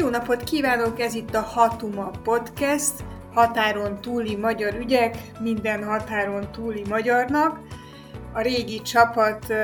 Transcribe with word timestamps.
Jó 0.00 0.08
napot 0.08 0.44
kívánok, 0.44 1.00
ez 1.00 1.14
itt 1.14 1.34
a 1.34 1.40
Hatuma 1.40 2.10
Podcast, 2.24 2.92
határon 3.34 4.00
túli 4.00 4.36
magyar 4.36 4.74
ügyek, 4.74 5.16
minden 5.40 5.84
határon 5.84 6.52
túli 6.52 6.82
magyarnak. 6.88 7.58
A 8.32 8.40
régi 8.40 8.82
csapat 8.82 9.54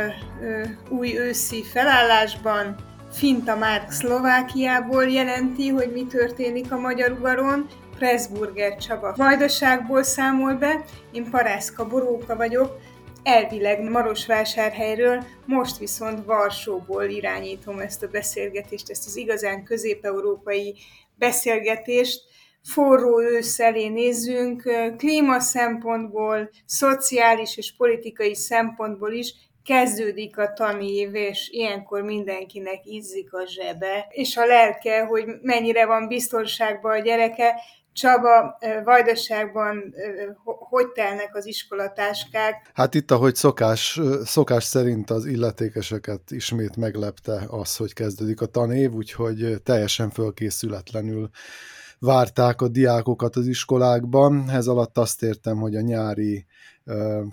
új 0.88 1.18
őszi 1.18 1.62
felállásban 1.62 2.74
Finta 3.12 3.56
Márk 3.56 3.90
Szlovákiából 3.90 5.04
jelenti, 5.04 5.68
hogy 5.68 5.92
mi 5.92 6.06
történik 6.06 6.72
a 6.72 6.78
magyar 6.78 7.10
ugaron, 7.10 7.66
Pressburger 7.98 8.76
Csaba 8.76 9.14
Vajdaságból 9.16 10.02
számol 10.02 10.54
be, 10.54 10.84
én 11.12 11.30
Parászka 11.30 11.86
Boróka 11.86 12.36
vagyok, 12.36 12.78
elvileg 13.26 13.82
Marosvásárhelyről, 13.82 15.24
most 15.46 15.78
viszont 15.78 16.24
Varsóból 16.24 17.04
irányítom 17.04 17.78
ezt 17.78 18.02
a 18.02 18.08
beszélgetést, 18.08 18.90
ezt 18.90 19.06
az 19.06 19.16
igazán 19.16 19.64
közép-európai 19.64 20.74
beszélgetést. 21.14 22.22
Forró 22.62 23.20
ősz 23.20 23.60
elé 23.60 23.88
nézzünk, 23.88 24.62
klíma 24.96 25.40
szempontból, 25.40 26.50
szociális 26.66 27.56
és 27.56 27.76
politikai 27.76 28.34
szempontból 28.34 29.12
is 29.12 29.34
kezdődik 29.64 30.38
a 30.38 30.52
tanév, 30.52 31.14
és 31.14 31.48
ilyenkor 31.50 32.02
mindenkinek 32.02 32.80
izzik 32.84 33.32
a 33.32 33.46
zsebe, 33.46 34.06
és 34.10 34.36
a 34.36 34.46
lelke, 34.46 35.04
hogy 35.04 35.24
mennyire 35.42 35.86
van 35.86 36.08
biztonságban 36.08 36.92
a 36.92 37.02
gyereke, 37.02 37.54
Csaba, 37.96 38.58
Vajdaságban 38.84 39.94
hogy 40.44 40.88
telnek 40.88 41.36
az 41.36 41.46
iskolatáskák? 41.46 42.70
Hát 42.74 42.94
itt, 42.94 43.10
ahogy 43.10 43.34
szokás, 43.34 44.00
szokás 44.24 44.64
szerint 44.64 45.10
az 45.10 45.26
illetékeseket 45.26 46.30
ismét 46.30 46.76
meglepte 46.76 47.44
az, 47.48 47.76
hogy 47.76 47.92
kezdődik 47.92 48.40
a 48.40 48.46
tanév, 48.46 48.92
úgyhogy 48.92 49.62
teljesen 49.62 50.10
fölkészületlenül 50.10 51.30
várták 51.98 52.60
a 52.60 52.68
diákokat 52.68 53.36
az 53.36 53.46
iskolákban. 53.46 54.50
Ez 54.50 54.66
alatt 54.66 54.98
azt 54.98 55.22
értem, 55.22 55.56
hogy 55.56 55.74
a 55.74 55.80
nyári 55.80 56.46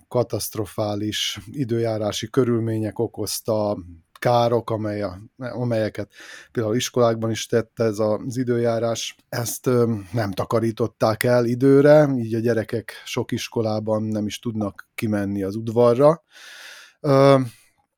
katasztrofális 0.08 1.40
időjárási 1.52 2.30
körülmények 2.30 3.00
okozta 3.00 3.78
károk, 4.24 4.70
amely 4.70 5.02
a, 5.02 5.20
amelyeket 5.38 6.12
például 6.52 6.76
iskolákban 6.76 7.32
is 7.32 7.46
tette 7.46 7.84
ez 7.84 8.00
az 8.00 8.38
időjárás, 8.38 9.16
ezt 9.30 9.70
nem 10.12 10.32
takarították 10.32 11.24
el 11.24 11.46
időre, 11.46 12.10
így 12.18 12.34
a 12.34 12.40
gyerekek 12.40 12.94
sok 13.06 13.32
iskolában 13.32 14.04
nem 14.04 14.26
is 14.26 14.40
tudnak 14.40 14.90
kimenni 14.96 15.44
az 15.44 15.56
udvarra. 15.56 16.24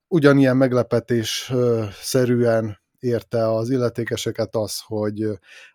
Ugyanilyen 0.08 0.58
meglepetés 0.58 1.52
szerűen 2.02 2.84
érte 3.06 3.54
az 3.54 3.70
illetékeseket 3.70 4.56
az, 4.56 4.80
hogy 4.86 5.24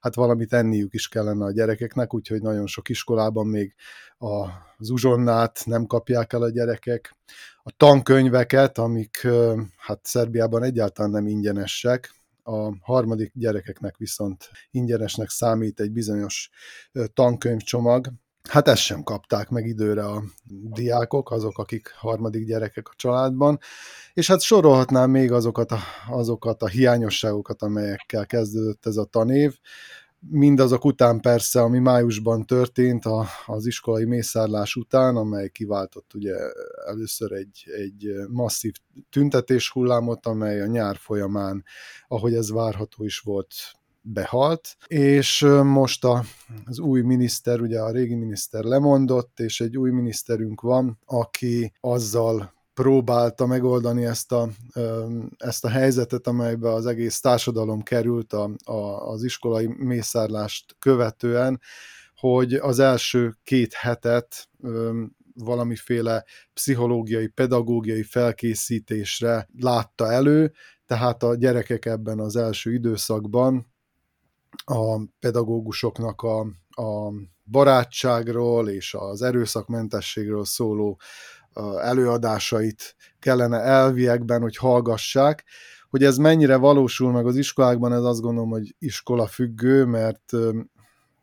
hát 0.00 0.14
valamit 0.14 0.52
enniük 0.52 0.94
is 0.94 1.08
kellene 1.08 1.44
a 1.44 1.52
gyerekeknek, 1.52 2.14
úgyhogy 2.14 2.42
nagyon 2.42 2.66
sok 2.66 2.88
iskolában 2.88 3.46
még 3.46 3.74
az 4.78 4.90
uzsonnát 4.90 5.62
nem 5.64 5.86
kapják 5.86 6.32
el 6.32 6.42
a 6.42 6.50
gyerekek. 6.50 7.16
A 7.62 7.72
tankönyveket, 7.76 8.78
amik 8.78 9.26
hát 9.76 10.06
Szerbiában 10.06 10.62
egyáltalán 10.62 11.10
nem 11.10 11.26
ingyenesek, 11.26 12.14
a 12.42 12.76
harmadik 12.80 13.32
gyerekeknek 13.34 13.96
viszont 13.96 14.50
ingyenesnek 14.70 15.28
számít 15.28 15.80
egy 15.80 15.90
bizonyos 15.92 16.50
tankönyvcsomag, 17.14 18.06
Hát 18.48 18.68
ezt 18.68 18.82
sem 18.82 19.02
kapták 19.02 19.48
meg 19.48 19.66
időre 19.66 20.04
a 20.04 20.22
diákok, 20.72 21.30
azok, 21.30 21.58
akik 21.58 21.94
harmadik 21.96 22.46
gyerekek 22.46 22.88
a 22.88 22.94
családban, 22.96 23.58
és 24.14 24.26
hát 24.26 24.40
sorolhatnám 24.40 25.10
még 25.10 25.32
azokat 25.32 25.70
a, 25.70 25.78
azokat 26.10 26.62
a 26.62 26.68
hiányosságokat, 26.68 27.62
amelyekkel 27.62 28.26
kezdődött 28.26 28.86
ez 28.86 28.96
a 28.96 29.04
tanév, 29.04 29.58
mindazok 30.28 30.84
után 30.84 31.20
persze, 31.20 31.60
ami 31.60 31.78
májusban 31.78 32.46
történt 32.46 33.04
a, 33.04 33.26
az 33.46 33.66
iskolai 33.66 34.04
mészárlás 34.04 34.76
után, 34.76 35.16
amely 35.16 35.48
kiváltott 35.48 36.14
ugye 36.14 36.34
először 36.86 37.32
egy, 37.32 37.64
egy 37.76 38.12
masszív 38.28 38.72
tüntetés 39.10 39.70
hullámot, 39.70 40.26
amely 40.26 40.60
a 40.60 40.66
nyár 40.66 40.96
folyamán, 40.96 41.64
ahogy 42.08 42.34
ez 42.34 42.50
várható 42.50 43.04
is 43.04 43.18
volt, 43.18 43.54
behalt, 44.02 44.76
és 44.86 45.46
most 45.62 46.04
a, 46.04 46.24
az 46.64 46.78
új 46.78 47.00
miniszter, 47.00 47.60
ugye 47.60 47.80
a 47.80 47.90
régi 47.90 48.14
miniszter 48.14 48.64
lemondott, 48.64 49.40
és 49.40 49.60
egy 49.60 49.76
új 49.76 49.90
miniszterünk 49.90 50.60
van, 50.60 50.98
aki 51.04 51.72
azzal 51.80 52.52
próbálta 52.74 53.46
megoldani 53.46 54.04
ezt 54.04 54.32
a, 54.32 54.48
ezt 55.36 55.64
a 55.64 55.68
helyzetet, 55.68 56.26
amelybe 56.26 56.72
az 56.72 56.86
egész 56.86 57.20
társadalom 57.20 57.82
került 57.82 58.32
a, 58.32 58.50
a, 58.64 59.08
az 59.10 59.24
iskolai 59.24 59.66
mészárlást 59.66 60.76
követően, 60.78 61.60
hogy 62.14 62.54
az 62.54 62.78
első 62.78 63.36
két 63.42 63.72
hetet 63.72 64.48
valamiféle 65.34 66.24
pszichológiai, 66.54 67.26
pedagógiai 67.26 68.02
felkészítésre 68.02 69.48
látta 69.58 70.12
elő, 70.12 70.52
tehát 70.86 71.22
a 71.22 71.34
gyerekek 71.34 71.86
ebben 71.86 72.18
az 72.18 72.36
első 72.36 72.72
időszakban 72.72 73.69
a 74.64 75.00
pedagógusoknak 75.20 76.22
a, 76.22 76.40
a 76.82 77.12
barátságról 77.44 78.68
és 78.68 78.94
az 78.94 79.22
erőszakmentességről 79.22 80.44
szóló 80.44 81.00
előadásait 81.82 82.96
kellene 83.18 83.58
elviekben, 83.58 84.40
hogy 84.40 84.56
hallgassák. 84.56 85.44
Hogy 85.90 86.04
ez 86.04 86.16
mennyire 86.16 86.56
valósul 86.56 87.12
meg 87.12 87.26
az 87.26 87.36
iskolákban, 87.36 87.92
ez 87.92 88.02
azt 88.02 88.20
gondolom, 88.20 88.50
hogy 88.50 88.74
iskola 88.78 89.26
függő, 89.26 89.84
mert 89.84 90.32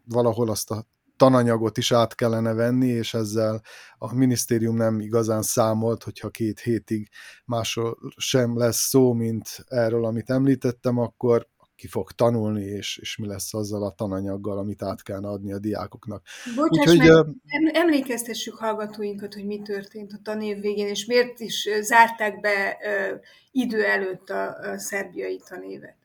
valahol 0.04 0.50
azt 0.50 0.72
a 0.72 0.86
tananyagot 1.18 1.78
is 1.78 1.92
át 1.92 2.16
kellene 2.16 2.54
venni, 2.54 2.88
és 2.88 3.14
ezzel 3.14 3.62
a 3.98 4.16
minisztérium 4.16 4.76
nem 4.76 5.00
igazán 5.00 5.42
számolt, 5.42 6.04
hogyha 6.04 6.30
két 6.30 6.60
hétig 6.60 7.10
másról 7.46 7.98
sem 8.18 8.58
lesz 8.58 8.88
szó, 8.88 9.14
mint 9.14 9.66
erről, 9.68 10.06
amit 10.06 10.30
említettem, 10.30 10.98
akkor 10.98 11.48
ki 11.78 11.88
fog 11.88 12.12
tanulni, 12.12 12.64
és, 12.64 12.98
és 12.98 13.18
mi 13.18 13.28
lesz 13.28 13.54
azzal 13.54 13.84
a 13.84 13.92
tananyaggal, 13.92 14.58
amit 14.58 14.84
át 14.84 15.04
kell 15.04 15.24
adni 15.24 15.52
a 15.54 15.60
diákoknak. 15.60 16.24
Bocsáss 16.56 16.94
Úgyhogy, 16.94 17.26
meg, 17.44 17.76
emlékeztessük 17.76 18.56
hallgatóinkat, 18.56 19.34
hogy 19.34 19.46
mi 19.46 19.62
történt 19.62 20.14
a 20.14 20.20
tanév 20.24 20.62
végén, 20.62 20.88
és 20.88 21.06
miért 21.06 21.40
is 21.40 21.70
zárták 21.82 22.40
be 22.40 22.78
uh, 22.82 23.20
idő 23.52 23.84
előtt 23.84 24.30
a, 24.30 24.72
a 24.72 24.78
szerbiai 24.78 25.42
tanévet. 25.48 25.96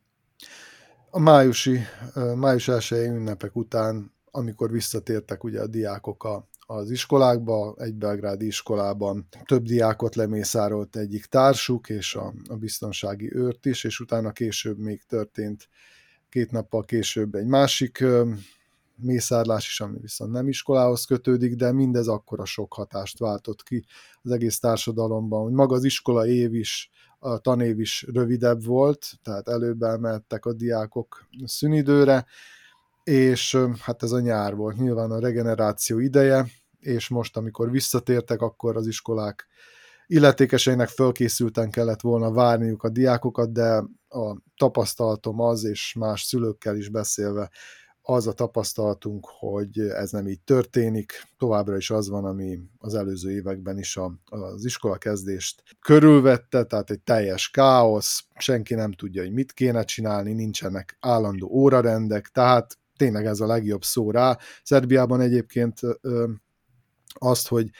A 1.10 1.18
májusi, 1.18 1.78
május 2.34 2.68
1 2.68 2.92
ünnepek 3.06 3.56
után, 3.56 4.12
amikor 4.30 4.70
visszatértek 4.70 5.44
ugye 5.44 5.60
a 5.60 5.66
diákok 5.66 6.24
a, 6.24 6.48
az 6.76 6.90
iskolákba, 6.90 7.74
egy 7.78 7.94
belgrádi 7.94 8.46
iskolában 8.46 9.26
több 9.44 9.62
diákot 9.62 10.14
lemészárolt 10.14 10.96
egyik 10.96 11.24
társuk, 11.24 11.88
és 11.88 12.14
a, 12.14 12.32
a 12.48 12.54
biztonsági 12.54 13.34
őrt 13.34 13.66
is, 13.66 13.84
és 13.84 14.00
utána 14.00 14.32
később 14.32 14.78
még 14.78 15.02
történt 15.08 15.68
két 16.28 16.50
nappal 16.50 16.84
később 16.84 17.34
egy 17.34 17.46
másik 17.46 18.04
mészárlás 18.96 19.66
is, 19.66 19.80
ami 19.80 19.98
viszont 20.00 20.32
nem 20.32 20.48
iskolához 20.48 21.04
kötődik, 21.04 21.54
de 21.54 21.72
mindez 21.72 22.08
akkora 22.08 22.44
sok 22.44 22.74
hatást 22.74 23.18
váltott 23.18 23.62
ki 23.62 23.84
az 24.22 24.30
egész 24.30 24.58
társadalomban, 24.58 25.42
hogy 25.42 25.52
maga 25.52 25.74
az 25.74 25.84
iskola 25.84 26.26
év 26.26 26.54
is, 26.54 26.90
a 27.18 27.38
tanév 27.38 27.80
is 27.80 28.06
rövidebb 28.12 28.64
volt, 28.64 29.06
tehát 29.22 29.48
előbb 29.48 29.82
elmehettek 29.82 30.44
a 30.44 30.52
diákok 30.52 31.26
szünidőre, 31.44 32.26
és 33.04 33.56
hát 33.80 34.02
ez 34.02 34.12
a 34.12 34.20
nyár 34.20 34.54
volt 34.54 34.76
nyilván 34.76 35.10
a 35.10 35.18
regeneráció 35.18 35.98
ideje, 35.98 36.46
és 36.82 37.08
most, 37.08 37.36
amikor 37.36 37.70
visszatértek, 37.70 38.40
akkor 38.40 38.76
az 38.76 38.86
iskolák 38.86 39.46
illetékeseinek 40.06 40.88
fölkészülten 40.88 41.70
kellett 41.70 42.00
volna 42.00 42.32
várniuk 42.32 42.82
a 42.82 42.88
diákokat, 42.88 43.52
de 43.52 43.84
a 44.08 44.36
tapasztalatom 44.56 45.40
az, 45.40 45.64
és 45.64 45.94
más 45.98 46.22
szülőkkel 46.22 46.76
is 46.76 46.88
beszélve, 46.88 47.50
az 48.02 48.26
a 48.26 48.32
tapasztalatunk, 48.32 49.26
hogy 49.38 49.78
ez 49.78 50.10
nem 50.10 50.26
így 50.26 50.40
történik. 50.40 51.12
Továbbra 51.38 51.76
is 51.76 51.90
az 51.90 52.08
van, 52.08 52.24
ami 52.24 52.58
az 52.78 52.94
előző 52.94 53.30
években 53.30 53.78
is 53.78 53.96
a, 53.96 54.12
az 54.24 54.64
iskola 54.64 54.96
kezdést 54.96 55.62
körülvette, 55.80 56.64
tehát 56.64 56.90
egy 56.90 57.00
teljes 57.00 57.50
káosz, 57.50 58.24
senki 58.38 58.74
nem 58.74 58.92
tudja, 58.92 59.22
hogy 59.22 59.32
mit 59.32 59.52
kéne 59.52 59.84
csinálni, 59.84 60.32
nincsenek 60.32 60.96
állandó 61.00 61.48
órarendek, 61.48 62.28
tehát 62.28 62.78
tényleg 62.96 63.26
ez 63.26 63.40
a 63.40 63.46
legjobb 63.46 63.84
szó 63.84 64.10
rá. 64.10 64.38
Szerbiában 64.62 65.20
egyébként 65.20 65.80
azt, 67.12 67.48
hogy 67.48 67.70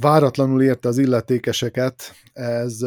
váratlanul 0.00 0.62
érte 0.62 0.88
az 0.88 0.98
illetékeseket, 0.98 2.12
ez, 2.32 2.78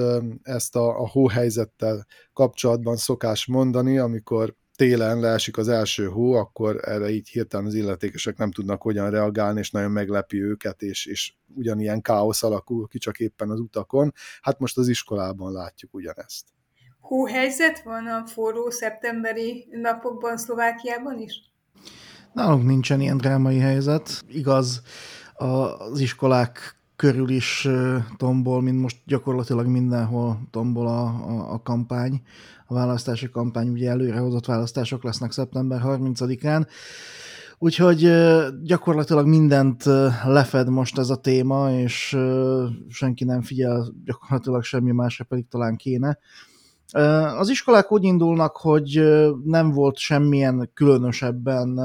ezt 0.41 0.75
a, 0.75 0.99
a 1.01 1.07
hóhelyzettel 1.07 2.05
kapcsolatban 2.33 2.95
szokás 2.95 3.45
mondani, 3.45 3.97
amikor 3.97 4.55
télen 4.75 5.19
leesik 5.19 5.57
az 5.57 5.67
első 5.67 6.05
hó, 6.05 6.33
akkor 6.33 6.79
erre 6.81 7.09
így 7.09 7.29
hirtelen 7.29 7.65
az 7.65 7.73
illetékesek 7.73 8.37
nem 8.37 8.51
tudnak 8.51 8.81
hogyan 8.81 9.09
reagálni, 9.09 9.59
és 9.59 9.71
nagyon 9.71 9.91
meglepi 9.91 10.41
őket, 10.41 10.81
és, 10.81 11.05
és 11.05 11.33
ugyanilyen 11.55 12.01
káosz 12.01 12.43
alakul 12.43 12.87
ki 12.87 12.97
csak 12.97 13.19
éppen 13.19 13.49
az 13.49 13.59
utakon. 13.59 14.13
Hát 14.41 14.59
most 14.59 14.77
az 14.77 14.87
iskolában 14.87 15.51
látjuk 15.51 15.93
ugyanezt 15.93 16.45
Hóhelyzet 16.99 17.81
van 17.83 18.07
a 18.07 18.25
forró 18.25 18.69
szeptemberi 18.69 19.67
napokban 19.71 20.37
Szlovákiában 20.37 21.19
is? 21.19 21.41
Nálunk 22.33 22.65
nincsen 22.65 23.01
ilyen 23.01 23.17
drámai 23.17 23.59
helyzet. 23.59 24.23
Igaz, 24.27 24.81
az 25.37 25.99
iskolák 25.99 26.75
körül 26.95 27.29
is 27.29 27.67
tombol, 28.17 28.61
mint 28.61 28.81
most 28.81 28.97
gyakorlatilag 29.05 29.67
mindenhol 29.67 30.39
tombol 30.51 30.87
a, 30.87 31.03
a, 31.03 31.53
a 31.53 31.61
kampány, 31.61 32.21
a 32.65 32.73
választási 32.73 33.29
kampány, 33.29 33.69
ugye 33.69 33.89
előrehozott 33.89 34.45
választások 34.45 35.03
lesznek 35.03 35.31
szeptember 35.31 35.81
30-án, 35.83 36.67
Úgyhogy 37.59 38.11
gyakorlatilag 38.63 39.27
mindent 39.27 39.83
lefed 40.25 40.69
most 40.69 40.97
ez 40.97 41.09
a 41.09 41.15
téma, 41.15 41.71
és 41.71 42.17
senki 42.89 43.23
nem 43.23 43.41
figyel 43.41 43.93
gyakorlatilag 44.05 44.63
semmi 44.63 44.91
másra, 44.91 45.23
pedig 45.23 45.47
talán 45.47 45.75
kéne. 45.75 46.17
Az 47.37 47.49
iskolák 47.49 47.91
úgy 47.91 48.03
indulnak, 48.03 48.57
hogy 48.57 49.03
nem 49.43 49.71
volt 49.71 49.97
semmilyen 49.97 50.69
különösebben 50.73 51.79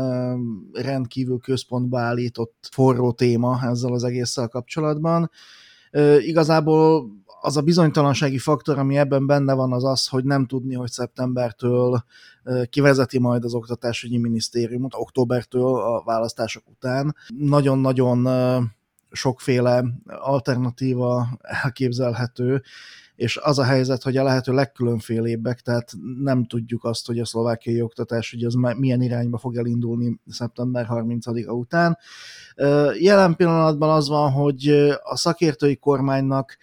rendkívül 0.73 1.39
központba 1.39 2.01
állított 2.01 2.69
forró 2.71 3.13
téma 3.13 3.61
ezzel 3.63 3.93
az 3.93 4.05
egésszel 4.05 4.49
kapcsolatban. 4.49 5.31
Igazából 6.19 7.11
az 7.41 7.57
a 7.57 7.61
bizonytalansági 7.61 8.39
faktor, 8.39 8.79
ami 8.79 8.97
ebben 8.97 9.27
benne 9.27 9.55
van, 9.55 9.73
az 9.73 9.85
az, 9.85 10.09
hogy 10.09 10.25
nem 10.25 10.47
tudni, 10.47 10.75
hogy 10.75 10.91
szeptembertől 10.91 12.05
kivezeti 12.71 13.19
majd 13.19 13.45
az 13.45 13.55
Oktatásügyi 13.55 14.19
Minisztériumot, 14.19 14.95
októbertől 14.95 15.77
a 15.77 16.03
választások 16.05 16.63
után. 16.71 17.17
Nagyon-nagyon 17.39 18.29
sokféle 19.11 19.85
alternatíva 20.07 21.27
elképzelhető, 21.41 22.63
és 23.23 23.37
az 23.37 23.59
a 23.59 23.65
helyzet, 23.65 24.03
hogy 24.03 24.17
a 24.17 24.23
lehető 24.23 24.53
legkülönfélébbek, 24.53 25.61
tehát 25.61 25.93
nem 26.23 26.45
tudjuk 26.45 26.85
azt, 26.85 27.07
hogy 27.07 27.19
a 27.19 27.25
szlovákiai 27.25 27.81
oktatás 27.81 28.31
hogy 28.31 28.45
az 28.45 28.55
milyen 28.77 29.03
irányba 29.03 29.39
fog 29.39 29.57
elindulni 29.57 30.21
szeptember 30.27 30.87
30-a 30.91 31.53
után. 31.53 31.99
Jelen 32.99 33.37
pillanatban 33.37 33.91
az 33.91 34.09
van, 34.09 34.31
hogy 34.31 34.69
a 35.03 35.17
szakértői 35.17 35.77
kormánynak 35.77 36.57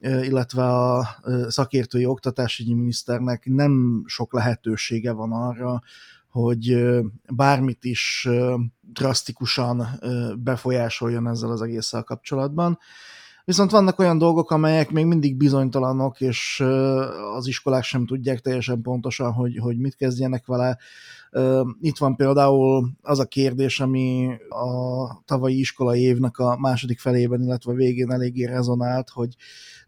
illetve 0.00 0.64
a 0.64 1.08
szakértői 1.48 2.06
oktatásügyi 2.06 2.74
miniszternek 2.74 3.44
nem 3.44 4.02
sok 4.06 4.32
lehetősége 4.32 5.12
van 5.12 5.32
arra, 5.32 5.82
hogy 6.28 6.86
bármit 7.34 7.84
is 7.84 8.28
drasztikusan 8.92 9.86
befolyásoljon 10.38 11.28
ezzel 11.28 11.50
az 11.50 11.62
egésszel 11.62 12.02
kapcsolatban. 12.02 12.78
Viszont 13.46 13.70
vannak 13.70 13.98
olyan 13.98 14.18
dolgok, 14.18 14.50
amelyek 14.50 14.90
még 14.90 15.06
mindig 15.06 15.36
bizonytalanok, 15.36 16.20
és 16.20 16.64
az 17.34 17.46
iskolák 17.46 17.82
sem 17.82 18.06
tudják 18.06 18.40
teljesen 18.40 18.82
pontosan, 18.82 19.32
hogy, 19.32 19.56
hogy 19.56 19.78
mit 19.78 19.96
kezdjenek 19.96 20.46
vele. 20.46 20.78
Itt 21.80 21.98
van 21.98 22.16
például 22.16 22.90
az 23.02 23.18
a 23.18 23.24
kérdés, 23.24 23.80
ami 23.80 24.30
a 24.48 25.22
tavalyi 25.24 25.58
iskolai 25.58 26.00
évnek 26.00 26.38
a 26.38 26.56
második 26.58 26.98
felében, 26.98 27.42
illetve 27.42 27.72
végén 27.72 28.10
eléggé 28.10 28.44
rezonált, 28.44 29.08
hogy 29.10 29.34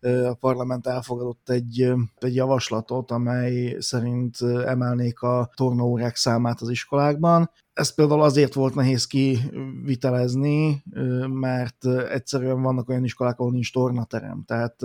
a 0.01 0.35
parlament 0.35 0.87
elfogadott 0.87 1.51
egy, 1.51 1.93
egy 2.19 2.35
javaslatot, 2.35 3.11
amely 3.11 3.77
szerint 3.79 4.41
emelnék 4.67 5.21
a 5.21 5.51
tornaórák 5.55 6.17
számát 6.17 6.61
az 6.61 6.69
iskolákban. 6.69 7.51
Ez 7.79 7.95
például 7.95 8.23
azért 8.23 8.55
volt 8.55 8.75
nehéz 8.75 9.07
kivitelezni, 9.07 10.83
mert 11.27 11.87
egyszerűen 11.87 12.63
vannak 12.63 12.89
olyan 12.89 13.05
iskolák, 13.05 13.39
ahol 13.39 13.53
nincs 13.53 13.73
tornaterem. 13.73 14.43
Tehát 14.47 14.83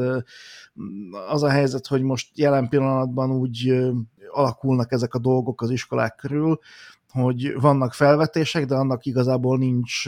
az 1.29 1.43
a 1.43 1.49
helyzet, 1.49 1.87
hogy 1.87 2.01
most 2.01 2.37
jelen 2.37 2.69
pillanatban 2.69 3.31
úgy 3.31 3.73
alakulnak 4.31 4.91
ezek 4.91 5.13
a 5.13 5.19
dolgok 5.19 5.61
az 5.61 5.69
iskolák 5.69 6.15
körül, 6.15 6.59
hogy 7.09 7.53
vannak 7.59 7.93
felvetések, 7.93 8.65
de 8.65 8.75
annak 8.75 9.05
igazából 9.05 9.57
nincs 9.57 10.03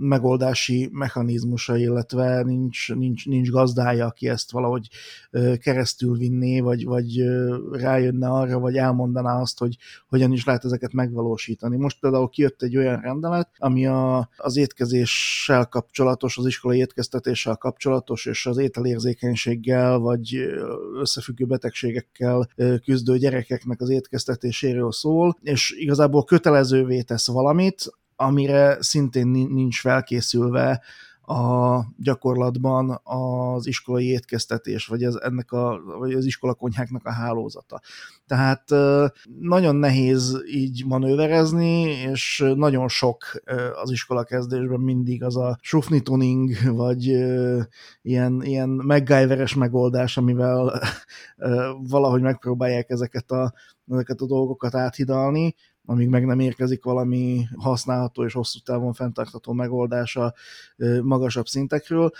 megoldási 0.00 0.88
mechanizmusa, 0.92 1.76
illetve 1.76 2.42
nincs, 2.42 2.94
nincs, 2.94 3.26
nincs 3.26 3.50
gazdája, 3.50 4.06
aki 4.06 4.28
ezt 4.28 4.50
valahogy 4.50 4.88
keresztül 5.58 6.16
vinné, 6.16 6.60
vagy, 6.60 6.84
vagy 6.84 7.24
rájönne 7.72 8.28
arra, 8.28 8.58
vagy 8.58 8.76
elmondaná 8.76 9.40
azt, 9.40 9.58
hogy 9.58 9.76
hogyan 10.08 10.32
is 10.32 10.44
lehet 10.44 10.64
ezeket 10.64 10.92
megvalósítani. 10.92 11.76
Most 11.76 12.00
például 12.00 12.28
kijött 12.28 12.62
egy 12.62 12.76
olyan 12.76 13.00
rendelet, 13.00 13.48
ami 13.58 13.86
a, 13.86 14.28
az 14.36 14.56
étkezéssel 14.56 15.66
kapcsolatos, 15.66 16.38
az 16.38 16.46
iskolai 16.46 16.78
étkeztetéssel 16.78 17.56
kapcsolatos, 17.56 18.26
és 18.26 18.46
az 18.46 18.58
ételérzékenységgel, 18.58 19.98
vagy 19.98 20.36
összefüggő 21.00 21.44
betegségekkel 21.44 22.48
küzdő 22.84 23.18
gyerekeknek 23.18 23.80
az 23.80 23.88
étkeztetéséről 23.88 24.92
szól, 24.92 25.36
és 25.42 25.74
igazából 25.78 26.24
kötelezővé 26.24 27.02
tesz 27.02 27.26
valamit, 27.26 27.92
amire 28.20 28.76
szintén 28.80 29.26
nincs 29.28 29.80
felkészülve 29.80 30.82
a 31.30 31.84
gyakorlatban 31.96 33.00
az 33.02 33.66
iskolai 33.66 34.06
étkeztetés, 34.06 34.86
vagy 34.86 35.04
az, 35.04 35.20
ennek 35.22 35.52
a, 35.52 35.80
vagy 35.98 36.12
az 36.12 36.24
iskolakonyháknak 36.24 37.06
a 37.06 37.12
hálózata. 37.12 37.80
Tehát 38.26 38.70
nagyon 39.40 39.76
nehéz 39.76 40.42
így 40.46 40.84
manőverezni, 40.86 41.80
és 41.82 42.44
nagyon 42.54 42.88
sok 42.88 43.24
az 43.82 43.90
iskola 43.90 44.24
kezdésben 44.24 44.80
mindig 44.80 45.22
az 45.24 45.36
a 45.36 45.58
sufni 45.60 46.00
tuning, 46.00 46.50
vagy 46.84 47.04
ilyen, 48.02 48.42
ilyen 48.42 48.68
MacGyveres 48.68 49.54
megoldás, 49.54 50.16
amivel 50.16 50.80
valahogy 51.82 52.22
megpróbálják 52.22 52.90
ezeket 52.90 53.30
a, 53.30 53.52
ezeket 53.90 54.20
a 54.20 54.26
dolgokat 54.26 54.74
áthidalni, 54.74 55.54
amíg 55.84 56.08
meg 56.08 56.26
nem 56.26 56.40
érkezik 56.40 56.84
valami 56.84 57.46
használható 57.56 58.24
és 58.24 58.32
hosszú 58.32 58.58
távon 58.58 58.92
fenntartható 58.92 59.52
megoldása 59.52 60.34
magasabb 61.02 61.46
szintekről. 61.46 62.10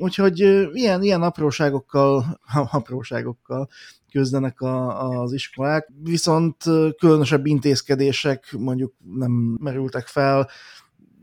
Úgyhogy 0.00 0.38
ilyen, 0.72 1.02
ilyen 1.02 1.22
apróságokkal, 1.22 2.40
apróságokkal 2.70 3.68
küzdenek 4.10 4.60
a, 4.60 5.20
az 5.20 5.32
iskolák, 5.32 5.88
viszont 6.02 6.56
különösebb 6.98 7.46
intézkedések 7.46 8.54
mondjuk 8.58 8.94
nem 9.14 9.56
merültek 9.60 10.06
fel, 10.06 10.48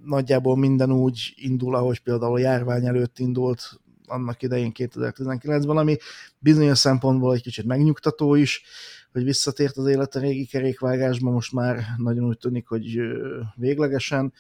nagyjából 0.04 0.58
minden 0.58 0.92
úgy 0.92 1.34
indul, 1.36 1.76
ahogy 1.76 2.00
például 2.00 2.34
a 2.34 2.40
járvány 2.40 2.86
előtt 2.86 3.20
indult 3.20 3.80
annak 4.08 4.42
idején 4.42 4.72
2019-ben, 4.76 5.78
ami 5.78 5.98
bizonyos 6.40 6.78
szempontból 6.78 7.34
egy 7.34 7.42
kicsit 7.42 7.66
megnyugtató 7.66 8.36
is, 8.36 8.64
hogy 9.12 9.24
visszatért 9.24 9.78
az 9.78 9.88
élet 9.88 10.16
a 10.16 10.20
régi 10.20 10.46
kerékvágásba, 10.46 11.32
most 11.32 11.54
már 11.54 11.84
nagyon 11.98 12.26
úgy 12.28 12.38
tűnik, 12.38 12.68
hogy 12.68 13.00
véglegesen, 13.56 14.34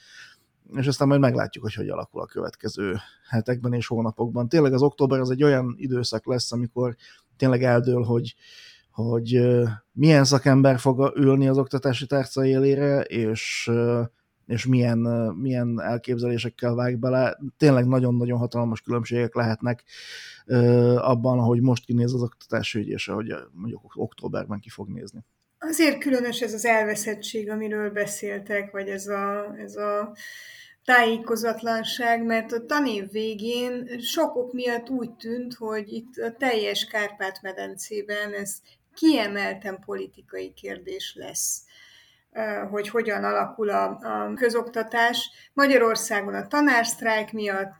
és 0.75 0.87
aztán 0.87 1.07
majd 1.07 1.19
meglátjuk, 1.19 1.63
hogy 1.63 1.73
hogy 1.73 1.89
alakul 1.89 2.21
a 2.21 2.25
következő 2.25 2.95
hetekben 3.29 3.73
és 3.73 3.87
hónapokban. 3.87 4.49
Tényleg 4.49 4.73
az 4.73 4.81
október 4.81 5.19
az 5.19 5.29
egy 5.29 5.43
olyan 5.43 5.75
időszak 5.77 6.25
lesz, 6.25 6.51
amikor 6.51 6.95
tényleg 7.37 7.63
eldől, 7.63 8.03
hogy, 8.03 8.35
hogy 8.91 9.41
milyen 9.91 10.23
szakember 10.23 10.79
fog 10.79 11.13
ülni 11.15 11.47
az 11.47 11.57
oktatási 11.57 12.05
tárca 12.05 12.45
élére, 12.45 13.01
és, 13.01 13.71
és 14.47 14.65
milyen, 14.65 14.97
milyen 15.37 15.81
elképzelésekkel 15.81 16.73
vág 16.73 16.99
bele. 16.99 17.37
Tényleg 17.57 17.85
nagyon-nagyon 17.85 18.37
hatalmas 18.37 18.81
különbségek 18.81 19.35
lehetnek 19.35 19.83
abban, 20.97 21.39
ahogy 21.39 21.61
most 21.61 21.85
kinéz 21.85 22.13
az 22.13 22.21
oktatási 22.21 22.79
ügy, 22.79 22.87
és 22.87 23.07
ahogy 23.07 23.33
mondjuk 23.51 23.81
októberben 23.95 24.59
ki 24.59 24.69
fog 24.69 24.89
nézni. 24.89 25.25
Azért 25.59 25.99
különös 25.99 26.41
ez 26.41 26.53
az 26.53 26.65
elveszettség, 26.65 27.49
amiről 27.49 27.89
beszéltek, 27.89 28.71
vagy 28.71 28.87
ez 28.87 29.07
a, 29.07 29.55
ez 29.57 29.75
a 29.75 30.15
tájékozatlanság, 30.83 32.25
mert 32.25 32.51
a 32.51 32.65
tanév 32.65 33.11
végén 33.11 33.99
sokok 33.99 34.53
miatt 34.53 34.89
úgy 34.89 35.11
tűnt, 35.11 35.53
hogy 35.53 35.93
itt 35.93 36.17
a 36.17 36.35
teljes 36.37 36.85
Kárpát-medencében 36.85 38.33
ez 38.33 38.61
kiemelten 38.93 39.79
politikai 39.85 40.53
kérdés 40.53 41.15
lesz 41.19 41.65
hogy 42.71 42.89
hogyan 42.89 43.23
alakul 43.23 43.69
a, 43.69 43.83
a 43.83 44.33
közoktatás. 44.35 45.29
Magyarországon 45.53 46.33
a 46.33 46.47
tanársztrájk 46.47 47.31
miatt, 47.31 47.75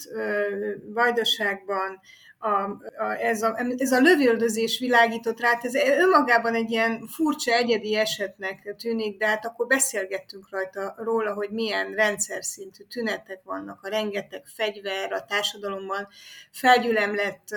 Vajdaságban 0.94 2.00
a, 2.40 2.48
a, 2.48 2.80
ez, 3.20 3.42
a, 3.42 3.60
ez 3.78 3.92
a 3.92 4.00
lövöldözés 4.00 4.80
világított 4.80 5.40
rá, 5.40 5.60
ez 5.62 5.76
önmagában 5.76 6.54
egy 6.54 6.72
ilyen 6.72 7.08
furcsa, 7.08 7.52
egyedi 7.52 7.96
esetnek 7.96 8.76
tűnik, 8.78 9.18
de 9.18 9.28
hát 9.28 9.46
akkor 9.46 9.68
beszélgettünk 9.68 10.50
rajta 10.50 10.96
róla, 10.98 11.34
hogy 11.34 11.50
milyen 11.50 11.94
rendszer 11.94 12.44
szintű 12.44 12.84
tünetek 12.84 13.42
vannak, 13.44 13.84
a 13.84 13.90
rengeteg 13.90 14.44
fegyver 14.56 15.12
a 15.12 15.26
társadalomban, 15.26 16.08
felgyülemlett 16.52 17.48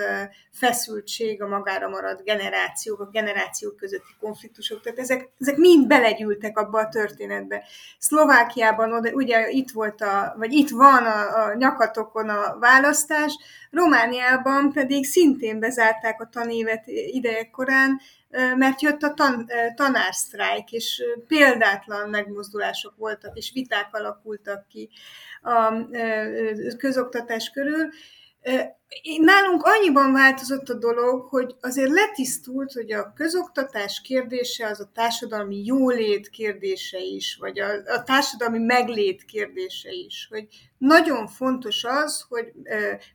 feszültség, 0.51 1.41
a 1.41 1.47
magára 1.47 1.89
maradt 1.89 2.23
generációk, 2.23 2.99
a 2.99 3.09
generációk 3.11 3.75
közötti 3.75 4.15
konfliktusok, 4.19 4.81
tehát 4.81 4.99
ezek, 4.99 5.29
ezek 5.39 5.57
mind 5.57 5.87
belegyűltek 5.87 6.57
abba 6.57 6.79
a 6.79 6.89
történetbe. 6.89 7.63
Szlovákiában 7.97 8.93
oda, 8.93 9.11
ugye 9.11 9.49
itt 9.49 9.71
volt 9.71 10.01
a, 10.01 10.33
vagy 10.37 10.53
itt 10.53 10.69
van 10.69 11.03
a, 11.05 11.45
a 11.45 11.53
nyakatokon 11.53 12.29
a 12.29 12.57
választás, 12.59 13.37
Romániában 13.71 14.70
pedig 14.71 15.05
szintén 15.05 15.59
bezárták 15.59 16.21
a 16.21 16.29
tanévet 16.31 16.83
idejekorán, 16.87 17.99
mert 18.55 18.81
jött 18.81 19.01
a 19.01 19.13
tan, 19.13 19.47
tanársztrájk, 19.75 20.71
és 20.71 21.03
példátlan 21.27 22.09
megmozdulások 22.09 22.93
voltak, 22.97 23.37
és 23.37 23.51
viták 23.53 23.87
alakultak 23.91 24.67
ki 24.67 24.89
a 25.41 25.87
közoktatás 26.77 27.49
körül. 27.49 27.89
Nálunk 29.19 29.63
annyiban 29.63 30.13
változott 30.13 30.69
a 30.69 30.73
dolog, 30.73 31.21
hogy 31.21 31.55
azért 31.61 31.89
letisztult, 31.89 32.71
hogy 32.71 32.91
a 32.91 33.13
közoktatás 33.13 34.01
kérdése 34.01 34.67
az 34.67 34.79
a 34.79 34.91
társadalmi 34.93 35.65
jólét 35.65 36.29
kérdése 36.29 36.99
is, 36.99 37.37
vagy 37.39 37.59
a, 37.59 37.69
a 37.85 38.03
társadalmi 38.03 38.59
meglét 38.59 39.25
kérdése 39.25 39.89
is, 39.91 40.27
hogy 40.29 40.47
nagyon 40.77 41.27
fontos 41.27 41.83
az, 41.83 42.25
hogy 42.29 42.51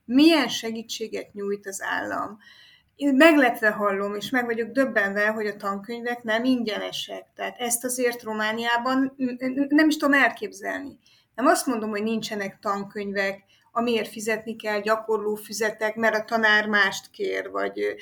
milyen 0.04 0.48
segítséget 0.48 1.32
nyújt 1.32 1.66
az 1.66 1.82
állam 1.82 2.38
én 2.96 3.14
meglepve 3.14 3.70
hallom, 3.70 4.14
és 4.14 4.30
meg 4.30 4.44
vagyok 4.44 4.70
döbbenve, 4.70 5.26
hogy 5.26 5.46
a 5.46 5.56
tankönyvek 5.56 6.22
nem 6.22 6.44
ingyenesek. 6.44 7.26
Tehát 7.34 7.58
ezt 7.58 7.84
azért 7.84 8.22
Romániában 8.22 9.14
nem 9.68 9.88
is 9.88 9.96
tudom 9.96 10.20
elképzelni. 10.20 10.98
Nem 11.34 11.46
azt 11.46 11.66
mondom, 11.66 11.90
hogy 11.90 12.02
nincsenek 12.02 12.58
tankönyvek, 12.60 13.44
amiért 13.76 14.10
fizetni 14.10 14.56
kell, 14.56 14.80
gyakorló 14.80 15.34
füzetek, 15.34 15.94
mert 15.94 16.14
a 16.14 16.24
tanár 16.24 16.66
mást 16.68 17.10
kér, 17.10 17.50
vagy 17.50 17.96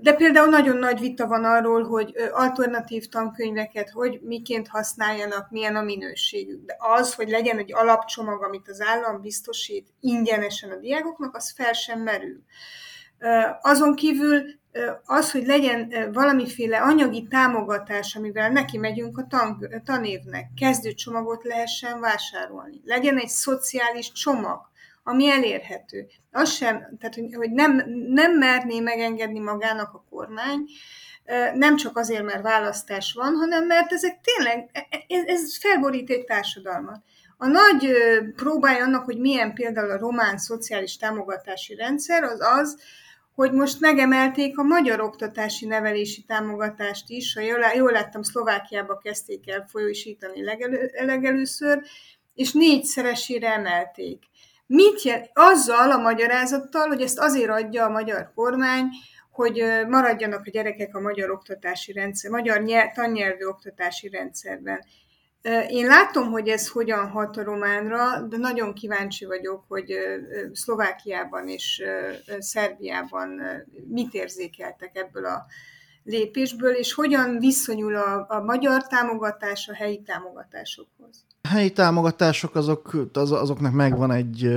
de 0.00 0.12
például 0.12 0.48
nagyon 0.48 0.76
nagy 0.76 1.00
vita 1.00 1.26
van 1.26 1.44
arról, 1.44 1.82
hogy 1.82 2.14
alternatív 2.32 3.06
tankönyveket 3.06 3.90
hogy 3.90 4.20
miként 4.22 4.68
használjanak, 4.68 5.50
milyen 5.50 5.76
a 5.76 5.82
minőségük. 5.82 6.64
De 6.64 6.76
az, 6.78 7.14
hogy 7.14 7.28
legyen 7.28 7.58
egy 7.58 7.74
alapcsomag, 7.74 8.42
amit 8.42 8.68
az 8.68 8.80
állam 8.80 9.20
biztosít 9.20 9.88
ingyenesen 10.00 10.70
a 10.70 10.76
diákoknak, 10.76 11.36
az 11.36 11.52
fel 11.56 11.72
sem 11.72 12.00
merül. 12.00 12.42
Azon 13.60 13.94
kívül 13.94 14.42
az, 15.04 15.30
hogy 15.30 15.46
legyen 15.46 16.10
valamiféle 16.12 16.78
anyagi 16.78 17.26
támogatás, 17.30 18.16
amivel 18.16 18.50
neki 18.50 18.78
megyünk 18.78 19.18
a 19.18 19.26
tan- 19.26 19.82
tanévnek, 19.84 20.50
kezdőcsomagot 20.60 21.44
lehessen 21.44 22.00
vásárolni. 22.00 22.80
Legyen 22.84 23.18
egy 23.18 23.28
szociális 23.28 24.12
csomag, 24.12 24.60
ami 25.02 25.30
elérhető. 25.30 26.06
Az 26.32 26.50
sem, 26.50 26.96
tehát 27.00 27.14
hogy 27.36 27.50
nem, 27.50 27.82
nem 28.08 28.38
merné 28.38 28.80
megengedni 28.80 29.38
magának 29.38 29.94
a 29.94 30.04
kormány, 30.10 30.64
nem 31.54 31.76
csak 31.76 31.96
azért, 31.96 32.24
mert 32.24 32.42
választás 32.42 33.12
van, 33.12 33.34
hanem 33.34 33.66
mert 33.66 33.92
ezek 33.92 34.20
tényleg, 34.22 34.70
e, 34.72 34.86
e, 34.90 35.04
ez, 35.08 35.24
ez 35.26 35.58
felborít 35.58 36.10
egy 36.10 36.24
társadalmat. 36.24 37.02
A 37.36 37.46
nagy 37.46 37.92
próbája 38.36 38.84
annak, 38.84 39.04
hogy 39.04 39.18
milyen 39.18 39.54
például 39.54 39.90
a 39.90 39.98
román 39.98 40.38
szociális 40.38 40.96
támogatási 40.96 41.74
rendszer, 41.74 42.22
az 42.22 42.40
az, 42.40 42.78
hogy 43.34 43.52
most 43.52 43.80
megemelték 43.80 44.58
a 44.58 44.62
magyar 44.62 45.00
oktatási 45.00 45.66
nevelési 45.66 46.24
támogatást 46.24 47.08
is, 47.08 47.34
ha 47.34 47.40
jól, 47.74 47.90
láttam, 47.90 48.22
Szlovákiába 48.22 48.98
kezdték 48.98 49.50
el 49.50 49.66
folyósítani 49.68 50.44
legelő, 50.44 50.90
legelőször, 51.04 51.82
és 52.34 52.52
négyszeresére 52.52 53.52
emelték. 53.52 54.22
Mit 54.66 55.02
jel? 55.02 55.30
Azzal 55.32 55.90
a 55.90 55.96
magyarázattal, 55.96 56.86
hogy 56.86 57.00
ezt 57.00 57.18
azért 57.18 57.50
adja 57.50 57.84
a 57.84 57.90
magyar 57.90 58.32
kormány, 58.34 58.84
hogy 59.30 59.64
maradjanak 59.88 60.46
a 60.46 60.50
gyerekek 60.50 60.96
a 60.96 61.00
magyar 61.00 61.30
oktatási 61.30 61.92
rendszer, 61.92 62.30
magyar 62.30 62.62
nyelv, 62.62 62.92
tannyelvű 62.94 63.44
oktatási 63.44 64.08
rendszerben. 64.08 64.84
Én 65.68 65.86
látom, 65.86 66.30
hogy 66.30 66.48
ez 66.48 66.68
hogyan 66.68 67.08
hat 67.08 67.36
a 67.36 67.42
románra, 67.42 68.20
de 68.28 68.36
nagyon 68.36 68.72
kíváncsi 68.72 69.24
vagyok, 69.24 69.64
hogy 69.68 69.94
Szlovákiában 70.52 71.48
és 71.48 71.82
Szerbiában 72.38 73.40
mit 73.88 74.14
érzékeltek 74.14 74.96
ebből 74.96 75.24
a 75.24 75.46
lépésből, 76.04 76.72
és 76.72 76.92
hogyan 76.92 77.38
viszonyul 77.38 77.96
a, 77.96 78.26
a 78.28 78.40
magyar 78.40 78.86
támogatás 78.86 79.68
a 79.68 79.74
helyi 79.74 80.02
támogatásokhoz. 80.02 81.24
A 81.40 81.48
helyi 81.48 81.72
támogatások 81.72 82.54
azok, 82.54 82.96
az, 83.12 83.32
azoknak 83.32 83.72
megvan 83.72 84.10
egy 84.10 84.48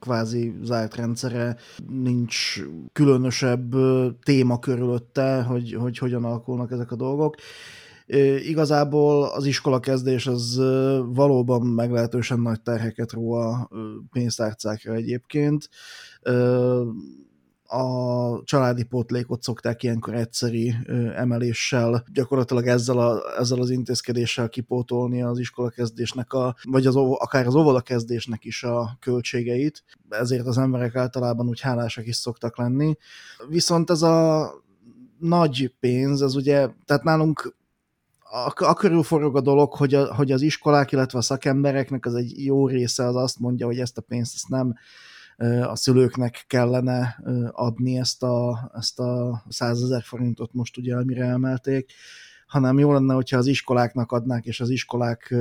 kvázi 0.00 0.54
zárt 0.62 0.96
rendszere, 0.96 1.56
nincs 1.88 2.60
különösebb 2.92 3.74
téma 4.22 4.58
körülötte, 4.58 5.42
hogy, 5.42 5.72
hogy 5.72 5.98
hogyan 5.98 6.24
alakulnak 6.24 6.70
ezek 6.70 6.90
a 6.90 6.96
dolgok 6.96 7.34
Igazából 8.46 9.24
az 9.24 9.46
iskola 9.46 9.80
kezdés 9.80 10.26
az 10.26 10.56
valóban 11.06 11.66
meglehetősen 11.66 12.40
nagy 12.40 12.60
terheket 12.60 13.12
ró 13.12 13.32
a 13.32 13.70
pénztárcákra 14.12 14.94
egyébként. 14.94 15.68
A 17.66 18.42
családi 18.44 18.82
pótlékot 18.84 19.42
szokták 19.42 19.82
ilyenkor 19.82 20.14
egyszeri 20.14 20.74
emeléssel, 21.14 22.04
gyakorlatilag 22.12 22.66
ezzel, 22.66 22.98
a, 22.98 23.22
ezzel 23.38 23.60
az 23.60 23.70
intézkedéssel 23.70 24.48
kipótolni 24.48 25.22
az 25.22 25.38
iskola 25.38 25.68
kezdésnek, 25.68 26.32
a, 26.32 26.56
vagy 26.62 26.86
az, 26.86 26.96
akár 26.96 27.46
az 27.46 27.54
óvoda 27.54 27.80
kezdésnek 27.80 28.44
is 28.44 28.62
a 28.62 28.96
költségeit. 29.00 29.84
Ezért 30.08 30.46
az 30.46 30.58
emberek 30.58 30.96
általában 30.96 31.48
úgy 31.48 31.60
hálásak 31.60 32.06
is 32.06 32.16
szoktak 32.16 32.58
lenni. 32.58 32.96
Viszont 33.48 33.90
ez 33.90 34.02
a 34.02 34.50
nagy 35.18 35.74
pénz, 35.80 36.20
az 36.20 36.34
ugye, 36.34 36.68
tehát 36.84 37.02
nálunk 37.02 37.54
a, 38.56 38.74
körül 38.74 39.02
forog 39.02 39.36
a 39.36 39.40
dolog, 39.40 39.74
hogy, 39.74 39.94
a, 39.94 40.14
hogy 40.14 40.32
az 40.32 40.42
iskolák, 40.42 40.92
illetve 40.92 41.18
a 41.18 41.22
szakembereknek 41.22 42.06
az 42.06 42.14
egy 42.14 42.44
jó 42.44 42.66
része 42.68 43.06
az 43.06 43.16
azt 43.16 43.38
mondja, 43.38 43.66
hogy 43.66 43.78
ezt 43.78 43.98
a 43.98 44.02
pénzt 44.02 44.34
ezt 44.34 44.48
nem 44.48 44.74
a 45.62 45.76
szülőknek 45.76 46.44
kellene 46.46 47.22
adni 47.50 47.98
ezt 47.98 48.22
a, 48.22 48.70
ezt 48.74 48.98
a 48.98 49.42
100 49.48 49.82
ezer 49.82 50.02
forintot 50.02 50.52
most 50.52 50.76
ugye, 50.76 50.96
amire 50.96 51.24
emelték, 51.24 51.92
hanem 52.46 52.78
jó 52.78 52.92
lenne, 52.92 53.14
hogyha 53.14 53.38
az 53.38 53.46
iskoláknak 53.46 54.12
adnák, 54.12 54.44
és 54.44 54.60
az 54.60 54.70
iskolák 54.70 55.34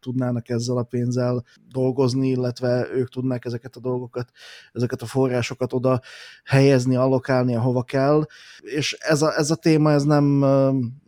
tudnának 0.00 0.48
ezzel 0.48 0.76
a 0.76 0.82
pénzzel 0.82 1.44
dolgozni, 1.68 2.28
illetve 2.28 2.88
ők 2.94 3.08
tudnák 3.08 3.44
ezeket 3.44 3.76
a 3.76 3.80
dolgokat, 3.80 4.30
ezeket 4.72 5.02
a 5.02 5.06
forrásokat 5.06 5.72
oda 5.72 6.00
helyezni, 6.44 6.96
allokálni, 6.96 7.54
ahova 7.56 7.82
kell. 7.82 8.26
És 8.60 8.92
ez 8.92 9.22
a, 9.22 9.36
ez 9.36 9.50
a 9.50 9.56
téma 9.56 9.90
ez 9.90 10.02
nem 10.02 10.44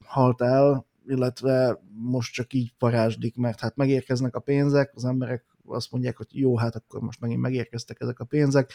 halt 0.04 0.40
el, 0.40 0.86
illetve 1.06 1.80
most 1.94 2.32
csak 2.32 2.52
így 2.52 2.74
parázsdik, 2.78 3.36
mert 3.36 3.60
hát 3.60 3.76
megérkeznek 3.76 4.36
a 4.36 4.40
pénzek, 4.40 4.92
az 4.94 5.04
emberek 5.04 5.44
azt 5.66 5.90
mondják, 5.90 6.16
hogy 6.16 6.26
jó, 6.30 6.56
hát 6.56 6.76
akkor 6.76 7.00
most 7.00 7.20
megint 7.20 7.40
megérkeztek 7.40 8.00
ezek 8.00 8.18
a 8.18 8.24
pénzek, 8.24 8.72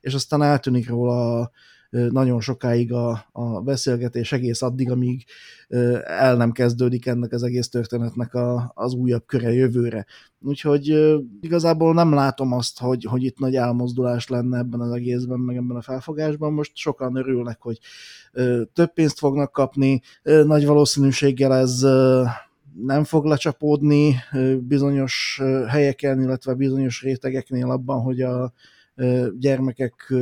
és 0.00 0.14
aztán 0.14 0.42
eltűnik 0.42 0.88
róla 0.88 1.50
nagyon 1.92 2.40
sokáig 2.40 2.92
a, 2.92 3.28
a 3.32 3.60
beszélgetés 3.60 4.32
egész 4.32 4.62
addig, 4.62 4.90
amíg 4.90 5.24
el 6.04 6.36
nem 6.36 6.52
kezdődik 6.52 7.06
ennek 7.06 7.32
az 7.32 7.42
egész 7.42 7.68
történetnek 7.68 8.34
a, 8.34 8.72
az 8.74 8.94
újabb 8.94 9.26
köre 9.26 9.52
jövőre. 9.52 10.06
Úgyhogy 10.40 11.14
igazából 11.40 11.94
nem 11.94 12.14
látom 12.14 12.52
azt, 12.52 12.78
hogy, 12.78 13.04
hogy 13.04 13.24
itt 13.24 13.38
nagy 13.38 13.54
elmozdulás 13.54 14.28
lenne 14.28 14.58
ebben 14.58 14.80
az 14.80 14.92
egészben, 14.92 15.38
meg 15.38 15.56
ebben 15.56 15.76
a 15.76 15.82
felfogásban. 15.82 16.52
Most 16.52 16.76
sokan 16.76 17.16
örülnek, 17.16 17.60
hogy 17.60 17.78
több 18.72 18.92
pénzt 18.92 19.18
fognak 19.18 19.52
kapni, 19.52 20.00
nagy 20.22 20.66
valószínűséggel 20.66 21.54
ez 21.54 21.80
nem 22.80 23.04
fog 23.04 23.24
lecsapódni 23.24 24.14
bizonyos 24.60 25.40
helyeken, 25.68 26.22
illetve 26.22 26.54
bizonyos 26.54 27.02
rétegeknél 27.02 27.70
abban, 27.70 28.00
hogy 28.00 28.20
a 28.20 28.52
gyermekek 29.38 30.14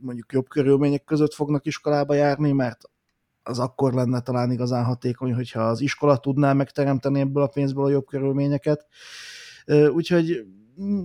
mondjuk 0.00 0.32
jobb 0.32 0.48
körülmények 0.48 1.04
között 1.04 1.34
fognak 1.34 1.66
iskolába 1.66 2.14
járni, 2.14 2.52
mert 2.52 2.90
az 3.42 3.58
akkor 3.58 3.92
lenne 3.92 4.20
talán 4.20 4.50
igazán 4.50 4.84
hatékony, 4.84 5.34
hogyha 5.34 5.60
az 5.60 5.80
iskola 5.80 6.16
tudná 6.16 6.52
megteremteni 6.52 7.20
ebből 7.20 7.42
a 7.42 7.46
pénzből 7.46 7.84
a 7.84 7.90
jobb 7.90 8.06
körülményeket. 8.06 8.86
Úgyhogy 9.92 10.46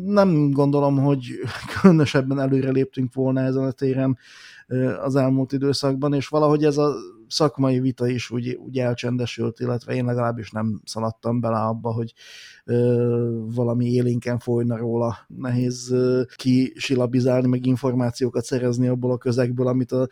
nem 0.06 0.52
gondolom, 0.52 0.98
hogy 0.98 1.40
különösebben 1.82 2.40
előre 2.40 2.70
léptünk 2.70 3.14
volna 3.14 3.42
ezen 3.42 3.64
a 3.64 3.72
téren 3.72 4.18
az 5.02 5.16
elmúlt 5.16 5.52
időszakban, 5.52 6.14
és 6.14 6.28
valahogy 6.28 6.64
ez 6.64 6.78
a 6.78 6.96
szakmai 7.28 7.80
vita 7.80 8.08
is 8.08 8.32
úgy, 8.32 8.54
úgy 8.54 8.80
elcsendesült, 8.80 9.60
illetve 9.60 9.94
én 9.94 10.06
legalábbis 10.06 10.52
nem 10.52 10.82
szaladtam 10.86 11.40
bele 11.40 11.58
abba, 11.58 11.92
hogy 11.92 12.14
ö, 12.66 13.44
valami 13.46 13.86
élénken 13.86 14.40
folyna 14.40 14.78
róla. 14.78 15.18
Nehéz 15.28 15.92
ö, 15.92 16.22
kisilabizálni, 16.36 17.48
meg 17.48 17.66
információkat 17.66 18.44
szerezni 18.44 18.88
abból 18.88 19.12
a 19.12 19.18
közegből, 19.18 19.68
amit 19.68 19.92
a, 19.92 20.08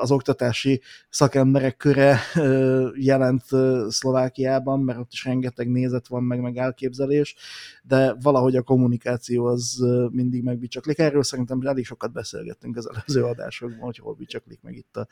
az 0.00 0.10
oktatási 0.10 0.80
szakemberek 1.08 1.76
köre 1.76 2.18
ö, 2.34 2.88
jelent 2.96 3.42
ö, 3.50 3.86
Szlovákiában, 3.88 4.80
mert 4.80 4.98
ott 4.98 5.12
is 5.12 5.24
rengeteg 5.24 5.70
nézet 5.70 6.08
van, 6.08 6.22
meg, 6.22 6.40
meg 6.40 6.56
elképzelés, 6.56 7.34
de 7.82 8.16
valahogy 8.22 8.56
a 8.56 8.62
kommunikáció 8.62 9.44
az 9.44 9.84
mindig 10.10 10.42
megbicsaklik. 10.42 10.98
Erről 10.98 11.22
szerintem 11.22 11.60
elég 11.60 11.84
sokat 11.84 12.12
beszélgettünk 12.12 12.76
az 12.76 12.88
előző 12.88 13.24
adásokban, 13.24 13.79
hogy 13.84 13.98
hol 13.98 14.14
bicsaklik 14.14 14.60
meg 14.62 14.74
itt 14.74 14.96
a, 14.96 15.06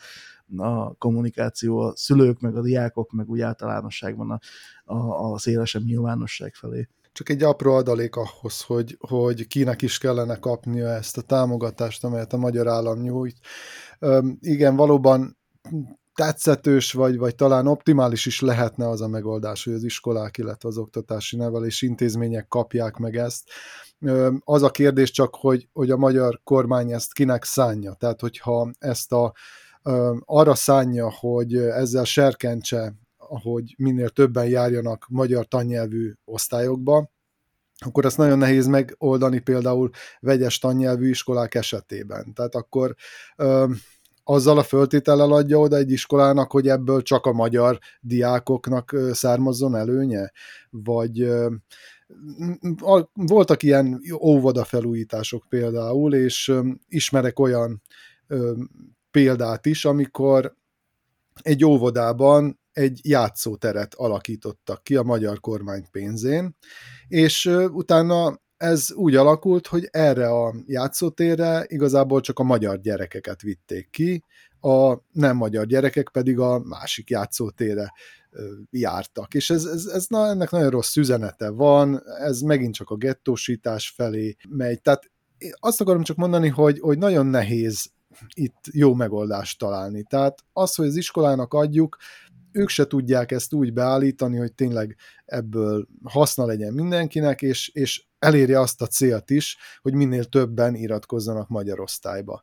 a 0.62 0.94
kommunikáció 0.94 1.78
a 1.78 1.92
szülők, 1.96 2.40
meg 2.40 2.56
a 2.56 2.62
diákok, 2.62 3.12
meg 3.12 3.28
úgy 3.28 3.40
általánosságban 3.40 4.30
a, 4.30 4.38
a, 4.94 5.32
a 5.32 5.38
szélesebb 5.38 5.82
nyilvánosság 5.84 6.54
felé. 6.54 6.88
Csak 7.12 7.28
egy 7.28 7.42
apró 7.42 7.74
adalék 7.74 8.16
ahhoz, 8.16 8.62
hogy, 8.62 8.96
hogy 9.00 9.46
kinek 9.46 9.82
is 9.82 9.98
kellene 9.98 10.38
kapnia 10.38 10.88
ezt 10.88 11.16
a 11.16 11.22
támogatást, 11.22 12.04
amelyet 12.04 12.32
a 12.32 12.36
magyar 12.36 12.68
állam 12.68 13.00
nyújt. 13.00 13.36
Üm, 14.00 14.38
igen, 14.40 14.76
valóban 14.76 15.36
tetszetős, 16.18 16.92
vagy, 16.92 17.18
vagy 17.18 17.34
talán 17.34 17.66
optimális 17.66 18.26
is 18.26 18.40
lehetne 18.40 18.88
az 18.88 19.00
a 19.00 19.08
megoldás, 19.08 19.64
hogy 19.64 19.72
az 19.72 19.84
iskolák, 19.84 20.38
illetve 20.38 20.68
az 20.68 20.78
oktatási 20.78 21.36
nevelési 21.36 21.86
intézmények 21.86 22.48
kapják 22.48 22.96
meg 22.96 23.16
ezt. 23.16 23.50
Az 24.44 24.62
a 24.62 24.70
kérdés 24.70 25.10
csak, 25.10 25.34
hogy, 25.34 25.68
hogy 25.72 25.90
a 25.90 25.96
magyar 25.96 26.40
kormány 26.44 26.92
ezt 26.92 27.12
kinek 27.12 27.44
szánja. 27.44 27.92
Tehát, 27.92 28.20
hogyha 28.20 28.70
ezt 28.78 29.12
a, 29.12 29.32
arra 30.24 30.54
szánja, 30.54 31.10
hogy 31.10 31.56
ezzel 31.56 32.04
serkentse, 32.04 32.94
hogy 33.16 33.74
minél 33.76 34.08
többen 34.08 34.46
járjanak 34.48 35.06
magyar 35.08 35.46
tannyelvű 35.46 36.12
osztályokba, 36.24 37.10
akkor 37.84 38.04
ezt 38.04 38.16
nagyon 38.16 38.38
nehéz 38.38 38.66
megoldani 38.66 39.38
például 39.38 39.90
vegyes 40.20 40.58
tannyelvű 40.58 41.08
iskolák 41.08 41.54
esetében. 41.54 42.32
Tehát 42.32 42.54
akkor 42.54 42.94
azzal 44.30 44.58
a 44.58 44.62
föltétellel 44.62 45.32
adja 45.32 45.58
oda 45.58 45.76
egy 45.76 45.90
iskolának, 45.90 46.50
hogy 46.50 46.68
ebből 46.68 47.02
csak 47.02 47.26
a 47.26 47.32
magyar 47.32 47.78
diákoknak 48.00 48.96
származzon 49.12 49.76
előnye? 49.76 50.32
Vagy 50.70 51.28
voltak 53.12 53.62
ilyen 53.62 54.00
óvoda 54.20 54.64
felújítások 54.64 55.44
például, 55.48 56.14
és 56.14 56.52
ismerek 56.88 57.38
olyan 57.38 57.82
példát 59.10 59.66
is, 59.66 59.84
amikor 59.84 60.56
egy 61.42 61.64
óvodában 61.64 62.60
egy 62.72 63.00
játszóteret 63.02 63.94
alakítottak 63.94 64.82
ki 64.82 64.96
a 64.96 65.02
magyar 65.02 65.40
kormány 65.40 65.86
pénzén, 65.90 66.56
és 67.08 67.46
utána 67.70 68.40
ez 68.58 68.92
úgy 68.92 69.16
alakult, 69.16 69.66
hogy 69.66 69.88
erre 69.90 70.28
a 70.28 70.54
játszótérre 70.66 71.64
igazából 71.66 72.20
csak 72.20 72.38
a 72.38 72.42
magyar 72.42 72.80
gyerekeket 72.80 73.40
vitték 73.40 73.90
ki, 73.90 74.24
a 74.60 74.96
nem 75.12 75.36
magyar 75.36 75.66
gyerekek 75.66 76.08
pedig 76.12 76.38
a 76.38 76.58
másik 76.58 77.10
játszótérre 77.10 77.92
jártak. 78.70 79.34
És 79.34 79.50
ez, 79.50 79.64
ez, 79.64 79.86
ez 79.86 80.06
na, 80.06 80.26
ennek 80.26 80.50
nagyon 80.50 80.70
rossz 80.70 80.96
üzenete 80.96 81.50
van, 81.50 82.02
ez 82.18 82.40
megint 82.40 82.74
csak 82.74 82.90
a 82.90 82.96
gettósítás 82.96 83.92
felé 83.96 84.36
megy. 84.48 84.80
Tehát 84.80 85.10
azt 85.52 85.80
akarom 85.80 86.02
csak 86.02 86.16
mondani, 86.16 86.48
hogy, 86.48 86.80
hogy 86.80 86.98
nagyon 86.98 87.26
nehéz 87.26 87.90
itt 88.34 88.64
jó 88.72 88.94
megoldást 88.94 89.58
találni. 89.58 90.02
Tehát 90.02 90.44
az, 90.52 90.74
hogy 90.74 90.86
az 90.86 90.96
iskolának 90.96 91.54
adjuk, 91.54 91.96
ők 92.52 92.68
se 92.68 92.86
tudják 92.86 93.32
ezt 93.32 93.52
úgy 93.52 93.72
beállítani, 93.72 94.36
hogy 94.36 94.52
tényleg 94.52 94.96
ebből 95.24 95.86
haszna 96.04 96.46
legyen 96.46 96.72
mindenkinek, 96.72 97.42
és, 97.42 97.68
és 97.68 98.06
elérje 98.18 98.60
azt 98.60 98.82
a 98.82 98.86
célt 98.86 99.30
is, 99.30 99.56
hogy 99.82 99.94
minél 99.94 100.24
többen 100.24 100.74
iratkozzanak 100.74 101.48
magyar 101.48 101.80
osztályba. 101.80 102.42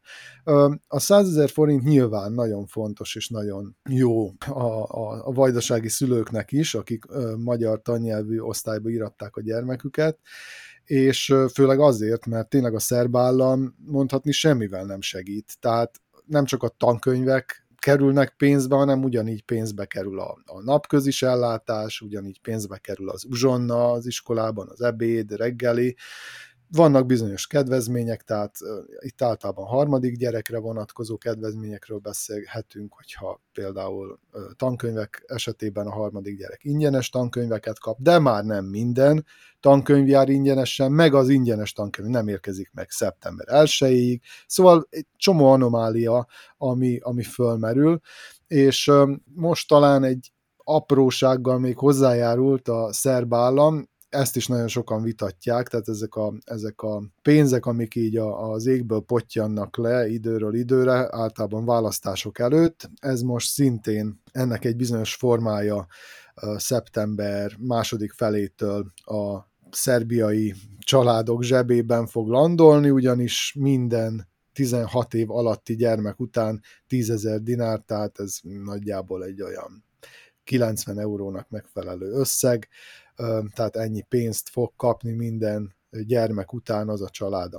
A 0.87 0.99
100 0.99 1.27
ezer 1.27 1.49
forint 1.49 1.83
nyilván 1.83 2.31
nagyon 2.31 2.65
fontos 2.65 3.15
és 3.15 3.29
nagyon 3.29 3.77
jó 3.89 4.27
a, 4.47 4.61
a, 4.83 5.27
a 5.27 5.31
vajdasági 5.31 5.89
szülőknek 5.89 6.51
is, 6.51 6.75
akik 6.75 7.05
magyar 7.37 7.81
tannyelvű 7.81 8.39
osztályba 8.39 8.89
iratták 8.89 9.35
a 9.35 9.41
gyermeküket, 9.41 10.19
és 10.83 11.33
főleg 11.53 11.79
azért, 11.79 12.25
mert 12.25 12.49
tényleg 12.49 12.73
a 12.75 12.79
szerb 12.79 13.17
állam 13.17 13.75
mondhatni 13.85 14.31
semmivel 14.31 14.85
nem 14.85 15.01
segít. 15.01 15.57
Tehát 15.59 16.01
nem 16.25 16.45
csak 16.45 16.63
a 16.63 16.75
tankönyvek 16.77 17.64
kerülnek 17.85 18.33
pénzbe, 18.37 18.75
hanem 18.75 19.03
ugyanígy 19.03 19.43
pénzbe 19.43 19.85
kerül 19.85 20.19
a, 20.19 20.37
a 20.45 20.61
napközis 20.61 21.21
ellátás, 21.21 22.01
ugyanígy 22.01 22.41
pénzbe 22.41 22.77
kerül 22.77 23.09
az 23.09 23.25
uzsonna 23.25 23.91
az 23.91 24.05
iskolában, 24.05 24.69
az 24.69 24.81
ebéd, 24.81 25.31
reggeli, 25.31 25.95
vannak 26.71 27.05
bizonyos 27.05 27.47
kedvezmények, 27.47 28.23
tehát 28.23 28.55
itt 28.99 29.21
általában 29.21 29.65
harmadik 29.65 30.17
gyerekre 30.17 30.59
vonatkozó 30.59 31.17
kedvezményekről 31.17 31.97
beszélhetünk, 31.97 32.93
hogyha 32.93 33.41
például 33.53 34.19
tankönyvek 34.55 35.23
esetében 35.27 35.87
a 35.87 35.91
harmadik 35.91 36.37
gyerek 36.37 36.63
ingyenes 36.63 37.09
tankönyveket 37.09 37.79
kap, 37.79 37.97
de 37.99 38.19
már 38.19 38.43
nem 38.43 38.65
minden 38.65 39.25
tankönyv 39.59 40.07
jár 40.07 40.29
ingyenesen, 40.29 40.91
meg 40.91 41.13
az 41.13 41.29
ingyenes 41.29 41.73
tankönyv 41.73 42.07
nem 42.07 42.27
érkezik 42.27 42.71
meg 42.73 42.89
szeptember 42.89 43.47
1-ig, 43.49 44.19
szóval 44.47 44.87
egy 44.89 45.07
csomó 45.15 45.51
anomália, 45.51 46.27
ami, 46.57 46.99
ami 47.01 47.23
fölmerül, 47.23 47.99
és 48.47 48.91
most 49.33 49.67
talán 49.67 50.03
egy 50.03 50.31
aprósággal 50.57 51.59
még 51.59 51.77
hozzájárult 51.77 52.67
a 52.67 52.93
szerb 52.93 53.33
állam, 53.33 53.89
ezt 54.15 54.35
is 54.35 54.47
nagyon 54.47 54.67
sokan 54.67 55.03
vitatják, 55.03 55.67
tehát 55.67 55.87
ezek 55.87 56.15
a, 56.15 56.33
ezek 56.43 56.81
a 56.81 57.03
pénzek, 57.21 57.65
amik 57.65 57.95
így 57.95 58.17
a, 58.17 58.51
az 58.51 58.65
égből 58.65 59.01
potyannak 59.01 59.77
le 59.77 60.07
időről 60.07 60.55
időre, 60.55 61.07
általában 61.11 61.65
választások 61.65 62.39
előtt, 62.39 62.89
ez 62.99 63.21
most 63.21 63.51
szintén 63.51 64.21
ennek 64.31 64.65
egy 64.65 64.75
bizonyos 64.75 65.15
formája 65.15 65.87
szeptember 66.55 67.55
második 67.59 68.11
felétől 68.11 68.91
a 68.95 69.39
szerbiai 69.71 70.53
családok 70.79 71.43
zsebében 71.43 72.07
fog 72.07 72.27
landolni, 72.27 72.89
ugyanis 72.89 73.55
minden 73.59 74.27
16 74.53 75.13
év 75.13 75.31
alatti 75.31 75.75
gyermek 75.75 76.19
után 76.19 76.61
10 76.87 77.09
ezer 77.09 77.41
dinár, 77.41 77.79
tehát 77.79 78.19
ez 78.19 78.37
nagyjából 78.41 79.23
egy 79.23 79.41
olyan 79.41 79.84
90 80.45 80.99
eurónak 80.99 81.49
megfelelő 81.49 82.11
összeg 82.11 82.67
tehát 83.53 83.75
ennyi 83.75 84.01
pénzt 84.01 84.49
fog 84.49 84.71
kapni 84.75 85.11
minden 85.11 85.75
gyermek 85.89 86.53
után 86.53 86.89
az 86.89 87.01
a 87.01 87.09
család, 87.09 87.53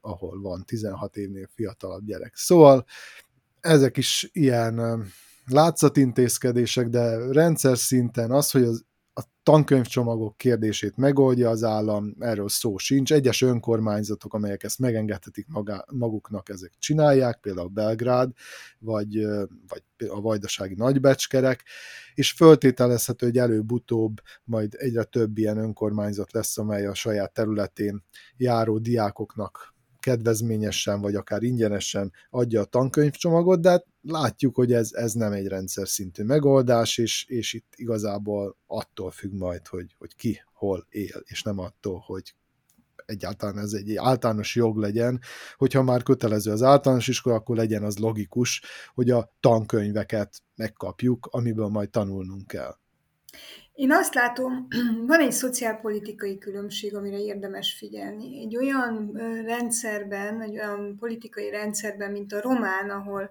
ahol 0.00 0.40
van 0.40 0.64
16 0.66 1.16
évnél 1.16 1.48
fiatalabb 1.54 2.04
gyerek. 2.04 2.36
Szóval 2.36 2.84
ezek 3.60 3.96
is 3.96 4.30
ilyen 4.32 5.04
látszatintézkedések, 5.46 6.88
de 6.88 7.32
rendszer 7.32 7.78
szinten 7.78 8.30
az, 8.30 8.50
hogy 8.50 8.62
az 8.62 8.84
tankönyvcsomagok 9.42 10.36
kérdését 10.36 10.96
megoldja 10.96 11.50
az 11.50 11.64
állam, 11.64 12.14
erről 12.18 12.48
szó 12.48 12.76
sincs. 12.76 13.12
Egyes 13.12 13.42
önkormányzatok, 13.42 14.34
amelyek 14.34 14.62
ezt 14.62 14.78
megengedhetik 14.78 15.46
magá, 15.48 15.84
maguknak, 15.92 16.48
ezek 16.48 16.72
csinálják, 16.78 17.38
például 17.40 17.68
Belgrád, 17.68 18.30
vagy, 18.78 19.26
vagy 19.68 19.82
a 20.08 20.20
vajdasági 20.20 20.74
nagybecskerek, 20.74 21.64
és 22.14 22.32
föltételezhető, 22.32 23.26
hogy 23.26 23.38
előbb-utóbb 23.38 24.20
majd 24.44 24.74
egyre 24.76 25.04
több 25.04 25.38
ilyen 25.38 25.58
önkormányzat 25.58 26.32
lesz, 26.32 26.58
amely 26.58 26.86
a 26.86 26.94
saját 26.94 27.32
területén 27.32 28.04
járó 28.36 28.78
diákoknak 28.78 29.71
kedvezményesen, 30.02 31.00
vagy 31.00 31.14
akár 31.14 31.42
ingyenesen 31.42 32.12
adja 32.30 32.60
a 32.60 32.64
tankönyvcsomagot, 32.64 33.60
de 33.60 33.70
hát 33.70 33.86
látjuk, 34.02 34.54
hogy 34.54 34.72
ez, 34.72 34.90
ez 34.92 35.12
nem 35.12 35.32
egy 35.32 35.46
rendszer 35.46 35.88
szintű 35.88 36.22
megoldás, 36.22 36.98
és, 36.98 37.24
és 37.28 37.52
itt 37.52 37.72
igazából 37.76 38.56
attól 38.66 39.10
függ 39.10 39.32
majd, 39.32 39.66
hogy, 39.66 39.94
hogy 39.98 40.14
ki 40.14 40.42
hol 40.52 40.86
él, 40.88 41.22
és 41.24 41.42
nem 41.42 41.58
attól, 41.58 42.02
hogy 42.06 42.34
egyáltalán 43.06 43.58
ez 43.58 43.72
egy 43.72 43.96
általános 43.96 44.54
jog 44.54 44.76
legyen, 44.76 45.20
hogyha 45.56 45.82
már 45.82 46.02
kötelező 46.02 46.50
az 46.50 46.62
általános 46.62 47.08
iskola, 47.08 47.34
akkor 47.34 47.56
legyen 47.56 47.82
az 47.82 47.98
logikus, 47.98 48.62
hogy 48.94 49.10
a 49.10 49.32
tankönyveket 49.40 50.42
megkapjuk, 50.56 51.28
amiből 51.30 51.68
majd 51.68 51.90
tanulnunk 51.90 52.46
kell. 52.46 52.76
Én 53.82 53.92
azt 53.92 54.14
látom, 54.14 54.66
van 55.06 55.20
egy 55.20 55.32
szociálpolitikai 55.32 56.38
különbség, 56.38 56.94
amire 56.94 57.18
érdemes 57.18 57.74
figyelni. 57.74 58.40
Egy 58.40 58.56
olyan 58.56 59.12
rendszerben, 59.46 60.40
egy 60.40 60.58
olyan 60.58 60.96
politikai 60.98 61.50
rendszerben, 61.50 62.10
mint 62.10 62.32
a 62.32 62.40
román, 62.40 62.90
ahol 62.90 63.30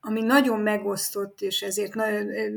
ami 0.00 0.22
nagyon 0.22 0.60
megosztott, 0.60 1.40
és 1.40 1.62
ezért 1.62 1.94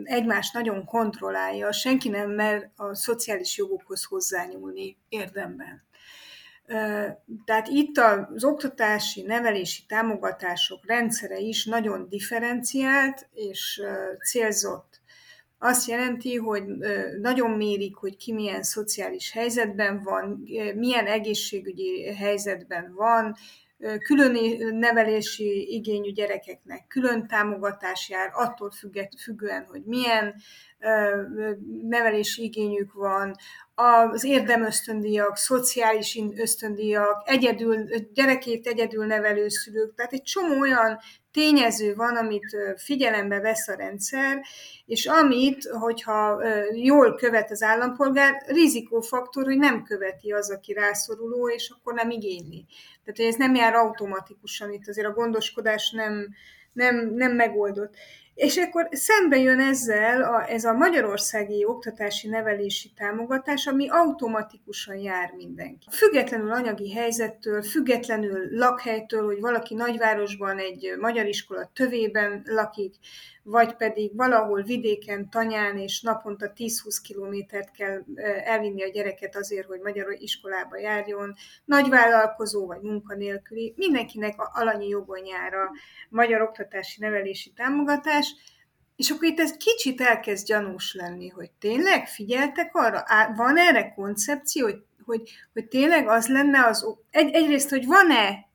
egymást 0.03 0.53
nagyon 0.53 0.85
kontrollálja, 0.85 1.71
senki 1.71 2.09
nem 2.09 2.31
mer 2.31 2.71
a 2.75 2.95
szociális 2.95 3.57
jogokhoz 3.57 4.03
hozzányúlni 4.03 4.97
érdemben. 5.09 5.81
Tehát 7.45 7.67
itt 7.67 7.97
az 7.97 8.43
oktatási, 8.43 9.21
nevelési 9.21 9.85
támogatások 9.87 10.85
rendszere 10.85 11.39
is 11.39 11.65
nagyon 11.65 12.09
differenciált 12.09 13.27
és 13.33 13.81
célzott 14.29 14.96
azt 15.59 15.87
jelenti, 15.87 16.35
hogy 16.35 16.63
nagyon 17.21 17.51
mérik, 17.51 17.95
hogy 17.95 18.17
ki 18.17 18.33
milyen 18.33 18.63
szociális 18.63 19.31
helyzetben 19.31 20.01
van, 20.03 20.43
milyen 20.75 21.05
egészségügyi 21.05 22.13
helyzetben 22.15 22.93
van, 22.95 23.35
külön 23.99 24.37
nevelési 24.73 25.73
igényű 25.73 26.11
gyerekeknek 26.11 26.87
külön 26.87 27.27
támogatás 27.27 28.09
jár, 28.09 28.29
attól 28.33 28.71
függően, 29.17 29.65
hogy 29.65 29.81
milyen 29.85 30.35
nevelési 31.81 32.43
igényük 32.43 32.93
van, 32.93 33.35
az 33.75 34.23
érdemösztöndíjak, 34.23 35.37
szociális 35.37 36.19
ösztöndíjak, 36.35 37.23
egyedül, 37.25 37.85
gyerekét 38.13 38.67
egyedül 38.67 39.05
nevelő 39.05 39.47
szülők, 39.47 39.95
tehát 39.95 40.13
egy 40.13 40.21
csomó 40.21 40.59
olyan 40.59 40.99
tényező 41.37 41.95
van, 41.95 42.15
amit 42.15 42.57
figyelembe 42.77 43.39
vesz 43.39 43.67
a 43.67 43.75
rendszer, 43.75 44.45
és 44.85 45.05
amit, 45.05 45.63
hogyha 45.63 46.41
jól 46.73 47.15
követ 47.15 47.51
az 47.51 47.63
állampolgár, 47.63 48.43
rizikófaktor, 48.45 49.43
hogy 49.43 49.57
nem 49.57 49.83
követi 49.83 50.31
az, 50.31 50.51
aki 50.51 50.73
rászoruló, 50.73 51.49
és 51.49 51.69
akkor 51.69 51.93
nem 51.93 52.09
igényli. 52.09 52.65
Tehát, 53.03 53.17
hogy 53.17 53.25
ez 53.25 53.35
nem 53.35 53.55
jár 53.55 53.73
automatikusan, 53.73 54.73
itt 54.73 54.87
azért 54.87 55.07
a 55.07 55.13
gondoskodás 55.13 55.91
nem, 55.91 56.27
nem, 56.73 57.13
nem 57.13 57.31
megoldott. 57.31 57.95
És 58.37 58.57
akkor 58.57 58.87
szembe 58.91 59.37
jön 59.37 59.59
ezzel 59.59 60.21
a, 60.21 60.49
ez 60.49 60.63
a 60.63 60.73
magyarországi 60.73 61.65
oktatási 61.65 62.27
nevelési 62.27 62.91
támogatás, 62.95 63.67
ami 63.67 63.89
automatikusan 63.89 64.95
jár 64.95 65.33
mindenki. 65.37 65.87
Függetlenül 65.91 66.51
anyagi 66.51 66.93
helyzettől, 66.93 67.61
függetlenül 67.61 68.47
lakhelytől, 68.51 69.25
hogy 69.25 69.39
valaki 69.39 69.75
nagyvárosban 69.75 70.57
egy 70.57 70.95
magyar 70.99 71.25
iskola 71.25 71.71
tövében 71.73 72.41
lakik, 72.45 72.95
vagy 73.49 73.75
pedig 73.75 74.15
valahol 74.15 74.61
vidéken, 74.61 75.29
tanyán, 75.29 75.77
és 75.77 76.01
naponta 76.01 76.51
10-20 76.55 76.97
kilométert 77.03 77.71
kell 77.71 78.03
elvinni 78.43 78.83
a 78.83 78.89
gyereket 78.89 79.35
azért, 79.35 79.67
hogy 79.67 79.79
magyar 79.79 80.05
iskolába 80.19 80.77
járjon, 80.77 81.33
nagyvállalkozó 81.65 82.65
vagy 82.65 82.81
munkanélküli, 82.81 83.73
mindenkinek 83.75 84.35
alanyi 84.37 84.87
jogon 84.87 85.25
jár 85.25 85.53
a 85.53 85.71
magyar 86.09 86.41
oktatási 86.41 87.01
nevelési 87.01 87.51
támogatás, 87.55 88.26
és 88.95 89.09
akkor 89.09 89.27
itt 89.27 89.39
ez 89.39 89.51
kicsit 89.51 90.01
elkezd 90.01 90.45
gyanús 90.45 90.93
lenni, 90.93 91.27
hogy 91.27 91.51
tényleg 91.59 92.07
figyeltek 92.07 92.75
arra, 92.75 93.03
van 93.35 93.57
erre 93.57 93.93
koncepció, 93.95 94.65
hogy, 94.65 94.83
hogy, 95.05 95.31
hogy 95.53 95.67
tényleg 95.67 96.07
az 96.07 96.27
lenne 96.27 96.65
az, 96.65 96.95
egy, 97.11 97.33
egyrészt, 97.33 97.69
hogy 97.69 97.85
van-e 97.85 98.49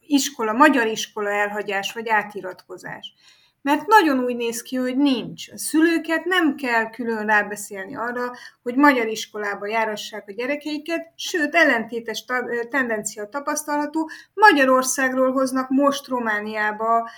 iskola, 0.00 0.52
magyar 0.52 0.86
iskola 0.86 1.30
elhagyás 1.30 1.92
vagy 1.92 2.08
átiratkozás. 2.08 3.14
Mert 3.62 3.86
nagyon 3.86 4.24
úgy 4.24 4.36
néz 4.36 4.62
ki, 4.62 4.76
hogy 4.76 4.96
nincs. 4.96 5.48
A 5.48 5.58
szülőket 5.58 6.24
nem 6.24 6.56
kell 6.56 6.90
külön 6.90 7.26
rábeszélni 7.26 7.96
arra, 7.96 8.32
hogy 8.62 8.76
magyar 8.76 9.06
iskolába 9.06 9.66
járassák 9.66 10.28
a 10.28 10.32
gyerekeiket, 10.32 11.12
sőt, 11.16 11.54
ellentétes 11.54 12.24
tendencia 12.70 13.28
tapasztalható. 13.28 14.10
Magyarországról 14.34 15.32
hoznak 15.32 15.68
most 15.68 16.06
Romániába 16.06 17.10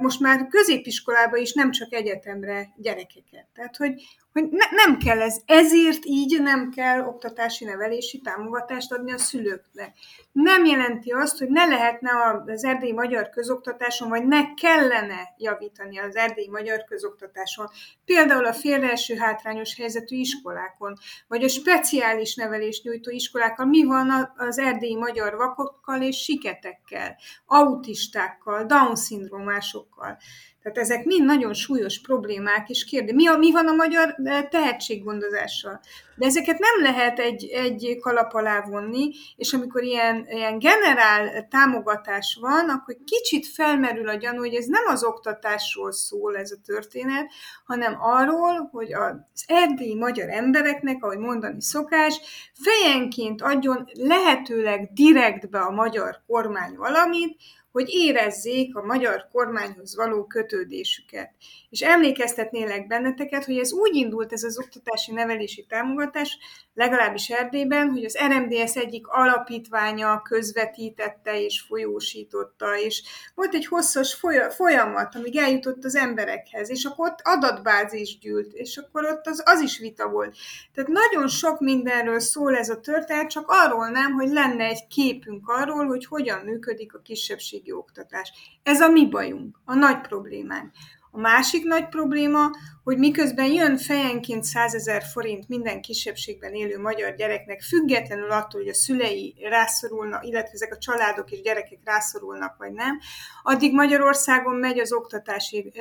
most 0.00 0.20
már 0.20 0.46
középiskolába 0.46 1.36
is, 1.36 1.52
nem 1.52 1.70
csak 1.70 1.92
egyetemre 1.92 2.72
gyerekeket. 2.76 3.46
Tehát, 3.54 3.76
hogy, 3.76 4.02
hogy 4.40 4.48
ne, 4.50 4.84
nem 4.84 4.98
kell 4.98 5.20
ez, 5.20 5.40
ezért 5.46 6.04
így 6.04 6.42
nem 6.42 6.70
kell 6.70 7.00
oktatási 7.00 7.64
nevelési 7.64 8.20
támogatást 8.20 8.92
adni 8.92 9.12
a 9.12 9.18
szülőknek. 9.18 9.94
Nem 10.32 10.64
jelenti 10.64 11.10
azt, 11.10 11.38
hogy 11.38 11.48
ne 11.48 11.64
lehetne 11.64 12.10
az 12.46 12.64
erdélyi 12.64 12.92
magyar 12.92 13.28
közoktatáson, 13.28 14.08
vagy 14.08 14.26
ne 14.26 14.54
kellene 14.54 15.34
javítani 15.36 15.98
az 15.98 16.16
erdélyi 16.16 16.48
magyar 16.48 16.84
közoktatáson. 16.84 17.66
Például 18.04 18.44
a 18.44 18.52
félreeső 18.52 19.16
hátrányos 19.16 19.76
helyzetű 19.76 20.16
iskolákon, 20.16 20.94
vagy 21.28 21.44
a 21.44 21.48
speciális 21.48 22.34
nevelést 22.34 22.84
nyújtó 22.84 23.10
iskolákkal. 23.10 23.66
Mi 23.66 23.84
van 23.84 24.32
az 24.36 24.58
erdélyi 24.58 24.96
magyar 24.96 25.36
vakokkal 25.36 26.02
és 26.02 26.16
siketekkel, 26.16 27.16
autistákkal, 27.46 28.64
Down-szindrómásokkal? 28.64 30.18
Tehát 30.66 30.80
ezek 30.80 31.04
mind 31.04 31.24
nagyon 31.24 31.54
súlyos 31.54 32.00
problémák, 32.00 32.68
és 32.68 32.84
kérdés, 32.84 33.14
mi, 33.14 33.26
a, 33.26 33.36
mi 33.36 33.52
van 33.52 33.66
a 33.66 33.74
magyar 33.74 34.16
eh, 34.24 34.46
tehetséggondozással? 34.50 35.80
De 36.16 36.26
ezeket 36.26 36.58
nem 36.58 36.82
lehet 36.82 37.18
egy, 37.18 37.44
egy 37.44 37.98
kalap 38.00 38.34
alá 38.34 38.60
vonni, 38.60 39.10
és 39.36 39.52
amikor 39.52 39.82
ilyen, 39.82 40.26
ilyen 40.28 40.58
generál 40.58 41.46
támogatás 41.50 42.38
van, 42.40 42.68
akkor 42.68 42.96
kicsit 43.04 43.46
felmerül 43.46 44.08
a 44.08 44.14
gyanú, 44.14 44.38
hogy 44.38 44.54
ez 44.54 44.66
nem 44.66 44.84
az 44.86 45.04
oktatásról 45.04 45.92
szól 45.92 46.36
ez 46.36 46.50
a 46.50 46.60
történet, 46.64 47.26
hanem 47.64 47.96
arról, 48.00 48.68
hogy 48.72 48.92
az 48.92 49.44
erdélyi 49.46 49.94
magyar 49.94 50.28
embereknek, 50.28 51.04
ahogy 51.04 51.18
mondani 51.18 51.62
szokás, 51.62 52.20
fejenként 52.52 53.42
adjon 53.42 53.88
lehetőleg 53.92 54.90
direktbe 54.92 55.58
a 55.58 55.70
magyar 55.70 56.22
kormány 56.26 56.74
valamit, 56.76 57.36
hogy 57.76 57.88
érezzék 57.88 58.76
a 58.76 58.82
magyar 58.82 59.28
kormányhoz 59.32 59.96
való 59.96 60.24
kötődésüket. 60.24 61.30
És 61.70 61.80
emlékeztetnélek 61.80 62.86
benneteket, 62.86 63.44
hogy 63.44 63.58
ez 63.58 63.72
úgy 63.72 63.94
indult 63.94 64.32
ez 64.32 64.42
az 64.42 64.58
oktatási 64.58 65.12
nevelési 65.12 65.66
támogatás, 65.68 66.38
legalábbis 66.74 67.28
Erdélyben, 67.28 67.90
hogy 67.90 68.04
az 68.04 68.18
RMDS 68.26 68.76
egyik 68.76 69.06
alapítványa 69.06 70.22
közvetítette 70.22 71.40
és 71.40 71.60
folyósította, 71.60 72.78
és 72.78 73.02
volt 73.34 73.54
egy 73.54 73.66
hosszas 73.66 74.20
folyamat, 74.50 75.14
amíg 75.14 75.36
eljutott 75.36 75.84
az 75.84 75.96
emberekhez, 75.96 76.70
és 76.70 76.84
akkor 76.84 77.08
ott 77.08 77.20
adatbázis 77.22 78.18
gyűlt, 78.18 78.52
és 78.52 78.76
akkor 78.76 79.04
ott 79.04 79.26
az, 79.26 79.42
az 79.44 79.60
is 79.60 79.78
vita 79.78 80.08
volt. 80.08 80.36
Tehát 80.74 80.90
nagyon 80.90 81.28
sok 81.28 81.60
mindenről 81.60 82.20
szól 82.20 82.56
ez 82.56 82.68
a 82.68 82.80
történet, 82.80 83.30
csak 83.30 83.44
arról 83.48 83.88
nem, 83.88 84.12
hogy 84.12 84.28
lenne 84.28 84.64
egy 84.64 84.86
képünk 84.86 85.48
arról, 85.48 85.86
hogy 85.86 86.06
hogyan 86.06 86.40
működik 86.44 86.94
a 86.94 87.00
kisebbségi 87.66 87.72
oktatás. 87.72 88.32
Ez 88.62 88.80
a 88.80 88.88
mi 88.88 89.08
bajunk, 89.08 89.60
a 89.64 89.74
nagy 89.74 90.00
problémánk. 90.00 90.72
A 91.10 91.18
másik 91.18 91.64
nagy 91.64 91.88
probléma, 91.88 92.50
hogy 92.84 92.98
miközben 92.98 93.46
jön 93.46 93.76
fejenként 93.76 94.44
100 94.44 94.74
ezer 94.74 95.02
forint 95.02 95.48
minden 95.48 95.80
kisebbségben 95.80 96.52
élő 96.52 96.78
magyar 96.80 97.14
gyereknek, 97.14 97.62
függetlenül 97.62 98.30
attól, 98.30 98.60
hogy 98.60 98.70
a 98.70 98.74
szülei 98.74 99.36
rászorulnak, 99.48 100.26
illetve 100.26 100.52
ezek 100.52 100.72
a 100.72 100.78
családok 100.78 101.30
és 101.30 101.40
gyerekek 101.40 101.78
rászorulnak, 101.84 102.56
vagy 102.58 102.72
nem, 102.72 102.98
addig 103.42 103.72
Magyarországon 103.72 104.54
megy 104.54 104.78
az 104.78 104.92
oktatási 104.92 105.72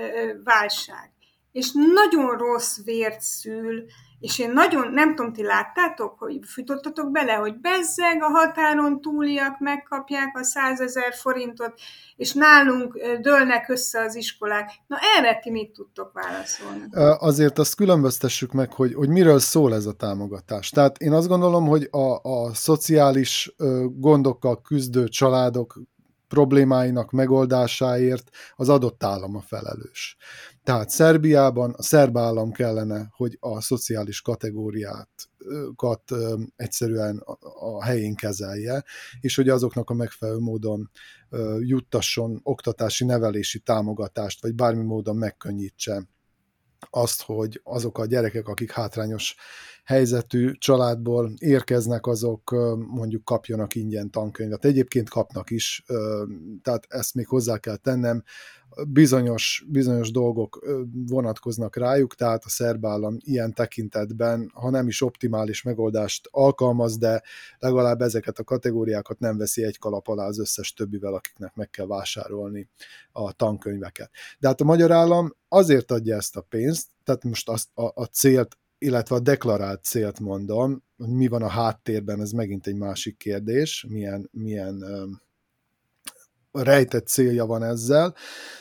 válság. 0.44 1.15
És 1.56 1.72
nagyon 1.94 2.38
rossz 2.38 2.78
vért 2.84 3.22
szül, 3.22 3.86
és 4.20 4.40
én 4.40 4.52
nagyon, 4.52 4.92
nem 4.92 5.16
tudom, 5.16 5.34
ti 5.34 5.44
láttátok, 5.44 6.20
hogy 6.20 6.40
futottatok 6.44 7.12
bele, 7.12 7.34
hogy 7.34 7.60
bezzeg 7.60 8.24
a 8.24 8.28
határon 8.28 9.02
túliak 9.02 9.60
megkapják 9.60 10.38
a 10.38 10.44
százezer 10.44 11.14
forintot, 11.14 11.74
és 12.16 12.34
nálunk 12.34 12.98
dőlnek 13.22 13.70
össze 13.70 14.02
az 14.02 14.16
iskolák. 14.16 14.72
Na 14.88 14.98
erre 15.18 15.40
ti 15.40 15.52
mit 15.52 15.72
tudtok 15.72 16.12
válaszolni? 16.14 16.88
Azért 17.20 17.60
azt 17.60 17.76
különböztessük 17.76 18.52
meg, 18.52 18.74
hogy, 18.74 18.94
hogy 18.94 19.10
miről 19.10 19.40
szól 19.40 19.74
ez 19.74 19.86
a 19.86 19.94
támogatás. 19.94 20.70
Tehát 20.70 20.98
én 20.98 21.12
azt 21.12 21.28
gondolom, 21.28 21.68
hogy 21.68 21.88
a, 21.92 22.30
a 22.30 22.54
szociális 22.54 23.56
gondokkal 23.94 24.62
küzdő 24.62 25.08
családok 25.08 25.80
problémáinak 26.28 27.12
megoldásáért 27.12 28.30
az 28.56 28.70
adott 28.70 29.04
állam 29.04 29.36
a 29.36 29.42
felelős. 29.42 30.18
Tehát 30.66 30.90
Szerbiában 30.90 31.74
a 31.78 31.82
szerb 31.82 32.18
állam 32.18 32.52
kellene, 32.52 33.08
hogy 33.12 33.38
a 33.40 33.62
szociális 33.62 34.22
kategóriát 34.22 35.10
egyszerűen 36.56 37.24
a 37.60 37.84
helyén 37.84 38.16
kezelje, 38.16 38.84
és 39.20 39.36
hogy 39.36 39.50
azoknak 39.50 39.90
a 39.90 39.94
megfelelő 39.94 40.38
módon 40.38 40.92
juttasson 41.60 42.40
oktatási, 42.44 43.06
nevelési 43.06 43.60
támogatást, 43.60 44.42
vagy 44.42 44.56
bármi 44.56 44.84
módon 44.84 45.16
megkönnyítse 45.16 46.08
azt, 46.90 47.22
hogy 47.22 47.62
azok 47.64 47.98
a 47.98 48.06
gyerekek, 48.06 48.48
akik 48.48 48.72
hátrányos 48.72 49.36
helyzetű 49.84 50.52
családból 50.52 51.34
érkeznek, 51.38 52.06
azok 52.06 52.52
mondjuk 52.88 53.24
kapjanak 53.24 53.76
ingyen 53.76 54.12
tankönyvet. 54.12 54.66
Egyébként 54.66 55.10
kapnak 55.10 55.50
is, 55.50 55.86
tehát 56.62 56.86
ezt 56.88 57.14
még 57.14 57.28
hozzá 57.28 57.58
kell 57.58 57.76
tennem, 57.76 58.24
bizonyos, 58.88 59.66
bizonyos 59.68 60.12
dolgok 60.12 60.66
vonatkoznak 61.08 61.76
rájuk, 61.76 62.16
tehát 62.16 62.46
a 62.46 62.50
szerb 62.50 62.86
állam 62.86 63.18
ilyen 63.20 63.54
tekintetben, 63.54 64.52
ha 64.54 64.70
nem 64.70 64.88
is 64.88 65.02
optimális 65.02 65.62
megoldást 65.62 66.28
alkalmaz, 66.32 66.98
de 66.98 67.22
legalább 67.60 68.02
ezeket 68.02 68.40
a 68.40 68.44
kategóriákat 68.44 69.20
nem 69.20 69.38
veszi 69.38 69.64
egy 69.64 69.78
kalap 69.78 70.08
alá 70.08 70.26
az 70.26 70.40
összes 70.40 70.74
többivel, 70.74 71.14
akiknek 71.14 71.56
meg 71.56 71.70
kell 71.70 71.88
vásárolni 71.88 72.70
a 73.12 73.32
tankönyveket. 73.32 74.12
De 74.40 74.48
hát 74.48 74.62
a 74.62 74.66
magyar 74.66 74.92
állam 74.92 75.36
azért 75.48 75.92
adja 75.92 76.16
ezt 76.16 76.36
a 76.36 76.42
pénzt, 76.42 76.88
tehát 77.04 77.24
most 77.24 77.50
azt 77.50 77.70
a, 77.74 78.02
a 78.02 78.06
célt 78.06 78.58
illetve 78.78 79.16
a 79.16 79.20
deklarált 79.20 79.84
célt 79.84 80.20
mondom, 80.20 80.84
hogy 80.98 81.10
mi 81.10 81.28
van 81.28 81.42
a 81.42 81.48
háttérben, 81.48 82.22
ez 82.22 82.32
megint 82.32 82.68
egy 82.68 82.76
másik 82.76 83.18
kérdés, 83.18 83.86
milyen, 83.90 84.30
milyen 84.32 84.84
rejtett 86.64 87.08
célja 87.08 87.46
van 87.46 87.64
ezzel, 87.64 88.16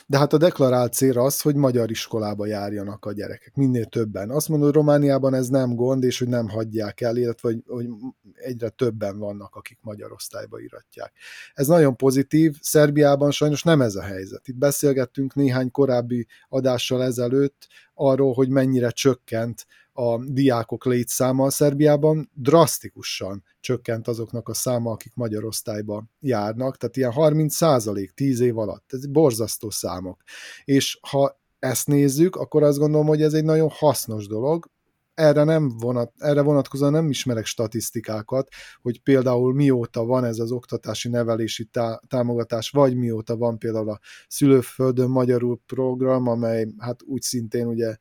de 0.07 0.19
hát 0.19 0.33
a 0.33 0.39
deklarált 0.39 0.93
cél 0.93 1.19
az, 1.19 1.41
hogy 1.41 1.55
magyar 1.55 1.91
iskolába 1.91 2.47
járjanak 2.47 3.05
a 3.05 3.13
gyerekek, 3.13 3.55
minél 3.55 3.85
többen. 3.85 4.31
Azt 4.31 4.49
mondod, 4.49 4.67
hogy 4.67 4.77
Romániában 4.77 5.35
ez 5.35 5.49
nem 5.49 5.75
gond, 5.75 6.05
és 6.05 6.19
hogy 6.19 6.29
nem 6.29 6.49
hagyják 6.49 7.01
el, 7.01 7.17
illetve 7.17 7.49
hogy, 7.49 7.63
hogy 7.67 7.89
egyre 8.35 8.69
többen 8.69 9.19
vannak, 9.19 9.55
akik 9.55 9.79
magyar 9.81 10.13
osztályba 10.13 10.61
iratják. 10.61 11.13
Ez 11.55 11.67
nagyon 11.67 11.97
pozitív, 11.97 12.57
Szerbiában 12.61 13.31
sajnos 13.31 13.63
nem 13.63 13.81
ez 13.81 13.95
a 13.95 14.03
helyzet. 14.03 14.49
Itt 14.49 14.57
beszélgettünk 14.57 15.35
néhány 15.35 15.71
korábbi 15.71 16.27
adással 16.49 17.03
ezelőtt 17.03 17.67
arról, 17.95 18.33
hogy 18.33 18.49
mennyire 18.49 18.91
csökkent 18.91 19.67
a 19.97 20.25
diákok 20.25 20.85
létszáma 20.85 21.45
a 21.45 21.51
Szerbiában 21.51 22.31
drasztikusan 22.33 23.45
csökkent 23.61 24.09
azoknak 24.09 24.49
a 24.49 24.55
száma, 24.55 24.91
akik 24.91 25.15
magyar 25.15 25.45
osztályba 25.45 26.05
járnak, 26.21 26.77
tehát 26.77 26.97
ilyen 26.97 27.13
30 27.13 27.55
százalék 27.55 28.11
10 28.11 28.41
év 28.41 28.59
alatt, 28.59 28.93
ez 28.93 29.07
borzasztó 29.07 29.71
számok. 29.71 30.23
És 30.65 30.99
ha 31.11 31.41
ezt 31.59 31.87
nézzük, 31.87 32.37
akkor 32.37 32.63
azt 32.63 32.79
gondolom, 32.79 33.07
hogy 33.07 33.23
ez 33.23 33.35
egy 33.35 33.45
nagyon 33.45 33.69
hasznos 33.69 34.27
dolog, 34.27 34.73
erre, 35.15 35.45
nem 35.45 35.69
vonat, 35.69 36.13
erre 36.19 36.43
vonatkozóan 36.43 36.93
nem 36.93 37.11
ismerek 37.11 37.47
statisztikákat, 37.47 38.49
hogy 38.83 39.03
például 39.03 39.55
mióta 39.55 40.05
van 40.05 40.25
ez 40.25 40.39
az 40.39 40.51
oktatási 40.53 41.09
nevelési 41.09 41.65
tá- 41.65 42.03
támogatás, 42.09 42.71
vagy 42.71 42.97
mióta 42.97 43.37
van 43.37 43.59
például 43.59 43.91
a 43.91 44.01
szülőföldön 44.29 45.09
magyarul 45.09 45.61
program, 45.67 46.29
amely 46.29 46.67
hát 46.79 47.03
úgy 47.03 47.23
szintén 47.23 47.67
ugye 47.67 47.97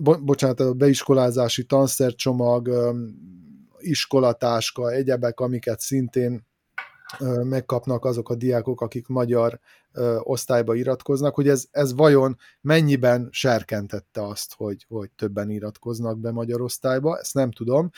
bo- 0.00 0.24
bocsánat, 0.24 0.60
a 0.60 0.74
beiskolázási 0.74 1.64
tanszercsomag, 1.64 2.70
iskolatáska, 3.78 4.90
egyebek, 4.90 5.40
amiket 5.40 5.80
szintén 5.80 6.48
megkapnak 7.42 8.04
azok 8.04 8.30
a 8.30 8.34
diákok, 8.34 8.80
akik 8.80 9.06
magyar 9.06 9.60
osztályba 10.18 10.74
iratkoznak, 10.74 11.34
hogy 11.34 11.48
ez, 11.48 11.64
ez 11.70 11.94
vajon 11.94 12.36
mennyiben 12.60 13.28
serkentette 13.30 14.26
azt, 14.26 14.54
hogy, 14.54 14.84
hogy 14.88 15.10
többen 15.10 15.50
iratkoznak 15.50 16.18
be 16.18 16.30
magyar 16.30 16.60
osztályba, 16.60 17.18
ezt 17.18 17.34
nem 17.34 17.50
tudom. 17.50 17.90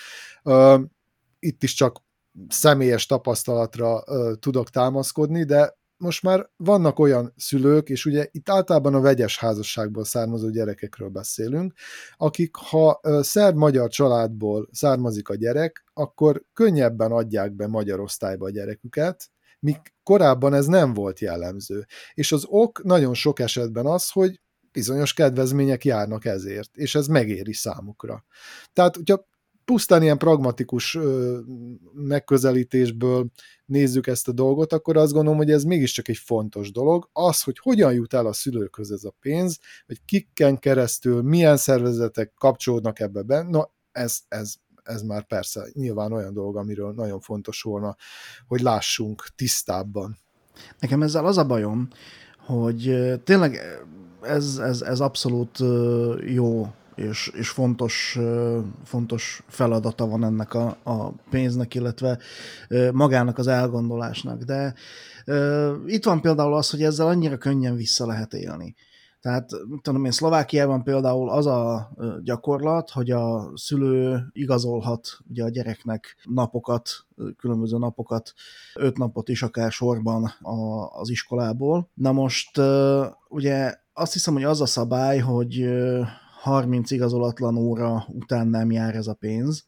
Itt 1.38 1.62
is 1.62 1.74
csak 1.74 2.02
személyes 2.48 3.06
tapasztalatra 3.06 4.02
tudok 4.38 4.70
támaszkodni, 4.70 5.44
de 5.44 5.80
most 6.02 6.22
már 6.22 6.50
vannak 6.56 6.98
olyan 6.98 7.32
szülők, 7.36 7.88
és 7.88 8.04
ugye 8.04 8.26
itt 8.30 8.48
általában 8.50 8.94
a 8.94 9.00
vegyes 9.00 9.38
házasságból 9.38 10.04
származó 10.04 10.50
gyerekekről 10.50 11.08
beszélünk, 11.08 11.72
akik 12.16 12.56
ha 12.56 13.00
szerb-magyar 13.20 13.88
családból 13.88 14.68
származik 14.72 15.28
a 15.28 15.34
gyerek, 15.34 15.84
akkor 15.92 16.44
könnyebben 16.52 17.12
adják 17.12 17.52
be 17.52 17.66
magyar 17.66 18.00
osztályba 18.00 18.46
a 18.46 18.50
gyereküket, 18.50 19.30
míg 19.58 19.76
korábban 20.02 20.54
ez 20.54 20.66
nem 20.66 20.94
volt 20.94 21.20
jellemző. 21.20 21.86
És 22.14 22.32
az 22.32 22.44
ok 22.46 22.82
nagyon 22.82 23.14
sok 23.14 23.38
esetben 23.38 23.86
az, 23.86 24.10
hogy 24.10 24.40
bizonyos 24.72 25.14
kedvezmények 25.14 25.84
járnak 25.84 26.24
ezért, 26.24 26.76
és 26.76 26.94
ez 26.94 27.06
megéri 27.06 27.52
számukra. 27.52 28.24
Tehát, 28.72 28.96
hogyha 28.96 29.26
pusztán 29.64 30.02
ilyen 30.02 30.18
pragmatikus 30.18 30.98
megközelítésből 31.92 33.26
nézzük 33.66 34.06
ezt 34.06 34.28
a 34.28 34.32
dolgot, 34.32 34.72
akkor 34.72 34.96
azt 34.96 35.12
gondolom, 35.12 35.38
hogy 35.38 35.50
ez 35.50 35.64
mégiscsak 35.64 36.08
egy 36.08 36.16
fontos 36.16 36.72
dolog. 36.72 37.08
Az, 37.12 37.42
hogy 37.42 37.58
hogyan 37.58 37.92
jut 37.92 38.14
el 38.14 38.26
a 38.26 38.32
szülőkhöz 38.32 38.90
ez 38.90 39.04
a 39.04 39.14
pénz, 39.20 39.58
hogy 39.86 40.04
kikken 40.04 40.58
keresztül, 40.58 41.22
milyen 41.22 41.56
szervezetek 41.56 42.32
kapcsolódnak 42.34 43.00
ebbe 43.00 43.22
be, 43.22 43.42
no, 43.42 43.62
ez, 43.92 44.20
ez, 44.28 44.54
ez 44.82 45.02
már 45.02 45.26
persze 45.26 45.66
nyilván 45.72 46.12
olyan 46.12 46.32
dolog, 46.32 46.56
amiről 46.56 46.92
nagyon 46.92 47.20
fontos 47.20 47.62
volna, 47.62 47.96
hogy 48.46 48.60
lássunk 48.60 49.26
tisztábban. 49.36 50.18
Nekem 50.78 51.02
ezzel 51.02 51.26
az 51.26 51.38
a 51.38 51.46
bajom, 51.46 51.88
hogy 52.38 53.02
tényleg 53.24 53.60
ez, 54.22 54.58
ez, 54.58 54.82
ez 54.82 55.00
abszolút 55.00 55.58
jó 56.26 56.66
és, 56.94 57.30
és 57.34 57.48
fontos, 57.48 58.18
fontos 58.84 59.42
feladata 59.48 60.06
van 60.06 60.24
ennek 60.24 60.54
a, 60.54 60.76
a 60.82 61.10
pénznek, 61.30 61.74
illetve 61.74 62.18
magának 62.92 63.38
az 63.38 63.46
elgondolásnak. 63.46 64.42
De 64.42 64.74
itt 65.86 66.04
van 66.04 66.20
például 66.20 66.54
az, 66.54 66.70
hogy 66.70 66.82
ezzel 66.82 67.06
annyira 67.06 67.38
könnyen 67.38 67.74
vissza 67.74 68.06
lehet 68.06 68.34
élni. 68.34 68.74
Tehát, 69.22 69.50
tudom 69.82 70.04
én, 70.04 70.10
Szlovákiában 70.10 70.82
például 70.82 71.30
az 71.30 71.46
a 71.46 71.90
gyakorlat, 72.22 72.90
hogy 72.90 73.10
a 73.10 73.52
szülő 73.54 74.26
igazolhat 74.32 75.08
ugye 75.30 75.44
a 75.44 75.48
gyereknek 75.48 76.16
napokat, 76.24 76.90
különböző 77.36 77.78
napokat, 77.78 78.32
öt 78.74 78.98
napot 78.98 79.28
is 79.28 79.42
akár 79.42 79.72
sorban 79.72 80.24
a, 80.40 80.86
az 81.00 81.10
iskolából. 81.10 81.88
Na 81.94 82.12
most 82.12 82.60
ugye 83.28 83.74
azt 83.92 84.12
hiszem, 84.12 84.34
hogy 84.34 84.44
az 84.44 84.60
a 84.60 84.66
szabály, 84.66 85.18
hogy 85.18 85.68
30 86.42 86.90
igazolatlan 86.90 87.56
óra 87.56 88.04
után 88.08 88.46
nem 88.46 88.70
jár 88.70 88.94
ez 88.94 89.06
a 89.06 89.14
pénz. 89.14 89.64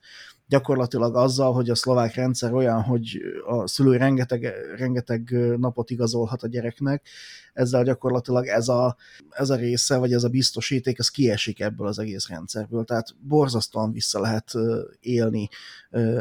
Gyakorlatilag 0.46 1.16
azzal, 1.16 1.52
hogy 1.52 1.70
a 1.70 1.74
szlovák 1.74 2.14
rendszer 2.14 2.52
olyan, 2.52 2.82
hogy 2.82 3.20
a 3.46 3.66
szülő 3.66 3.96
rengeteg, 3.96 4.52
rengeteg 4.76 5.36
napot 5.58 5.90
igazolhat 5.90 6.42
a 6.42 6.46
gyereknek, 6.46 7.06
ezzel 7.52 7.84
gyakorlatilag 7.84 8.46
ez 8.46 8.68
a, 8.68 8.96
ez 9.30 9.50
a 9.50 9.56
része, 9.56 9.96
vagy 9.96 10.12
ez 10.12 10.24
a 10.24 10.28
biztosíték, 10.28 10.98
ez 10.98 11.08
kiesik 11.08 11.60
ebből 11.60 11.86
az 11.86 11.98
egész 11.98 12.28
rendszerből. 12.28 12.84
Tehát 12.84 13.14
borzasztóan 13.20 13.92
vissza 13.92 14.20
lehet 14.20 14.52
élni 15.00 15.48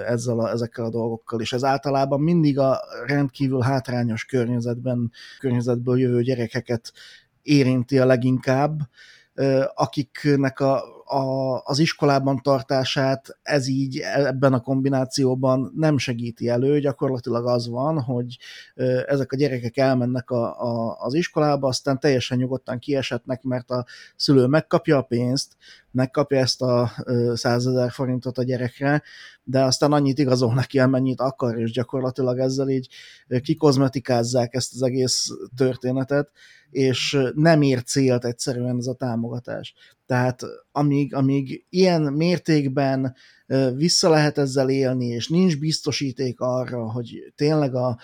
ezzel 0.05 0.39
a, 0.39 0.49
ezekkel 0.49 0.85
a 0.85 0.89
dolgokkal, 0.89 1.41
és 1.41 1.53
ez 1.53 1.63
általában 1.63 2.21
mindig 2.21 2.59
a 2.59 2.79
rendkívül 3.05 3.61
hátrányos 3.61 4.25
környezetben, 4.25 5.11
környezetből 5.39 5.99
jövő 5.99 6.21
gyerekeket 6.21 6.93
érinti 7.41 7.99
a 7.99 8.05
leginkább, 8.05 8.79
akiknek 9.73 10.59
a, 10.59 10.83
a, 11.05 11.61
az 11.63 11.79
iskolában 11.79 12.41
tartását 12.41 13.37
ez 13.41 13.67
így 13.67 13.99
ebben 13.99 14.53
a 14.53 14.59
kombinációban 14.59 15.71
nem 15.75 15.97
segíti 15.97 16.49
elő, 16.49 16.79
gyakorlatilag 16.79 17.47
az 17.47 17.69
van, 17.69 18.01
hogy 18.01 18.37
ezek 19.07 19.31
a 19.31 19.35
gyerekek 19.35 19.77
elmennek 19.77 20.29
a, 20.29 20.61
a, 20.61 20.97
az 20.99 21.13
iskolába, 21.13 21.67
aztán 21.67 21.99
teljesen 21.99 22.37
nyugodtan 22.37 22.79
kiesetnek, 22.79 23.43
mert 23.43 23.71
a 23.71 23.85
szülő 24.15 24.45
megkapja 24.45 24.97
a 24.97 25.01
pénzt, 25.01 25.55
megkapja 25.93 26.37
ezt 26.37 26.61
a 26.61 26.91
százezer 27.33 27.91
forintot 27.91 28.37
a 28.37 28.43
gyerekre, 28.43 29.03
de 29.43 29.63
aztán 29.63 29.91
annyit 29.91 30.19
igazol 30.19 30.53
neki, 30.53 30.79
amennyit 30.79 31.19
akar, 31.19 31.59
és 31.59 31.71
gyakorlatilag 31.71 32.39
ezzel 32.39 32.69
így 32.69 32.87
kikozmetikázzák 33.41 34.53
ezt 34.53 34.73
az 34.73 34.81
egész 34.81 35.27
történetet, 35.55 36.31
és 36.69 37.17
nem 37.35 37.61
ér 37.61 37.83
célt 37.83 38.25
egyszerűen 38.25 38.77
ez 38.77 38.87
a 38.87 38.93
támogatás. 38.93 39.73
Tehát 40.05 40.41
amíg, 40.71 41.15
amíg 41.15 41.65
ilyen 41.69 42.01
mértékben 42.01 43.15
vissza 43.75 44.09
lehet 44.09 44.37
ezzel 44.37 44.69
élni, 44.69 45.05
és 45.05 45.27
nincs 45.27 45.59
biztosíték 45.59 46.39
arra, 46.39 46.91
hogy 46.91 47.33
tényleg 47.35 47.75
a 47.75 47.97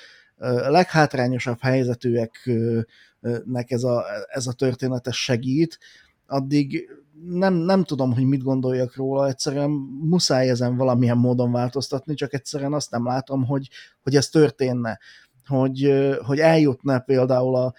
leghátrányosabb 0.67 1.61
helyzetűeknek 1.61 3.71
ez 3.71 3.83
a, 3.83 4.03
ez 4.27 4.47
a 4.47 4.53
történetes 4.53 5.23
segít, 5.23 5.79
addig 6.25 6.89
nem, 7.25 7.53
nem 7.53 7.83
tudom, 7.83 8.13
hogy 8.13 8.23
mit 8.23 8.43
gondoljak 8.43 8.95
róla, 8.95 9.27
egyszerűen 9.27 9.69
muszáj 10.01 10.49
ezen 10.49 10.77
valamilyen 10.77 11.17
módon 11.17 11.51
változtatni, 11.51 12.13
csak 12.13 12.33
egyszerűen 12.33 12.73
azt 12.73 12.91
nem 12.91 13.05
látom, 13.05 13.45
hogy, 13.45 13.69
hogy 14.03 14.15
ez 14.15 14.29
történne. 14.29 14.99
Hogy, 15.45 15.93
hogy 16.25 16.39
eljutna 16.39 16.99
például 16.99 17.55
a 17.55 17.73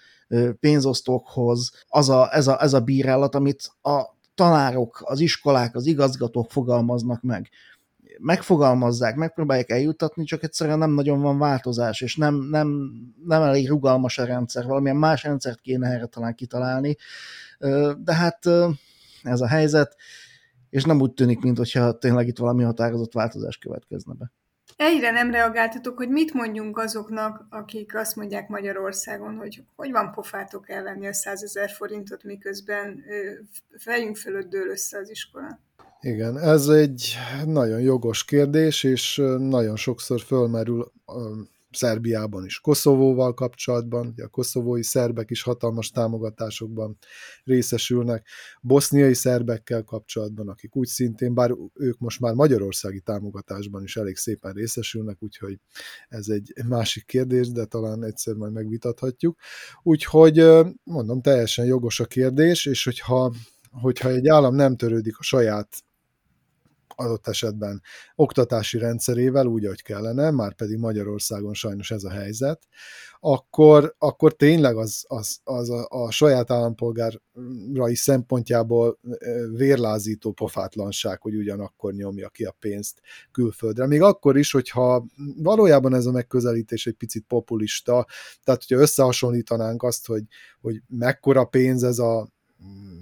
pénzosztókhoz 0.59 1.71
az 1.87 2.09
a, 2.09 2.35
ez, 2.35 2.47
a, 2.47 2.63
ez 2.63 2.73
a 2.73 2.79
bírálat, 2.79 3.35
amit 3.35 3.71
a 3.81 4.01
tanárok, 4.35 5.01
az 5.05 5.19
iskolák, 5.19 5.75
az 5.75 5.85
igazgatók 5.85 6.51
fogalmaznak 6.51 7.21
meg. 7.21 7.49
Megfogalmazzák, 8.17 9.15
megpróbálják 9.15 9.69
eljutatni, 9.69 10.23
csak 10.23 10.43
egyszerűen 10.43 10.77
nem 10.77 10.91
nagyon 10.91 11.21
van 11.21 11.37
változás, 11.37 12.01
és 12.01 12.15
nem, 12.15 12.35
nem, 12.35 12.91
nem 13.25 13.41
elég 13.41 13.67
rugalmas 13.69 14.17
a 14.17 14.25
rendszer, 14.25 14.65
valamilyen 14.65 14.97
más 14.97 15.23
rendszert 15.23 15.59
kéne 15.59 15.89
erre 15.89 16.05
talán 16.05 16.35
kitalálni. 16.35 16.97
De 18.03 18.13
hát 18.13 18.45
ez 19.23 19.41
a 19.41 19.47
helyzet, 19.47 19.95
és 20.69 20.83
nem 20.83 21.01
úgy 21.01 21.13
tűnik, 21.13 21.39
mintha 21.39 21.97
tényleg 21.97 22.27
itt 22.27 22.37
valami 22.37 22.63
határozott 22.63 23.13
változás 23.13 23.57
következne 23.57 24.13
be. 24.13 24.31
Egyre 24.75 25.11
nem 25.11 25.31
reagáltatok, 25.31 25.97
hogy 25.97 26.09
mit 26.09 26.33
mondjunk 26.33 26.77
azoknak, 26.77 27.45
akik 27.49 27.95
azt 27.95 28.15
mondják 28.15 28.47
Magyarországon, 28.47 29.35
hogy 29.35 29.63
hogy 29.75 29.91
van 29.91 30.11
pofátok 30.11 30.69
elvenni 30.69 31.07
a 31.07 31.13
100 31.13 31.43
ezer 31.43 31.69
forintot, 31.69 32.23
miközben 32.23 33.03
fejünk 33.77 34.15
fölött 34.15 34.49
dől 34.49 34.69
össze 34.69 34.97
az 34.97 35.09
iskola. 35.09 35.59
Igen, 35.99 36.37
ez 36.37 36.67
egy 36.67 37.15
nagyon 37.45 37.79
jogos 37.79 38.25
kérdés, 38.25 38.83
és 38.83 39.21
nagyon 39.37 39.75
sokszor 39.75 40.21
fölmerül 40.21 40.91
Szerbiában 41.71 42.45
is 42.45 42.59
Koszovóval 42.59 43.33
kapcsolatban, 43.33 44.07
ugye 44.07 44.23
a 44.23 44.27
koszovói 44.27 44.83
szerbek 44.83 45.29
is 45.29 45.41
hatalmas 45.41 45.89
támogatásokban 45.89 46.97
részesülnek, 47.43 48.27
boszniai 48.61 49.13
szerbekkel 49.13 49.83
kapcsolatban, 49.83 50.49
akik 50.49 50.75
úgy 50.75 50.87
szintén, 50.87 51.33
bár 51.33 51.55
ők 51.73 51.99
most 51.99 52.19
már 52.19 52.33
magyarországi 52.33 52.99
támogatásban 52.99 53.83
is 53.83 53.97
elég 53.97 54.15
szépen 54.15 54.53
részesülnek, 54.53 55.23
úgyhogy 55.23 55.59
ez 56.09 56.27
egy 56.27 56.53
másik 56.67 57.05
kérdés, 57.05 57.51
de 57.51 57.65
talán 57.65 58.03
egyszer 58.03 58.33
majd 58.33 58.53
megvitathatjuk. 58.53 59.39
Úgyhogy 59.83 60.47
mondom, 60.83 61.21
teljesen 61.21 61.65
jogos 61.65 61.99
a 61.99 62.05
kérdés, 62.05 62.65
és 62.65 62.83
hogyha 62.83 63.33
hogyha 63.71 64.09
egy 64.09 64.27
állam 64.27 64.55
nem 64.55 64.75
törődik 64.75 65.17
a 65.17 65.23
saját 65.23 65.83
adott 66.95 67.27
esetben 67.27 67.81
oktatási 68.15 68.77
rendszerével, 68.77 69.45
úgy, 69.45 69.65
ahogy 69.65 69.81
kellene, 69.81 70.31
már 70.31 70.55
pedig 70.55 70.77
Magyarországon 70.77 71.53
sajnos 71.53 71.91
ez 71.91 72.03
a 72.03 72.09
helyzet, 72.09 72.67
akkor, 73.23 73.95
akkor 73.97 74.33
tényleg 74.33 74.77
az, 74.77 75.05
az, 75.07 75.39
az 75.43 75.69
a, 75.69 75.87
a 75.89 76.11
saját 76.11 76.51
állampolgárai 76.51 77.95
szempontjából 77.95 78.99
vérlázító 79.53 80.31
pofátlanság, 80.31 81.21
hogy 81.21 81.35
ugyanakkor 81.35 81.93
nyomja 81.93 82.29
ki 82.29 82.43
a 82.43 82.55
pénzt 82.59 83.01
külföldre. 83.31 83.87
Még 83.87 84.01
akkor 84.01 84.37
is, 84.37 84.51
hogyha 84.51 85.05
valójában 85.37 85.93
ez 85.93 86.05
a 86.05 86.11
megközelítés 86.11 86.85
egy 86.85 86.95
picit 86.95 87.25
populista, 87.27 88.05
tehát 88.43 88.63
hogyha 88.67 88.83
összehasonlítanánk 88.83 89.83
azt, 89.83 90.07
hogy, 90.07 90.23
hogy 90.61 90.81
mekkora 90.87 91.45
pénz 91.45 91.83
ez 91.83 91.99
a 91.99 92.29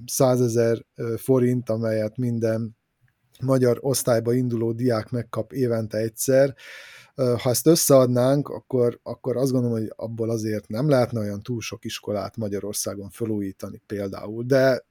százezer 0.06 0.86
forint, 1.18 1.70
amelyet 1.70 2.18
minden 2.18 2.78
magyar 3.44 3.78
osztályba 3.82 4.34
induló 4.34 4.72
diák 4.72 5.10
megkap 5.10 5.54
évente 5.54 5.98
egyszer, 5.98 6.56
ha 7.16 7.50
ezt 7.50 7.68
összeadnánk, 7.68 8.50
akkor, 8.50 9.00
akkor 9.04 9.38
azt 9.38 9.52
gondolom, 9.52 9.78
hogy 9.78 9.94
abból 9.96 10.30
azért 10.30 10.68
nem 10.68 10.90
lehetne 10.90 11.20
olyan 11.20 11.42
túl 11.42 11.62
sok 11.62 11.86
iskolát 11.86 12.38
Magyarországon 12.38 13.10
felújítani 13.10 13.82
például, 13.86 14.44
de 14.44 14.88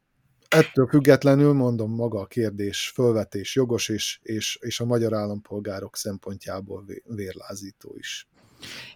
ettől 0.48 0.86
függetlenül 0.86 1.52
mondom 1.52 1.94
maga 1.94 2.20
a 2.20 2.26
kérdés 2.26 2.92
fölvetés 2.94 3.54
jogos, 3.54 3.88
és, 3.88 4.18
és, 4.22 4.58
és 4.60 4.80
a 4.80 4.84
magyar 4.84 5.14
állampolgárok 5.14 5.96
szempontjából 5.96 6.84
vérlázító 7.06 7.94
is. 7.98 8.28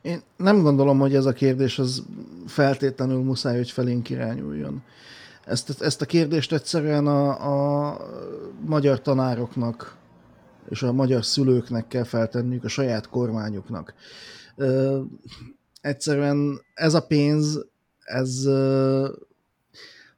Én 0.02 0.22
nem 0.36 0.62
gondolom, 0.62 0.98
hogy 0.98 1.14
ez 1.14 1.24
a 1.24 1.32
kérdés 1.32 1.78
az 1.78 2.02
feltétlenül 2.46 3.22
muszáj, 3.22 3.56
hogy 3.56 3.70
felénk 3.70 4.10
irányuljon. 4.10 4.82
Ezt, 5.44 5.80
ezt 5.82 6.02
a 6.02 6.06
kérdést 6.06 6.52
egyszerűen 6.52 7.06
a, 7.06 7.28
a 7.90 7.96
magyar 8.66 9.00
tanároknak 9.00 9.96
és 10.68 10.82
a 10.82 10.92
magyar 10.92 11.24
szülőknek 11.24 11.86
kell 11.86 12.04
feltenniük, 12.04 12.64
a 12.64 12.68
saját 12.68 13.08
kormányuknak. 13.08 13.94
Ö, 14.56 15.00
egyszerűen 15.80 16.60
ez 16.74 16.94
a 16.94 17.06
pénz, 17.06 17.66
ez 17.98 18.44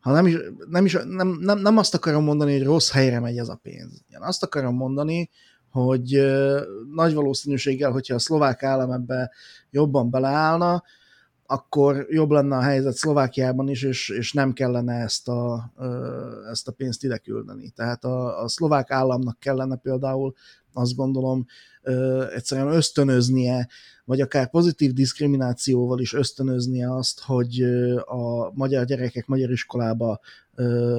ha 0.04 0.12
nem 0.12 0.26
is, 0.26 0.36
nem, 0.68 0.84
is 0.84 0.92
nem, 0.92 1.28
nem, 1.40 1.58
nem 1.58 1.76
azt 1.76 1.94
akarom 1.94 2.24
mondani, 2.24 2.52
hogy 2.52 2.66
rossz 2.66 2.90
helyre 2.90 3.20
megy 3.20 3.38
ez 3.38 3.48
a 3.48 3.60
pénz. 3.62 4.02
Én 4.08 4.20
azt 4.20 4.42
akarom 4.42 4.74
mondani, 4.74 5.30
hogy 5.70 6.24
nagy 6.94 7.14
valószínűséggel, 7.14 7.90
hogyha 7.90 8.14
a 8.14 8.18
szlovák 8.18 8.62
állam 8.62 8.90
ebbe 8.90 9.30
jobban 9.70 10.10
beleállna, 10.10 10.82
akkor 11.46 12.06
jobb 12.10 12.30
lenne 12.30 12.56
a 12.56 12.60
helyzet 12.60 12.94
Szlovákiában 12.94 13.68
is, 13.68 13.82
és, 13.82 14.08
és 14.08 14.32
nem 14.32 14.52
kellene 14.52 14.94
ezt 14.94 15.28
a, 15.28 15.72
ezt 16.50 16.68
a 16.68 16.72
pénzt 16.72 17.04
ide 17.04 17.18
küldeni. 17.18 17.70
Tehát 17.70 18.04
a, 18.04 18.42
a 18.42 18.48
szlovák 18.48 18.90
államnak 18.90 19.38
kellene 19.38 19.76
például 19.76 20.34
azt 20.72 20.94
gondolom 20.94 21.46
egyszerűen 22.34 22.72
ösztönöznie, 22.72 23.68
vagy 24.04 24.20
akár 24.20 24.50
pozitív 24.50 24.92
diszkriminációval 24.92 26.00
is 26.00 26.12
ösztönöznie 26.12 26.94
azt, 26.94 27.20
hogy 27.20 27.62
a 28.04 28.52
magyar 28.52 28.84
gyerekek 28.84 29.26
magyar 29.26 29.50
iskolába 29.50 30.20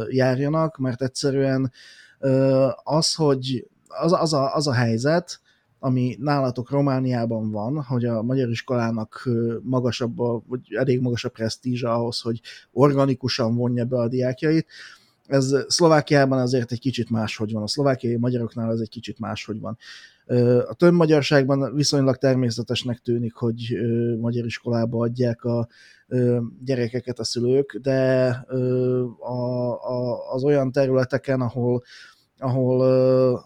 járjanak, 0.10 0.78
mert 0.78 1.02
egyszerűen 1.02 1.72
az, 2.84 3.14
hogy 3.14 3.68
az, 3.88 4.14
az, 4.14 4.34
a, 4.34 4.56
az 4.56 4.68
a 4.68 4.74
helyzet, 4.74 5.40
ami 5.86 6.16
nálatok 6.20 6.70
Romániában 6.70 7.52
van, 7.52 7.84
hogy 7.84 8.06
a 8.06 8.22
magyar 8.22 8.50
iskolának 8.50 9.30
magasabb, 9.62 10.18
vagy 10.48 10.60
elég 10.76 11.02
magas 11.02 11.26
a 11.26 11.30
presztízsa 11.30 11.94
ahhoz, 11.94 12.22
hogy 12.22 12.42
organikusan 12.72 13.56
vonja 13.56 13.86
be 13.86 13.98
a 13.98 14.08
diákjait, 14.08 14.68
ez 15.28 15.56
Szlovákiában 15.68 16.40
azért 16.40 16.72
egy 16.72 16.80
kicsit 16.80 17.10
máshogy 17.10 17.52
van. 17.52 17.64
A 17.64 17.68
szlovákiai 17.68 18.16
magyaroknál 18.16 18.72
ez 18.72 18.80
egy 18.80 18.90
kicsit 18.90 19.20
máshogy 19.20 19.60
van. 19.60 19.78
A 20.68 20.74
több 20.74 20.94
magyarságban 20.94 21.76
viszonylag 21.76 22.18
természetesnek 22.18 23.00
tűnik, 23.00 23.34
hogy 23.34 23.78
magyar 24.20 24.46
iskolába 24.46 25.04
adják 25.04 25.44
a 25.44 25.68
gyerekeket 26.64 27.20
a 27.20 27.24
szülők, 27.24 27.80
de 27.82 28.30
az 30.34 30.44
olyan 30.44 30.72
területeken, 30.72 31.42
ahol 31.42 31.84
ahol 32.38 32.82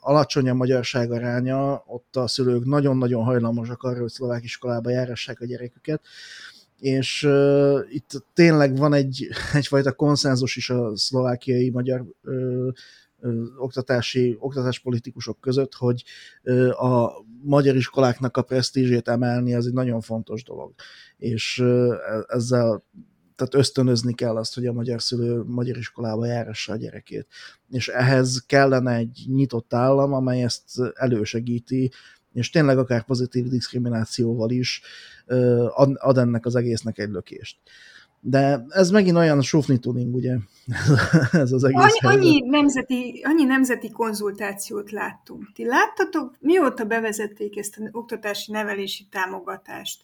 alacsony 0.01 0.49
a 0.49 0.53
magyarság 0.53 1.11
aránya, 1.11 1.83
ott 1.87 2.15
a 2.15 2.27
szülők 2.27 2.65
nagyon-nagyon 2.65 3.23
hajlamosak 3.23 3.83
arra, 3.83 3.99
hogy 3.99 4.09
szlovák 4.09 4.43
iskolába 4.43 4.89
járassák 4.89 5.41
a 5.41 5.45
gyereküket, 5.45 6.01
és 6.79 7.23
uh, 7.23 7.79
itt 7.89 8.25
tényleg 8.33 8.77
van 8.77 8.93
egy, 8.93 9.27
egyfajta 9.53 9.91
konszenzus 9.91 10.55
is 10.55 10.69
a 10.69 10.97
szlovákiai 10.97 11.69
magyar 11.69 12.05
uh, 12.23 12.67
oktatási, 13.57 14.37
oktatáspolitikusok 14.39 15.39
között, 15.39 15.73
hogy 15.73 16.03
a 16.69 17.11
magyar 17.41 17.75
iskoláknak 17.75 18.37
a 18.37 18.41
presztízsét 18.41 19.07
emelni, 19.07 19.55
az 19.55 19.65
egy 19.65 19.73
nagyon 19.73 20.01
fontos 20.01 20.43
dolog. 20.43 20.73
És 21.17 21.63
ezzel 22.27 22.83
tehát 23.39 23.55
ösztönözni 23.55 24.13
kell 24.13 24.35
azt, 24.37 24.55
hogy 24.55 24.65
a 24.65 24.73
magyar 24.73 25.01
szülő 25.01 25.43
magyar 25.47 25.77
iskolába 25.77 26.25
járassa 26.25 26.73
a 26.73 26.75
gyerekét. 26.75 27.27
És 27.69 27.87
ehhez 27.87 28.43
kellene 28.47 28.95
egy 28.95 29.25
nyitott 29.27 29.73
állam, 29.73 30.13
amely 30.13 30.43
ezt 30.43 30.63
elősegíti, 30.93 31.91
és 32.33 32.49
tényleg 32.49 32.77
akár 32.77 33.03
pozitív 33.03 33.47
diszkriminációval 33.47 34.49
is 34.49 34.81
ad 35.95 36.17
ennek 36.17 36.45
az 36.45 36.55
egésznek 36.55 36.97
egy 36.97 37.09
lökést. 37.09 37.57
De 38.21 38.65
ez 38.69 38.89
megint 38.89 39.17
olyan 39.17 39.41
sufni 39.41 39.77
tuning, 39.77 40.15
ugye? 40.15 40.35
ez 41.31 41.51
az 41.51 41.63
egész 41.63 41.97
annyi, 41.99 42.15
annyi, 42.15 42.39
nemzeti, 42.39 43.21
annyi 43.23 43.43
nemzeti 43.43 43.91
konzultációt 43.91 44.91
láttunk. 44.91 45.51
Ti 45.53 45.65
láttatok, 45.65 46.35
mióta 46.39 46.85
bevezették 46.85 47.57
ezt 47.57 47.77
az 47.77 47.89
oktatási 47.91 48.51
nevelési 48.51 49.07
támogatást? 49.11 50.03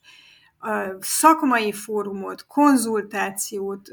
Szakmai 0.99 1.71
fórumot, 1.71 2.45
konzultációt, 2.47 3.89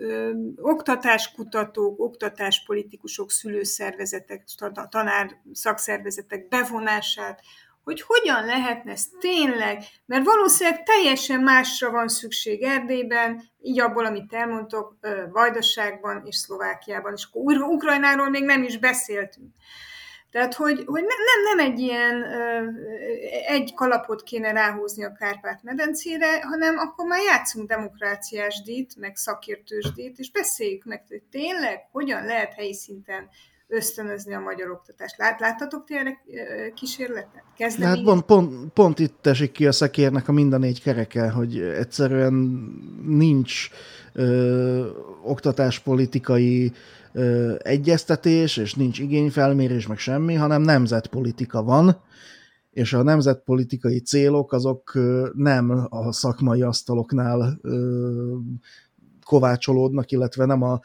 oktatáskutatók, 0.57 2.01
oktatáspolitikusok, 2.01 3.31
szülőszervezetek, 3.31 4.45
tanár 4.91 5.41
szakszervezetek 5.53 6.49
bevonását, 6.49 7.41
hogy 7.85 8.03
hogyan 8.07 8.45
lehetne 8.45 8.93
ez 8.93 9.05
tényleg, 9.21 9.83
mert 10.07 10.25
valószínűleg 10.25 10.83
teljesen 10.83 11.41
másra 11.41 11.91
van 11.91 12.09
szükség 12.09 12.63
Erdélyben, 12.63 13.43
így 13.63 13.81
abból, 13.81 14.07
amit 14.07 14.33
elmondtok, 14.33 14.97
Vajdaságban 15.33 16.23
és 16.27 16.37
Szlovákiában, 16.37 17.13
és 17.13 17.29
akkor 17.31 17.57
Ukrajnáról 17.57 18.29
még 18.29 18.45
nem 18.45 18.63
is 18.63 18.79
beszéltünk. 18.79 19.55
Tehát, 20.33 20.55
hogy, 20.55 20.83
hogy 20.87 21.03
nem, 21.03 21.57
nem 21.57 21.67
egy 21.67 21.79
ilyen 21.79 22.25
egy 23.47 23.75
kalapot 23.75 24.23
kéne 24.23 24.53
ráhúzni 24.53 25.05
a 25.05 25.13
Kárpát-medencére, 25.13 26.43
hanem 26.43 26.79
akkor 26.79 27.07
már 27.07 27.23
játszunk 27.23 27.69
demokráciás 27.69 28.63
dít, 28.63 28.97
meg 28.97 29.17
szakértős 29.17 29.93
dít, 29.95 30.19
és 30.19 30.31
beszéljük 30.31 30.85
meg, 30.85 31.05
hogy 31.09 31.23
tényleg 31.31 31.89
hogyan 31.91 32.25
lehet 32.25 32.55
helyi 32.55 32.75
szinten 32.75 33.29
ösztönözni 33.67 34.35
a 34.35 34.41
magyar 34.41 34.71
oktatást. 34.71 35.19
Lát, 35.19 35.41
láttatok 35.41 35.85
ti 35.85 35.97
erre 35.97 36.23
kísérletet? 36.75 37.45
Kezdeni? 37.57 37.97
Hát 37.97 38.05
pont, 38.05 38.25
pont, 38.25 38.73
pont 38.73 38.99
itt 38.99 39.27
esik 39.27 39.53
ki 39.53 39.67
a 39.67 39.73
szekérnek 39.73 40.29
a 40.29 40.33
mind 40.33 40.53
a 40.53 40.59
négy 40.59 40.83
kereke, 40.83 41.31
hogy 41.31 41.61
egyszerűen 41.61 42.33
nincs 43.07 43.69
ö, 44.13 44.87
oktatáspolitikai 45.25 46.73
ö, 47.13 47.55
egyeztetés, 47.59 48.57
és 48.57 48.75
nincs 48.75 48.99
igényfelmérés, 48.99 49.87
meg 49.87 49.99
semmi, 49.99 50.35
hanem 50.35 50.63
nemzetpolitika 50.63 51.63
van, 51.63 52.01
és 52.71 52.93
a 52.93 53.03
nemzetpolitikai 53.03 54.01
célok 54.01 54.53
azok 54.53 54.99
nem 55.35 55.87
a 55.89 56.13
szakmai 56.13 56.63
asztaloknál 56.63 57.59
ö, 57.63 58.37
kovácsolódnak, 59.25 60.11
illetve 60.11 60.45
nem 60.45 60.63
a 60.63 60.81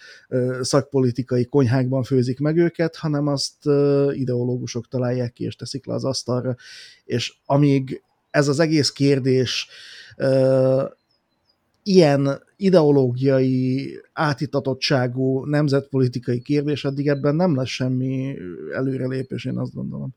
szakpolitikai 0.61 1.45
konyhákban 1.45 2.03
főzik 2.03 2.39
meg 2.39 2.57
őket, 2.57 2.95
hanem 2.95 3.27
azt 3.27 3.65
ideológusok 4.11 4.87
találják 4.87 5.33
ki 5.33 5.43
és 5.43 5.55
teszik 5.55 5.85
le 5.85 5.93
az 5.93 6.03
asztalra. 6.03 6.55
És 7.05 7.33
amíg 7.45 8.03
ez 8.29 8.47
az 8.47 8.59
egész 8.59 8.91
kérdés 8.91 9.67
ilyen 11.87 12.43
ideológiai 12.55 13.91
átitatottságú 14.13 15.45
nemzetpolitikai 15.45 16.41
kérdés, 16.41 16.85
addig 16.85 17.07
ebben 17.07 17.35
nem 17.35 17.55
lesz 17.55 17.67
semmi 17.67 18.37
előrelépés, 18.73 19.45
én 19.45 19.57
azt 19.57 19.73
gondolom. 19.73 20.09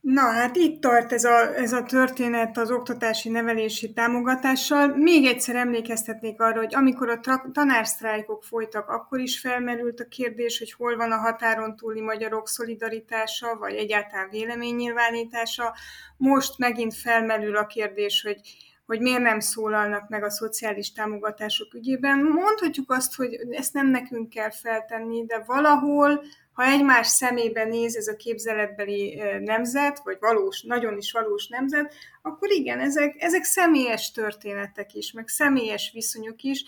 Na, 0.00 0.20
hát 0.20 0.56
itt 0.56 0.80
tart 0.80 1.12
ez 1.12 1.24
a, 1.24 1.56
ez 1.56 1.72
a 1.72 1.82
történet 1.82 2.58
az 2.58 2.70
oktatási 2.70 3.28
nevelési 3.28 3.92
támogatással. 3.92 4.96
Még 4.96 5.24
egyszer 5.24 5.56
emlékeztetnék 5.56 6.40
arra, 6.40 6.58
hogy 6.58 6.74
amikor 6.74 7.08
a 7.08 7.20
tanársztrájkok 7.52 8.44
folytak, 8.44 8.88
akkor 8.88 9.20
is 9.20 9.40
felmerült 9.40 10.00
a 10.00 10.08
kérdés, 10.08 10.58
hogy 10.58 10.72
hol 10.72 10.96
van 10.96 11.12
a 11.12 11.16
határon 11.16 11.76
túli 11.76 12.00
magyarok 12.00 12.48
szolidaritása, 12.48 13.56
vagy 13.58 13.74
egyáltalán 13.74 14.28
véleménynyilvánítása. 14.30 15.74
Most 16.16 16.58
megint 16.58 16.94
felmerül 16.94 17.56
a 17.56 17.66
kérdés, 17.66 18.22
hogy 18.22 18.40
hogy 18.86 19.00
miért 19.00 19.22
nem 19.22 19.40
szólalnak 19.40 20.08
meg 20.08 20.24
a 20.24 20.30
szociális 20.30 20.92
támogatások 20.92 21.74
ügyében. 21.74 22.18
Mondhatjuk 22.18 22.90
azt, 22.90 23.14
hogy 23.14 23.38
ezt 23.50 23.72
nem 23.72 23.86
nekünk 23.86 24.28
kell 24.28 24.50
feltenni, 24.50 25.24
de 25.24 25.42
valahol 25.46 26.24
ha 26.52 26.64
egymás 26.64 27.06
szemébe 27.06 27.64
néz 27.64 27.96
ez 27.96 28.06
a 28.06 28.16
képzeletbeli 28.16 29.22
nemzet, 29.44 30.00
vagy 30.04 30.16
valós, 30.20 30.62
nagyon 30.62 30.96
is 30.96 31.12
valós 31.12 31.48
nemzet, 31.48 31.94
akkor 32.22 32.50
igen, 32.50 32.80
ezek, 32.80 33.14
ezek 33.18 33.42
személyes 33.42 34.10
történetek 34.10 34.94
is, 34.94 35.12
meg 35.12 35.28
személyes 35.28 35.90
viszonyok 35.94 36.42
is, 36.42 36.64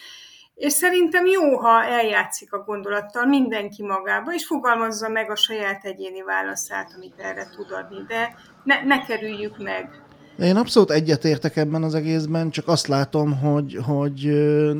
és 0.54 0.72
szerintem 0.72 1.26
jó, 1.26 1.56
ha 1.56 1.84
eljátszik 1.84 2.52
a 2.52 2.62
gondolattal 2.62 3.26
mindenki 3.26 3.82
magába, 3.82 4.34
és 4.34 4.46
fogalmazza 4.46 5.08
meg 5.08 5.30
a 5.30 5.36
saját 5.36 5.84
egyéni 5.84 6.22
válaszát, 6.22 6.92
amit 6.96 7.18
erre 7.18 7.48
tud 7.56 7.72
adni, 7.72 8.04
de 8.06 8.34
ne, 8.64 8.82
ne 8.82 9.04
kerüljük 9.04 9.58
meg. 9.58 10.03
Én 10.38 10.56
abszolút 10.56 10.90
egyetértek 10.90 11.56
ebben 11.56 11.82
az 11.82 11.94
egészben, 11.94 12.50
csak 12.50 12.68
azt 12.68 12.86
látom, 12.86 13.38
hogy, 13.38 13.78
hogy 13.82 14.18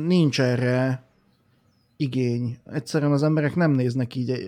nincs 0.05 0.41
erre 0.41 1.03
igény. 1.97 2.57
Egyszerűen 2.65 3.11
az 3.11 3.23
emberek 3.23 3.55
nem 3.55 3.71
néznek 3.71 4.15
így, 4.15 4.41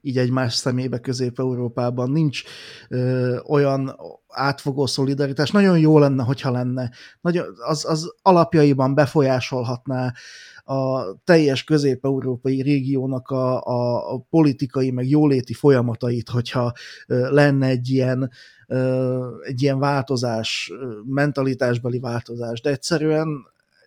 így 0.00 0.18
egymás 0.18 0.54
szemébe 0.54 0.98
Közép-Európában. 0.98 2.10
Nincs 2.10 2.42
ö, 2.88 3.36
olyan 3.46 3.96
átfogó 4.28 4.86
szolidaritás. 4.86 5.50
Nagyon 5.50 5.78
jó 5.78 5.98
lenne, 5.98 6.22
hogyha 6.22 6.50
lenne. 6.50 6.90
Nagyon, 7.20 7.46
az, 7.66 7.84
az 7.88 8.14
alapjaiban 8.22 8.94
befolyásolhatná 8.94 10.12
a 10.64 11.12
teljes 11.24 11.64
közép-európai 11.64 12.62
régiónak 12.62 13.28
a, 13.28 13.62
a, 13.62 14.12
a 14.14 14.26
politikai 14.30 14.90
meg 14.90 15.08
jóléti 15.08 15.52
folyamatait, 15.52 16.28
hogyha 16.28 16.72
ö, 17.06 17.32
lenne 17.32 17.66
egy 17.66 17.88
ilyen, 17.88 18.30
egy 19.42 19.62
ilyen 19.62 19.78
változás, 19.78 20.72
mentalitásbeli 21.04 21.98
változás. 21.98 22.60
De 22.60 22.70
egyszerűen 22.70 23.28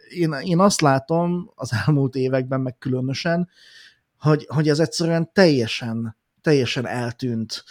én, 0.09 0.33
én 0.43 0.59
azt 0.59 0.81
látom 0.81 1.51
az 1.55 1.71
elmúlt 1.85 2.15
években 2.15 2.61
meg 2.61 2.77
különösen, 2.77 3.49
hogy, 4.19 4.45
hogy 4.49 4.69
ez 4.69 4.79
egyszerűen 4.79 5.29
teljesen, 5.33 6.17
teljesen 6.41 6.87
eltűnt 6.87 7.63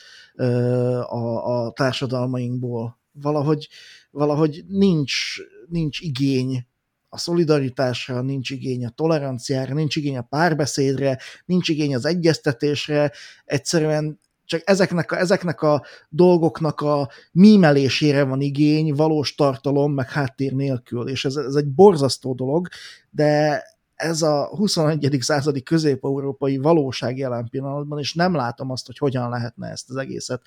a, 1.09 1.65
a 1.65 1.73
társadalmainkból. 1.73 2.99
Valahogy, 3.13 3.69
valahogy 4.11 4.65
nincs, 4.69 5.37
nincs 5.69 6.01
igény 6.01 6.67
a 7.09 7.19
szolidaritásra, 7.19 8.21
nincs 8.21 8.51
igény 8.51 8.87
a 8.87 8.91
toleranciára, 8.91 9.75
nincs 9.75 9.97
igény 9.97 10.17
a 10.17 10.23
párbeszédre, 10.23 11.19
nincs 11.47 11.69
igény 11.69 11.95
az 11.95 12.05
egyeztetésre, 12.05 13.13
egyszerűen 13.45 14.21
csak 14.51 14.63
ezeknek 14.65 15.13
a, 15.13 15.19
ezeknek 15.19 15.63
a 15.63 15.85
dolgoknak 16.09 16.81
a 16.81 17.09
mímelésére 17.33 18.25
van 18.25 18.41
igény, 18.41 18.95
valós 18.95 19.35
tartalom, 19.35 19.93
meg 19.93 20.11
háttér 20.11 20.53
nélkül, 20.53 21.09
és 21.09 21.25
ez, 21.25 21.37
ez 21.37 21.55
egy 21.55 21.67
borzasztó 21.67 22.35
dolog, 22.35 22.69
de 23.11 23.63
ez 23.95 24.23
a 24.23 24.47
21. 24.57 25.17
századi 25.21 25.63
közép-európai 25.63 26.59
valóság 26.59 27.19
jelen 27.19 27.49
pillanatban, 27.49 27.99
és 27.99 28.15
nem 28.15 28.35
látom 28.35 28.71
azt, 28.71 28.87
hogy 28.87 28.99
hogyan 28.99 29.31
lehetne 29.31 29.69
ezt 29.69 29.91
az 29.91 29.97
egészet, 29.97 30.43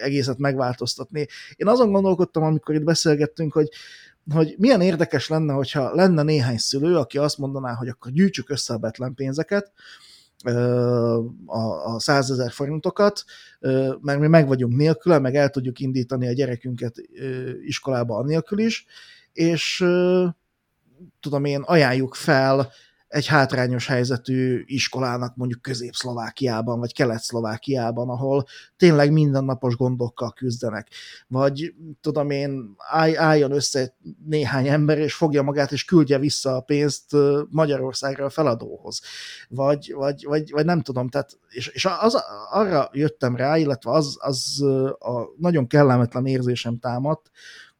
egészet 0.00 0.38
megváltoztatni. 0.38 1.26
Én 1.56 1.68
azon 1.68 1.92
gondolkodtam, 1.92 2.42
amikor 2.42 2.74
itt 2.74 2.84
beszélgettünk, 2.84 3.52
hogy 3.52 3.68
hogy 4.32 4.54
milyen 4.58 4.80
érdekes 4.80 5.28
lenne, 5.28 5.52
hogyha 5.52 5.94
lenne 5.94 6.22
néhány 6.22 6.58
szülő, 6.58 6.96
aki 6.96 7.18
azt 7.18 7.38
mondaná, 7.38 7.72
hogy 7.72 7.88
akkor 7.88 8.12
gyűjtsük 8.12 8.50
össze 8.50 8.74
a 8.74 8.78
betlen 8.78 9.14
pénzeket, 9.14 9.72
a, 11.46 11.94
a 11.94 12.00
100 12.00 12.30
ezer 12.30 12.50
forintokat, 12.50 13.24
mert 14.00 14.20
mi 14.20 14.26
meg 14.26 14.46
vagyunk 14.46 14.76
nélküle, 14.76 15.18
meg 15.18 15.34
el 15.34 15.50
tudjuk 15.50 15.80
indítani 15.80 16.26
a 16.26 16.32
gyerekünket 16.32 16.94
iskolába 17.64 18.16
annélkül 18.16 18.58
is, 18.58 18.86
és 19.32 19.84
tudom 21.20 21.44
én, 21.44 21.60
ajánljuk 21.60 22.14
fel 22.14 22.72
egy 23.12 23.26
hátrányos 23.26 23.86
helyzetű 23.86 24.62
iskolának 24.66 25.36
mondjuk 25.36 25.62
Közép-Szlovákiában, 25.62 26.78
vagy 26.78 26.94
Kelet-Szlovákiában, 26.94 28.08
ahol 28.08 28.44
tényleg 28.76 29.12
mindennapos 29.12 29.76
gondokkal 29.76 30.32
küzdenek. 30.32 30.88
Vagy 31.28 31.74
tudom 32.00 32.30
én, 32.30 32.74
állj, 32.76 33.16
álljon 33.16 33.52
össze 33.52 33.96
néhány 34.24 34.68
ember, 34.68 34.98
és 34.98 35.14
fogja 35.14 35.42
magát, 35.42 35.72
és 35.72 35.84
küldje 35.84 36.18
vissza 36.18 36.56
a 36.56 36.60
pénzt 36.60 37.16
Magyarországra 37.50 38.24
a 38.24 38.30
feladóhoz. 38.30 39.00
Vagy, 39.48 39.92
vagy, 39.96 40.24
vagy, 40.24 40.50
vagy 40.50 40.64
nem 40.64 40.80
tudom, 40.80 41.08
tehát, 41.08 41.38
és, 41.48 41.66
és 41.66 41.88
az, 42.00 42.22
arra 42.50 42.90
jöttem 42.92 43.36
rá, 43.36 43.58
illetve 43.58 43.90
az, 43.90 44.16
az 44.20 44.62
a 44.98 45.32
nagyon 45.36 45.66
kellemetlen 45.66 46.26
érzésem 46.26 46.78
támadt, 46.78 47.30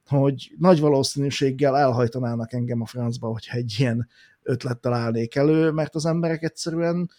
hogy 0.07 0.53
nagy 0.59 0.81
valószínűséggel 0.81 1.77
elhajtanának 1.77 2.53
engem 2.53 2.81
a 2.81 2.87
francba, 2.87 3.29
hogyha 3.29 3.57
egy 3.57 3.75
ilyen 3.79 4.09
ötlettel 4.43 4.93
állnék 4.93 5.35
elő, 5.35 5.71
mert 5.71 5.95
az 5.95 6.07
emberek 6.07 6.43
egyszerűen 6.43 7.11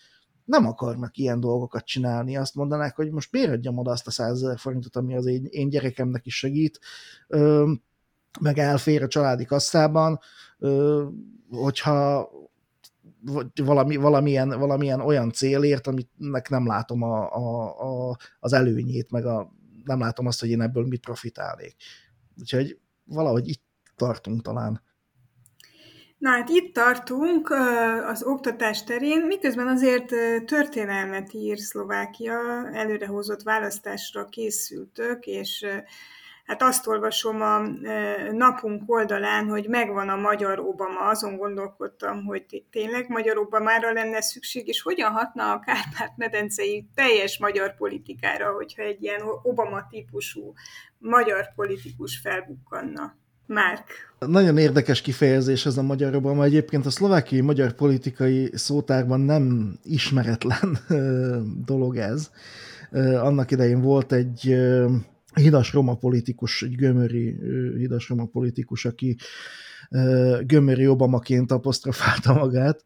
nem 0.45 0.67
akarnak 0.67 1.17
ilyen 1.17 1.39
dolgokat 1.39 1.85
csinálni. 1.85 2.37
Azt 2.37 2.55
mondanák, 2.55 2.95
hogy 2.95 3.11
most 3.11 3.31
miért 3.31 3.51
adjam 3.51 3.77
oda 3.77 3.91
azt 3.91 4.07
a 4.07 4.11
100 4.11 4.59
forintot, 4.61 4.95
ami 4.95 5.15
az 5.15 5.25
én, 5.25 5.45
én 5.49 5.69
gyerekemnek 5.69 6.25
is 6.25 6.37
segít, 6.37 6.79
ö, 7.27 7.71
meg 8.39 8.57
elfér 8.57 9.03
a 9.03 9.07
családi 9.07 9.45
kasszában, 9.45 10.19
ö, 10.59 11.05
hogyha 11.49 12.29
valami, 13.55 13.95
valamilyen, 13.95 14.49
valamilyen 14.49 14.99
olyan 14.99 15.31
célért, 15.31 15.87
aminek 15.87 16.49
nem 16.49 16.67
látom 16.67 17.01
a, 17.01 17.35
a, 17.35 18.09
a, 18.09 18.17
az 18.39 18.53
előnyét, 18.53 19.11
meg 19.11 19.25
a, 19.25 19.53
nem 19.83 19.99
látom 19.99 20.27
azt, 20.27 20.39
hogy 20.39 20.49
én 20.49 20.61
ebből 20.61 20.85
mit 20.85 21.01
profitálnék. 21.01 21.75
Úgyhogy 22.39 22.79
valahogy 23.03 23.47
itt 23.47 23.63
tartunk 23.95 24.41
talán. 24.41 24.81
Na 26.23 26.29
hát 26.29 26.49
itt 26.49 26.73
tartunk 26.73 27.49
az 28.07 28.23
oktatás 28.23 28.83
terén, 28.83 29.25
miközben 29.25 29.67
azért 29.67 30.05
történelmet 30.45 31.33
ír 31.33 31.57
Szlovákia, 31.57 32.39
előrehozott 32.73 33.41
választásra 33.41 34.25
készültök, 34.29 35.25
és 35.25 35.65
hát 36.45 36.61
azt 36.61 36.87
olvasom 36.87 37.41
a 37.41 37.59
napunk 38.31 38.83
oldalán, 38.85 39.47
hogy 39.47 39.67
megvan 39.67 40.09
a 40.09 40.15
magyar 40.15 40.59
Obama, 40.59 40.99
azon 40.99 41.37
gondolkodtam, 41.37 42.25
hogy 42.25 42.63
tényleg 42.71 43.09
magyar 43.09 43.37
Obamára 43.37 43.91
lenne 43.91 44.21
szükség, 44.21 44.67
és 44.67 44.81
hogyan 44.81 45.11
hatna 45.11 45.51
a 45.51 45.59
Kárpát-medencei 45.59 46.87
teljes 46.95 47.39
magyar 47.39 47.75
politikára, 47.75 48.51
hogyha 48.51 48.81
egy 48.81 49.03
ilyen 49.03 49.21
Obama 49.41 49.87
típusú 49.89 50.53
magyar 50.97 51.53
politikus 51.55 52.19
felbukkanna. 52.23 53.21
Márk. 53.45 53.83
Nagyon 54.19 54.57
érdekes 54.57 55.01
kifejezés 55.01 55.65
ez 55.65 55.77
a 55.77 55.81
magyar 55.81 56.15
Obama. 56.15 56.43
Egyébként 56.43 56.85
a 56.85 56.89
szlovákiai 56.89 57.41
magyar 57.41 57.73
politikai 57.73 58.49
szótárban 58.53 59.19
nem 59.19 59.77
ismeretlen 59.83 60.77
dolog 61.65 61.97
ez. 61.97 62.29
Annak 63.21 63.51
idején 63.51 63.81
volt 63.81 64.11
egy 64.11 64.55
hidas 65.33 65.73
roma 65.73 65.95
politikus, 65.95 66.61
egy 66.61 66.75
gömöri 66.75 67.35
hidas 67.77 68.09
roma 68.09 68.25
politikus, 68.25 68.85
aki 68.85 69.17
gömöri 70.41 70.87
Obamaként 70.87 71.51
apostrofálta 71.51 72.33
magát, 72.43 72.85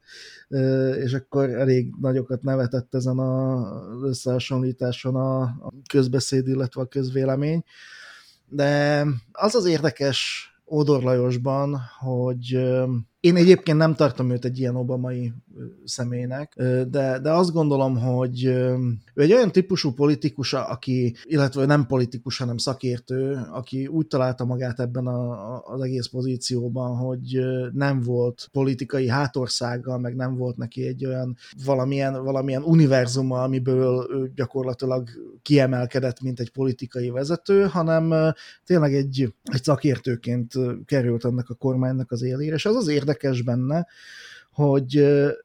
és 1.03 1.14
akkor 1.14 1.49
elég 1.49 1.93
nagyokat 2.01 2.41
nevetett 2.41 2.95
ezen 2.95 3.20
az 3.20 4.03
összehasonlításon 4.03 5.16
a 5.16 5.58
közbeszéd, 5.89 6.47
illetve 6.47 6.82
a 6.82 6.88
közvélemény. 6.88 7.64
De 8.50 9.04
az 9.32 9.56
az 9.56 9.66
érdekes 9.66 10.50
Ódor 10.66 11.04
Lajosban, 11.04 11.82
hogy 12.00 12.58
én 13.28 13.36
egyébként 13.36 13.78
nem 13.78 13.95
tartom 13.95 14.32
őt 14.32 14.45
egy 14.45 14.59
ilyen 14.59 14.75
obamai 14.75 15.34
személynek, 15.84 16.53
de, 16.89 17.19
de 17.19 17.32
azt 17.32 17.51
gondolom, 17.51 17.97
hogy 17.99 18.43
ő 19.13 19.21
egy 19.21 19.34
olyan 19.34 19.51
típusú 19.51 19.93
politikus, 19.93 20.53
aki, 20.53 21.15
illetve 21.23 21.65
nem 21.65 21.86
politikus, 21.86 22.38
hanem 22.38 22.57
szakértő, 22.57 23.39
aki 23.51 23.88
úgy 23.88 24.07
találta 24.07 24.45
magát 24.45 24.80
ebben 24.80 25.07
a, 25.07 25.59
az 25.63 25.82
egész 25.82 26.07
pozícióban, 26.07 26.97
hogy 26.97 27.39
nem 27.73 28.01
volt 28.01 28.49
politikai 28.51 29.07
hátországa, 29.07 29.97
meg 29.97 30.15
nem 30.15 30.36
volt 30.36 30.57
neki 30.57 30.88
egy 30.88 31.05
olyan 31.05 31.38
valamilyen, 31.65 32.23
valamilyen 32.23 32.63
univerzuma, 32.63 33.43
amiből 33.43 34.07
ő 34.11 34.32
gyakorlatilag 34.36 35.09
kiemelkedett, 35.41 36.21
mint 36.21 36.39
egy 36.39 36.51
politikai 36.51 37.09
vezető, 37.09 37.65
hanem 37.65 38.34
tényleg 38.65 38.93
egy, 38.93 39.34
egy 39.43 39.63
szakértőként 39.63 40.53
került 40.86 41.25
ennek 41.25 41.49
a 41.49 41.53
kormánynak 41.53 42.11
az 42.11 42.21
élére, 42.21 42.55
és 42.55 42.65
az 42.65 42.75
az 42.75 42.88
érdekes 42.88 43.16
benne, 43.43 43.86
hogy 44.58 44.95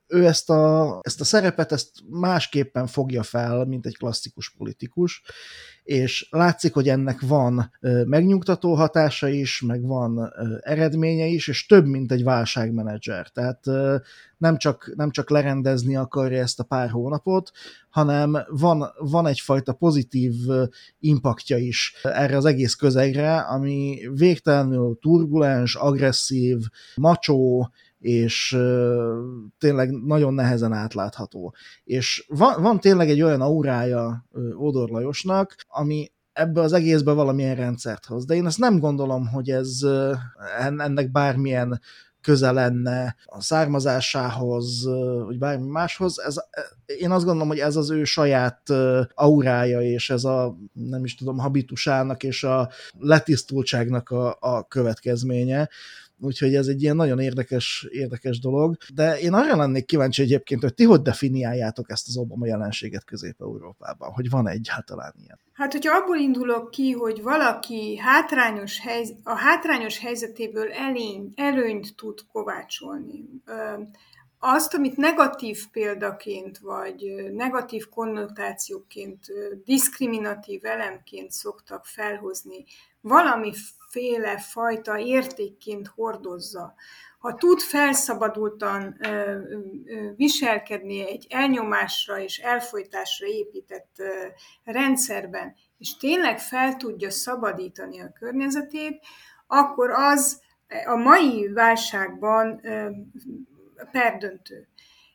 ő 0.06 0.26
ezt 0.26 0.50
a, 0.50 0.98
ezt 1.02 1.20
a 1.20 1.24
szerepet 1.24 1.72
ezt 1.72 1.90
másképpen 2.10 2.86
fogja 2.86 3.22
fel, 3.22 3.64
mint 3.64 3.86
egy 3.86 3.96
klasszikus 3.96 4.50
politikus, 4.50 5.22
és 5.82 6.28
látszik, 6.30 6.72
hogy 6.72 6.88
ennek 6.88 7.20
van 7.20 7.70
megnyugtató 8.04 8.74
hatása 8.74 9.28
is, 9.28 9.60
meg 9.60 9.86
van 9.86 10.32
eredménye 10.60 11.26
is, 11.26 11.48
és 11.48 11.66
több, 11.66 11.86
mint 11.86 12.12
egy 12.12 12.22
válságmenedzser. 12.22 13.28
Tehát 13.28 13.64
nem 14.38 14.56
csak, 14.56 14.92
nem 14.96 15.10
csak 15.10 15.30
lerendezni 15.30 15.96
akarja 15.96 16.40
ezt 16.42 16.60
a 16.60 16.64
pár 16.64 16.90
hónapot, 16.90 17.50
hanem 17.90 18.38
van, 18.48 18.84
van 18.98 19.26
egyfajta 19.26 19.72
pozitív 19.72 20.32
impaktja 20.98 21.56
is 21.56 21.94
erre 22.02 22.36
az 22.36 22.44
egész 22.44 22.74
közegre, 22.74 23.38
ami 23.38 23.98
végtelenül 24.14 24.98
turbulens, 25.00 25.74
agresszív, 25.74 26.58
macsó, 26.94 27.70
és 28.02 28.58
tényleg 29.58 29.90
nagyon 29.90 30.34
nehezen 30.34 30.72
átlátható. 30.72 31.54
És 31.84 32.24
van, 32.28 32.62
van 32.62 32.80
tényleg 32.80 33.10
egy 33.10 33.22
olyan 33.22 33.40
aurája 33.40 34.26
Odor 34.56 34.88
Lajosnak, 34.88 35.54
ami 35.68 36.10
ebbe 36.32 36.60
az 36.60 36.72
egészbe 36.72 37.12
valamilyen 37.12 37.56
rendszert 37.56 38.04
hoz. 38.04 38.24
De 38.24 38.34
én 38.34 38.46
ezt 38.46 38.58
nem 38.58 38.78
gondolom, 38.78 39.26
hogy 39.26 39.50
ez 39.50 39.80
ennek 40.58 41.10
bármilyen 41.10 41.80
köze 42.22 42.52
lenne 42.52 43.16
a 43.24 43.40
származásához, 43.40 44.84
vagy 45.24 45.38
bármi 45.38 45.70
máshoz. 45.70 46.20
Ez, 46.20 46.36
én 46.86 47.10
azt 47.10 47.24
gondolom, 47.24 47.48
hogy 47.48 47.58
ez 47.58 47.76
az 47.76 47.90
ő 47.90 48.04
saját 48.04 48.70
aurája, 49.14 49.80
és 49.80 50.10
ez 50.10 50.24
a, 50.24 50.56
nem 50.72 51.04
is 51.04 51.14
tudom, 51.14 51.38
habitusának 51.38 52.22
és 52.22 52.44
a 52.44 52.70
letisztultságnak 52.98 54.10
a, 54.10 54.36
a 54.40 54.66
következménye 54.68 55.68
úgyhogy 56.22 56.54
ez 56.54 56.66
egy 56.66 56.82
ilyen 56.82 56.96
nagyon 56.96 57.18
érdekes, 57.18 57.86
érdekes 57.90 58.38
dolog. 58.38 58.76
De 58.94 59.18
én 59.18 59.32
arra 59.32 59.56
lennék 59.56 59.84
kíváncsi 59.84 60.22
egyébként, 60.22 60.62
hogy 60.62 60.74
ti 60.74 60.84
hogy 60.84 61.02
definiáljátok 61.02 61.90
ezt 61.90 62.08
az 62.08 62.16
Obama 62.16 62.46
jelenséget 62.46 63.04
Közép-Európában, 63.04 64.12
hogy 64.12 64.30
van 64.30 64.48
egyáltalán 64.48 65.12
ilyen. 65.22 65.38
Hát, 65.52 65.72
hogyha 65.72 65.96
abból 65.96 66.16
indulok 66.16 66.70
ki, 66.70 66.90
hogy 66.90 67.22
valaki 67.22 67.96
hátrányos 67.96 68.80
helyz- 68.80 69.14
a 69.22 69.34
hátrányos 69.34 69.98
helyzetéből 69.98 70.72
elény, 70.72 71.32
előnyt 71.34 71.96
tud 71.96 72.18
kovácsolni, 72.32 73.24
azt, 74.44 74.74
amit 74.74 74.96
negatív 74.96 75.70
példaként, 75.72 76.58
vagy 76.58 77.30
negatív 77.32 77.88
konnotációként, 77.88 79.26
diszkriminatív 79.64 80.64
elemként 80.64 81.30
szoktak 81.30 81.86
felhozni, 81.86 82.64
valamiféle 83.92 84.38
fajta 84.38 84.98
értékként 84.98 85.86
hordozza, 85.86 86.74
ha 87.18 87.34
tud 87.34 87.60
felszabadultan 87.60 88.96
viselkedni 90.16 91.08
egy 91.08 91.26
elnyomásra 91.30 92.18
és 92.18 92.38
elfolytásra 92.38 93.26
épített 93.26 94.02
rendszerben, 94.64 95.54
és 95.78 95.96
tényleg 95.96 96.38
fel 96.40 96.76
tudja 96.76 97.10
szabadítani 97.10 98.00
a 98.00 98.12
környezetét, 98.12 99.00
akkor 99.46 99.90
az 99.90 100.40
a 100.86 100.96
mai 100.96 101.52
válságban 101.52 102.60
perdöntő. 103.90 104.68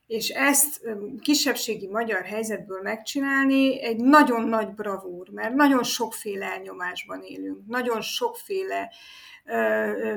És 0.08 0.30
ezt 0.30 0.82
kisebbségi 1.22 1.88
magyar 1.88 2.24
helyzetből 2.24 2.82
megcsinálni 2.82 3.82
egy 3.82 3.97
nagyon 3.97 4.47
nagy 4.47 4.74
bravúr, 4.74 5.30
mert 5.30 5.53
nagyon 5.53 5.84
sokféle 5.84 6.45
elnyomásban 6.45 7.22
élünk, 7.22 7.68
nagyon 7.68 8.01
sokféle 8.01 8.91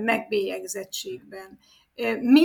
megbélyegzettségben. 0.00 1.58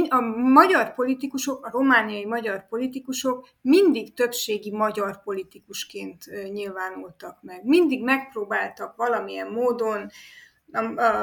A 0.09 0.21
magyar 0.37 0.93
politikusok, 0.93 1.65
a 1.65 1.69
romániai 1.71 2.25
magyar 2.25 2.67
politikusok 2.67 3.49
mindig 3.61 4.13
többségi 4.13 4.71
magyar 4.71 5.23
politikusként 5.23 6.25
nyilvánultak 6.51 7.37
meg. 7.41 7.63
Mindig 7.63 8.03
megpróbáltak 8.03 8.95
valamilyen 8.95 9.51
módon 9.51 10.09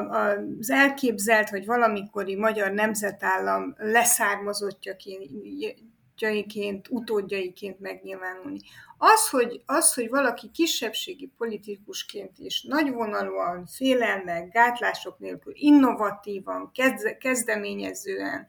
az 0.08 0.70
elképzelt, 0.70 1.50
vagy 1.50 1.66
valamikori 1.66 2.36
magyar 2.36 2.70
nemzetállam 2.70 3.74
leszármazottjaként, 3.78 5.30
utódjaiként 6.88 7.80
megnyilvánulni. 7.80 8.58
Az 8.98 9.30
hogy, 9.30 9.62
az, 9.66 9.94
hogy 9.94 10.08
valaki 10.08 10.50
kisebbségi 10.50 11.32
politikusként 11.36 12.38
is 12.38 12.62
nagyvonalúan, 12.62 13.66
félelmek, 13.66 14.52
gátlások 14.52 15.18
nélkül, 15.18 15.52
innovatívan, 15.56 16.70
kezdeményezően 17.18 18.46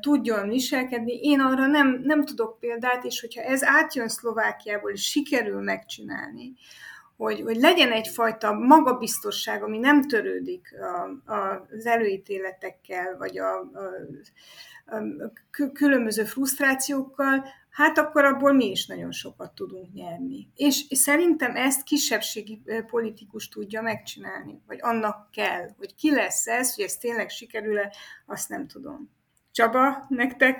tudjon 0.00 0.48
viselkedni, 0.48 1.12
én 1.12 1.40
arra 1.40 1.66
nem, 1.66 2.00
nem 2.02 2.24
tudok 2.24 2.58
példát, 2.58 3.04
és 3.04 3.20
hogyha 3.20 3.42
ez 3.42 3.64
átjön 3.64 4.08
Szlovákiából, 4.08 4.90
és 4.90 5.02
sikerül 5.02 5.60
megcsinálni, 5.60 6.54
hogy, 7.16 7.40
hogy 7.40 7.56
legyen 7.56 7.92
egyfajta 7.92 8.52
magabiztosság, 8.52 9.62
ami 9.62 9.78
nem 9.78 10.02
törődik 10.02 10.68
a, 10.80 11.32
a, 11.32 11.66
az 11.76 11.86
előítéletekkel, 11.86 13.16
vagy 13.18 13.38
a, 13.38 13.58
a 13.58 13.90
különböző 15.72 16.24
frusztrációkkal, 16.24 17.44
hát 17.70 17.98
akkor 17.98 18.24
abból 18.24 18.52
mi 18.52 18.70
is 18.70 18.86
nagyon 18.86 19.12
sokat 19.12 19.54
tudunk 19.54 19.92
nyerni. 19.92 20.48
És 20.54 20.84
szerintem 20.90 21.56
ezt 21.56 21.82
kisebbségi 21.82 22.62
politikus 22.86 23.48
tudja 23.48 23.82
megcsinálni, 23.82 24.62
vagy 24.66 24.78
annak 24.80 25.30
kell, 25.30 25.68
hogy 25.76 25.94
ki 25.94 26.10
lesz 26.10 26.46
ez, 26.46 26.74
hogy 26.74 26.84
ez 26.84 26.96
tényleg 26.96 27.28
sikerül-e, 27.28 27.92
azt 28.26 28.48
nem 28.48 28.66
tudom. 28.66 29.10
Csaba, 29.52 30.06
nektek? 30.08 30.56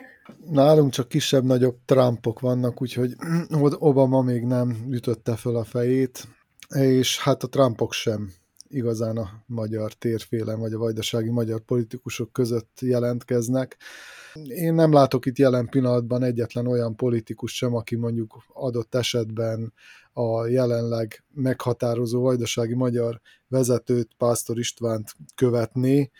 Nálunk 0.50 0.92
csak 0.92 1.08
kisebb-nagyobb 1.08 1.76
Trumpok 1.84 2.40
vannak, 2.40 2.82
úgyhogy 2.82 3.14
Obama 3.78 4.22
még 4.22 4.42
nem 4.42 4.76
ütötte 4.88 5.36
föl 5.36 5.56
a 5.56 5.64
fejét 5.64 6.28
és 6.74 7.20
hát 7.20 7.42
a 7.42 7.48
Trumpok 7.48 7.92
sem 7.92 8.32
igazán 8.68 9.16
a 9.16 9.30
magyar 9.46 9.92
térfélen, 9.92 10.60
vagy 10.60 10.72
a 10.72 10.78
vajdasági 10.78 11.30
magyar 11.30 11.60
politikusok 11.60 12.32
között 12.32 12.78
jelentkeznek. 12.80 13.76
Én 14.48 14.74
nem 14.74 14.92
látok 14.92 15.26
itt 15.26 15.38
jelen 15.38 15.68
pillanatban 15.68 16.22
egyetlen 16.22 16.66
olyan 16.66 16.96
politikus 16.96 17.56
sem, 17.56 17.74
aki 17.74 17.96
mondjuk 17.96 18.44
adott 18.52 18.94
esetben 18.94 19.72
a 20.12 20.46
jelenleg 20.46 21.24
meghatározó 21.34 22.20
vajdasági 22.22 22.74
magyar 22.74 23.20
vezetőt, 23.48 24.10
Pásztor 24.16 24.58
Istvánt 24.58 25.14
követné, 25.34 26.10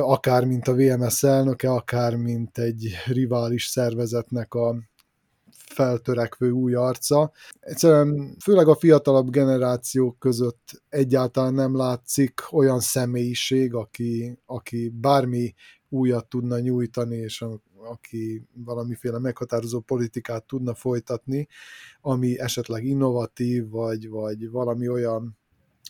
akár 0.00 0.44
mint 0.44 0.68
a 0.68 0.74
VMS 0.74 1.22
elnöke, 1.22 1.70
akár 1.70 2.16
mint 2.16 2.58
egy 2.58 2.94
rivális 3.06 3.66
szervezetnek 3.66 4.54
a 4.54 4.76
feltörekvő 5.76 6.50
új 6.50 6.74
arca. 6.74 7.32
Egyszerűen 7.60 8.36
főleg 8.42 8.68
a 8.68 8.76
fiatalabb 8.76 9.30
generációk 9.30 10.18
között 10.18 10.82
egyáltalán 10.88 11.54
nem 11.54 11.76
látszik 11.76 12.40
olyan 12.50 12.80
személyiség, 12.80 13.74
aki, 13.74 14.38
aki 14.46 14.88
bármi 14.88 15.54
újat 15.96 16.28
tudna 16.28 16.58
nyújtani, 16.58 17.16
és 17.16 17.42
a, 17.42 17.60
aki 17.90 18.46
valamiféle 18.52 19.18
meghatározó 19.18 19.80
politikát 19.80 20.44
tudna 20.44 20.74
folytatni, 20.74 21.48
ami 22.00 22.38
esetleg 22.38 22.84
innovatív, 22.84 23.68
vagy, 23.68 24.08
vagy 24.08 24.50
valami 24.50 24.88
olyan 24.88 25.38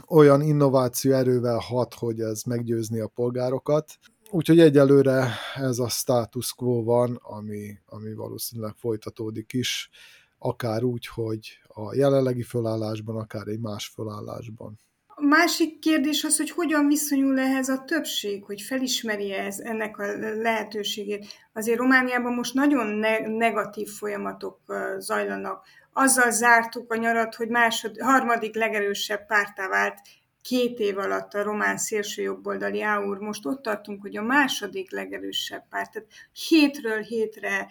olyan 0.09 0.43
innováció 0.43 1.13
erővel 1.13 1.59
hat, 1.59 1.95
hogy 1.95 2.21
ez 2.21 2.43
meggyőzni 2.43 3.01
a 3.01 3.07
polgárokat. 3.07 3.99
Úgyhogy 4.31 4.61
egyelőre 4.61 5.31
ez 5.55 5.79
a 5.79 5.89
status 5.89 6.55
quo 6.55 6.83
van, 6.83 7.19
ami, 7.23 7.79
ami 7.87 8.15
valószínűleg 8.15 8.75
folytatódik 8.77 9.53
is, 9.53 9.91
akár 10.39 10.83
úgy, 10.83 11.07
hogy 11.07 11.49
a 11.67 11.95
jelenlegi 11.95 12.43
fölállásban, 12.43 13.17
akár 13.17 13.47
egy 13.47 13.61
más 13.61 13.87
fölállásban. 13.87 14.79
A 15.19 15.25
másik 15.25 15.79
kérdés 15.79 16.25
az, 16.25 16.37
hogy 16.37 16.51
hogyan 16.51 16.87
viszonyul 16.87 17.39
ehhez 17.39 17.69
a 17.69 17.85
többség, 17.85 18.45
hogy 18.45 18.61
felismeri 18.61 19.33
ez 19.33 19.59
ennek 19.59 19.99
a 19.99 20.17
lehetőségét. 20.19 21.27
Azért 21.53 21.79
Romániában 21.79 22.35
most 22.35 22.55
nagyon 22.55 22.87
ne- 22.87 23.27
negatív 23.27 23.89
folyamatok 23.89 24.61
zajlanak. 24.99 25.67
Azzal 25.93 26.31
zártuk 26.31 26.93
a 26.93 26.97
nyarat, 26.97 27.35
hogy 27.35 27.49
másod, 27.49 27.99
harmadik 28.01 28.55
legerősebb 28.55 29.27
pártá 29.27 29.69
vált 29.69 29.99
két 30.43 30.79
év 30.79 30.99
alatt 30.99 31.35
a 31.35 31.43
román 31.43 31.77
szélsőjobboldali 31.77 32.83
áúr, 32.83 33.19
most 33.19 33.47
ott 33.47 33.63
tartunk, 33.63 34.01
hogy 34.01 34.17
a 34.17 34.23
második 34.23 34.93
legerősebb 34.93 35.69
párt, 35.71 35.93
tehát 35.93 36.09
hétről 36.49 37.01
hétre 37.01 37.69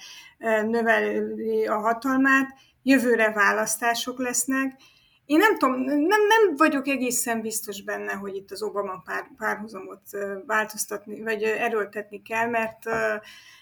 növeli 0.68 1.66
a 1.66 1.78
hatalmát, 1.80 2.48
jövőre 2.84 3.32
választások 3.32 4.20
lesznek. 4.20 4.80
Én 5.26 5.38
nem 5.38 5.58
tudom, 5.58 5.82
nem, 5.82 6.28
nem 6.28 6.56
vagyok 6.56 6.88
egészen 6.88 7.42
biztos 7.42 7.84
benne, 7.84 8.14
hogy 8.14 8.36
itt 8.36 8.52
az 8.52 8.62
Obama 8.62 9.02
pár, 9.06 9.28
párhuzamot 9.38 10.02
változtatni, 10.46 11.22
vagy 11.22 11.44
erőltetni 11.44 12.22
kell, 12.22 12.48
mert 12.48 12.84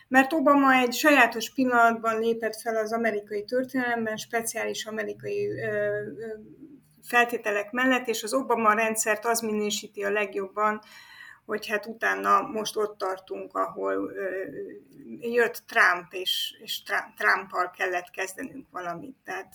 mert 0.08 0.34
Obama 0.34 0.74
egy 0.74 0.94
sajátos 0.94 1.54
pillanatban 1.54 2.20
lépett 2.20 2.62
fel 2.62 2.76
az 2.76 2.94
amerikai 2.94 3.44
történelemben, 3.44 4.18
speciális 4.18 4.86
amerikai 4.86 5.50
feltételek 7.04 7.72
mellett, 7.72 8.08
és 8.08 8.24
az 8.24 8.34
Obama 8.34 8.74
rendszert 8.74 9.26
az 9.26 9.40
minősíti 9.40 10.04
a 10.04 10.12
legjobban, 10.12 10.82
hogy 11.46 11.68
hát 11.68 11.86
utána 11.86 12.42
most 12.42 12.78
ott 12.78 12.98
tartunk, 12.98 13.56
ahol 13.56 14.12
jött 15.20 15.64
Trump, 15.68 16.14
és, 16.14 16.56
és 16.64 16.84
Trumpal 17.18 17.72
kellett 17.78 18.10
kezdenünk 18.10 18.68
valamit. 18.72 19.16
Tehát 19.24 19.54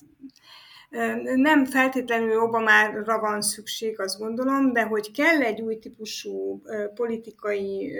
nem 1.34 1.64
feltétlenül 1.64 2.41
Obamára 2.41 3.20
van 3.20 3.41
szükség, 3.41 4.01
azt 4.01 4.18
gondolom, 4.18 4.72
de 4.72 4.82
hogy 4.82 5.11
kell 5.11 5.43
egy 5.43 5.61
új 5.61 5.78
típusú 5.78 6.62
politikai 6.95 7.93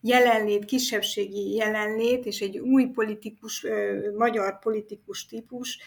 jelenlét, 0.00 0.64
kisebbségi 0.64 1.54
jelenlét, 1.54 2.26
és 2.26 2.40
egy 2.40 2.58
új 2.58 2.84
politikus, 2.84 3.66
magyar 4.16 4.58
politikus 4.58 5.26
típus, 5.26 5.78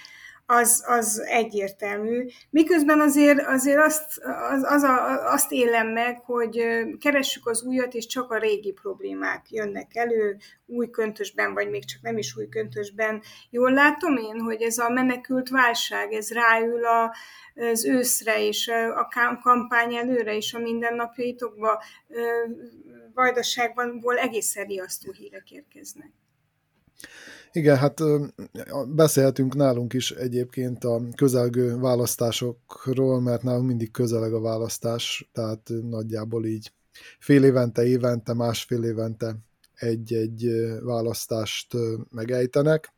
az, 0.52 0.84
az 0.88 1.20
egyértelmű. 1.20 2.26
Miközben 2.50 3.00
azért, 3.00 3.48
azért 3.48 3.80
azt, 3.80 4.22
az, 4.52 4.64
az 4.64 4.84
a, 4.84 5.32
azt 5.32 5.52
élem 5.52 5.88
meg, 5.88 6.20
hogy 6.20 6.64
keressük 7.00 7.48
az 7.48 7.64
újat, 7.64 7.94
és 7.94 8.06
csak 8.06 8.32
a 8.32 8.38
régi 8.38 8.72
problémák 8.72 9.52
jönnek 9.52 9.96
elő, 9.96 10.38
új 10.66 10.90
köntösben, 10.90 11.54
vagy 11.54 11.70
még 11.70 11.86
csak 11.86 12.02
nem 12.02 12.18
is 12.18 12.38
új 12.38 12.50
köntösben. 12.50 13.22
Jól 13.50 13.74
látom 13.74 14.18
én, 14.18 14.40
hogy 14.40 14.62
ez 14.62 14.78
a 14.78 14.90
menekült 14.90 15.50
válság, 15.50 16.14
ez 16.14 16.32
ráül 16.32 16.86
a, 16.86 17.16
az 17.56 17.86
őszre, 17.86 18.46
és 18.48 18.68
a 18.96 19.38
kampány 19.42 19.96
előre, 19.96 20.36
és 20.36 20.54
a 20.54 20.60
mindennapjaitokba 20.60 21.84
vajdaságban 23.14 24.02
egészen 24.18 24.66
riasztó 24.66 25.12
hírek 25.12 25.52
érkeznek. 25.52 26.12
Igen, 27.52 27.78
hát 27.78 28.02
beszélhetünk 28.88 29.56
nálunk 29.56 29.94
is 29.94 30.12
egyébként 30.12 30.84
a 30.84 31.02
közelgő 31.16 31.78
választásokról, 31.78 33.22
mert 33.22 33.44
nálunk 33.44 33.68
mindig 33.68 33.92
közeleg 33.92 34.34
a 34.34 34.42
választás, 34.42 35.30
tehát 35.34 35.70
nagyjából 35.90 36.46
így 36.46 36.72
fél 37.20 37.44
évente, 37.44 37.86
évente, 37.86 38.34
másfél 38.34 38.84
évente 38.84 39.36
egy-egy 39.74 40.52
választást 40.82 41.74
megejtenek. 42.10 42.94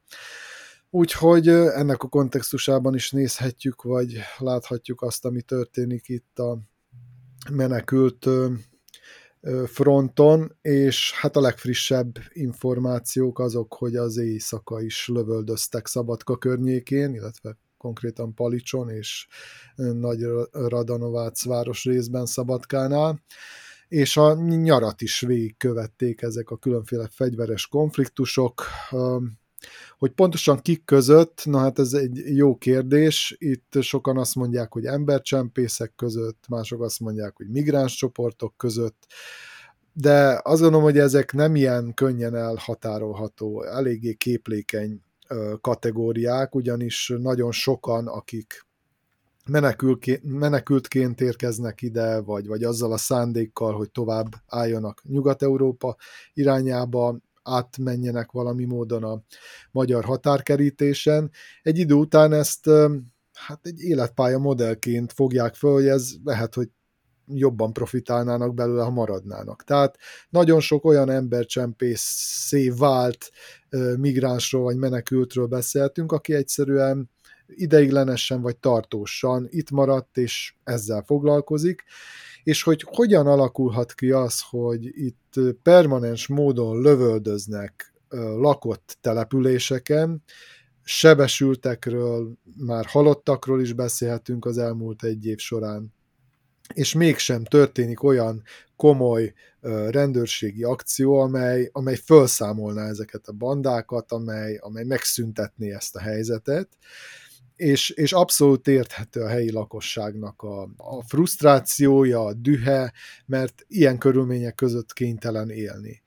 Úgyhogy 0.89 1.47
ennek 1.47 2.03
a 2.03 2.07
kontextusában 2.07 2.93
is 2.93 3.11
nézhetjük, 3.11 3.81
vagy 3.81 4.19
láthatjuk 4.37 5.01
azt, 5.01 5.25
ami 5.25 5.41
történik 5.41 6.09
itt 6.09 6.39
a 6.39 6.59
menekült 7.51 8.29
fronton, 9.65 10.57
és 10.61 11.13
hát 11.13 11.35
a 11.35 11.41
legfrissebb 11.41 12.17
információk 12.33 13.39
azok, 13.39 13.73
hogy 13.73 13.95
az 13.95 14.17
éjszaka 14.17 14.81
is 14.81 15.07
lövöldöztek 15.07 15.87
Szabadka 15.87 16.37
környékén, 16.37 17.13
illetve 17.13 17.57
konkrétan 17.77 18.33
Palicson 18.33 18.89
és 18.89 19.27
Nagy 19.75 20.25
Radanovácz 20.51 21.45
város 21.45 21.83
részben 21.83 22.25
Szabadkánál, 22.25 23.23
és 23.87 24.17
a 24.17 24.33
nyarat 24.43 25.01
is 25.01 25.19
végigkövették 25.19 26.21
ezek 26.21 26.49
a 26.49 26.57
különféle 26.57 27.07
fegyveres 27.07 27.67
konfliktusok, 27.67 28.63
hogy 29.97 30.11
pontosan 30.11 30.59
kik 30.59 30.85
között, 30.85 31.41
na 31.45 31.57
hát 31.57 31.79
ez 31.79 31.93
egy 31.93 32.35
jó 32.35 32.55
kérdés. 32.55 33.35
Itt 33.39 33.81
sokan 33.81 34.17
azt 34.17 34.35
mondják, 34.35 34.71
hogy 34.71 34.85
embercsempészek 34.85 35.93
között, 35.95 36.43
mások 36.49 36.81
azt 36.81 36.99
mondják, 36.99 37.35
hogy 37.35 37.49
migráns 37.49 37.95
csoportok 37.95 38.57
között, 38.57 39.05
de 39.93 40.39
azt 40.43 40.61
gondolom, 40.61 40.83
hogy 40.83 40.97
ezek 40.97 41.33
nem 41.33 41.55
ilyen 41.55 41.93
könnyen 41.93 42.35
elhatárolható, 42.35 43.63
eléggé 43.63 44.13
képlékeny 44.13 45.01
kategóriák, 45.61 46.55
ugyanis 46.55 47.13
nagyon 47.17 47.51
sokan, 47.51 48.07
akik 48.07 48.65
menekültként 50.21 51.21
érkeznek 51.21 51.81
ide, 51.81 52.21
vagy, 52.21 52.47
vagy 52.47 52.63
azzal 52.63 52.91
a 52.91 52.97
szándékkal, 52.97 53.73
hogy 53.73 53.91
tovább 53.91 54.27
álljanak 54.47 55.01
Nyugat-Európa 55.03 55.95
irányába, 56.33 57.17
átmenjenek 57.43 58.31
valami 58.31 58.65
módon 58.65 59.03
a 59.03 59.21
magyar 59.71 60.03
határkerítésen. 60.03 61.31
Egy 61.61 61.77
idő 61.77 61.93
után 61.93 62.33
ezt 62.33 62.69
hát 63.33 63.65
egy 63.65 63.81
életpálya 63.81 64.37
modellként 64.37 65.13
fogják 65.13 65.55
föl, 65.55 65.73
hogy 65.73 65.87
ez 65.87 66.11
lehet, 66.23 66.53
hogy 66.53 66.69
jobban 67.27 67.73
profitálnának 67.73 68.53
belőle, 68.53 68.83
ha 68.83 68.89
maradnának. 68.89 69.63
Tehát 69.63 69.97
nagyon 70.29 70.59
sok 70.59 70.85
olyan 70.85 71.09
embercsempészé 71.09 72.69
vált 72.69 73.31
migránsról 73.97 74.63
vagy 74.63 74.77
menekültről 74.77 75.47
beszéltünk, 75.47 76.11
aki 76.11 76.33
egyszerűen 76.33 77.09
ideiglenesen 77.47 78.41
vagy 78.41 78.57
tartósan 78.57 79.47
itt 79.49 79.71
maradt, 79.71 80.17
és 80.17 80.53
ezzel 80.63 81.03
foglalkozik, 81.05 81.83
és 82.43 82.63
hogy 82.63 82.85
hogyan 82.87 83.27
alakulhat 83.27 83.93
ki 83.93 84.11
az, 84.11 84.41
hogy 84.49 84.85
itt 84.85 85.33
permanens 85.63 86.27
módon 86.27 86.81
lövöldöznek 86.81 87.93
lakott 88.37 88.97
településeken, 89.01 90.23
sebesültekről, 90.83 92.33
már 92.57 92.85
halottakról 92.85 93.61
is 93.61 93.73
beszélhetünk 93.73 94.45
az 94.45 94.57
elmúlt 94.57 95.03
egy 95.03 95.25
év 95.25 95.37
során, 95.37 95.93
és 96.73 96.93
mégsem 96.93 97.43
történik 97.43 98.03
olyan 98.03 98.43
komoly 98.75 99.33
rendőrségi 99.89 100.63
akció, 100.63 101.19
amely, 101.19 101.69
amely 101.71 101.95
felszámolná 101.95 102.87
ezeket 102.87 103.27
a 103.27 103.31
bandákat, 103.31 104.11
amely, 104.11 104.57
amely 104.61 104.83
megszüntetné 104.83 105.73
ezt 105.73 105.95
a 105.95 105.99
helyzetet 105.99 106.67
és, 107.55 107.89
és 107.89 108.13
abszolút 108.13 108.67
érthető 108.67 109.21
a 109.21 109.27
helyi 109.27 109.51
lakosságnak 109.51 110.41
a, 110.41 110.61
a 110.77 111.03
frusztrációja, 111.07 112.25
a 112.25 112.33
dühe, 112.33 112.93
mert 113.25 113.65
ilyen 113.67 113.97
körülmények 113.97 114.55
között 114.55 114.93
kénytelen 114.93 115.49
élni. 115.49 116.01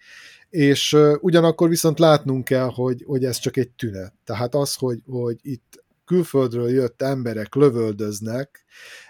És 0.51 0.93
uh, 0.93 1.15
ugyanakkor 1.21 1.69
viszont 1.69 1.99
látnunk 1.99 2.45
kell, 2.45 2.71
hogy, 2.75 3.03
hogy 3.07 3.25
ez 3.25 3.39
csak 3.39 3.57
egy 3.57 3.71
tünet. 3.71 4.15
Tehát 4.25 4.55
az, 4.55 4.75
hogy, 4.75 5.03
hogy 5.07 5.39
itt 5.43 5.85
külföldről 6.05 6.71
jött 6.71 7.03
emberek 7.03 7.55
lövöldöznek, 7.55 8.65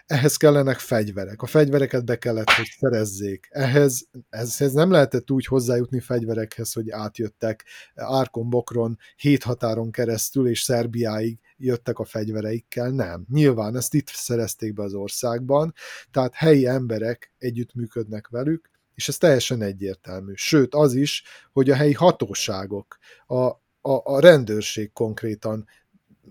ehhez 0.07 0.37
kellenek 0.37 0.79
fegyverek. 0.79 1.43
A 1.43 1.47
fegyvereket 1.47 2.05
be 2.05 2.19
kellett, 2.19 2.51
hogy 2.51 2.77
szerezzék. 2.79 3.49
Ehhez, 3.51 4.09
ehhez 4.31 4.73
nem 4.73 4.91
lehetett 4.91 5.31
úgy 5.31 5.47
hozzájutni 5.47 6.01
fegyverekhez, 6.01 6.73
hogy 6.73 6.91
átjöttek 6.91 7.65
Árkon, 7.95 8.51
Bokron, 8.51 8.99
hét 9.17 9.43
határon 9.43 9.91
keresztül, 9.91 10.49
és 10.49 10.61
Szerbiáig 10.61 11.39
jöttek 11.59 11.99
a 11.99 12.05
fegyvereikkel. 12.05 12.91
Nem. 12.91 13.27
Nyilván 13.33 13.77
ezt 13.77 13.95
itt 13.95 14.09
szerezték 14.09 14.75
be 14.75 14.83
az 14.83 14.95
országban, 14.95 15.75
tehát 16.11 16.35
helyi 16.35 16.67
emberek 16.67 17.33
együttműködnek 17.39 18.29
velük, 18.29 18.71
és 18.95 19.09
ez 19.09 19.19
teljesen 19.19 19.63
egyértelmű. 19.63 20.33
Sőt, 20.35 20.75
az 20.75 20.95
is, 20.95 21.23
hogy 21.53 21.71
a 21.71 21.75
helyi 21.75 21.93
hatóságok, 21.93 22.99
a, 23.27 23.35
a, 23.81 24.03
a 24.05 24.21
rendőrség 24.21 24.93
konkrétan 24.93 25.67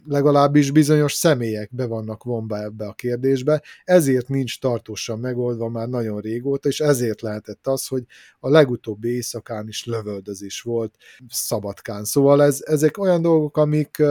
legalábbis 0.07 0.71
bizonyos 0.71 1.13
személyek 1.13 1.75
be 1.75 1.85
vannak 1.85 2.23
vonva 2.23 2.61
ebbe 2.61 2.87
a 2.87 2.93
kérdésbe, 2.93 3.61
ezért 3.83 4.27
nincs 4.27 4.59
tartósan 4.59 5.19
megoldva 5.19 5.69
már 5.69 5.87
nagyon 5.87 6.19
régóta, 6.19 6.69
és 6.69 6.79
ezért 6.79 7.21
lehetett 7.21 7.67
az, 7.67 7.87
hogy 7.87 8.03
a 8.39 8.49
legutóbbi 8.49 9.09
éjszakán 9.09 9.67
is 9.67 9.85
lövöldözés 9.85 10.61
volt 10.61 10.95
Szabadkán. 11.29 12.05
Szóval 12.05 12.43
ez, 12.43 12.61
ezek 12.65 12.97
olyan 12.97 13.21
dolgok, 13.21 13.57
amik 13.57 14.01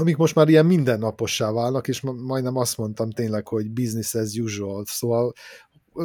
amik 0.00 0.16
most 0.16 0.34
már 0.34 0.48
ilyen 0.48 0.66
mindennapossá 0.66 1.50
válnak, 1.52 1.88
és 1.88 2.00
majdnem 2.00 2.56
azt 2.56 2.76
mondtam 2.76 3.10
tényleg, 3.10 3.48
hogy 3.48 3.70
business 3.70 4.14
as 4.14 4.36
usual, 4.36 4.84
szóval 4.86 5.32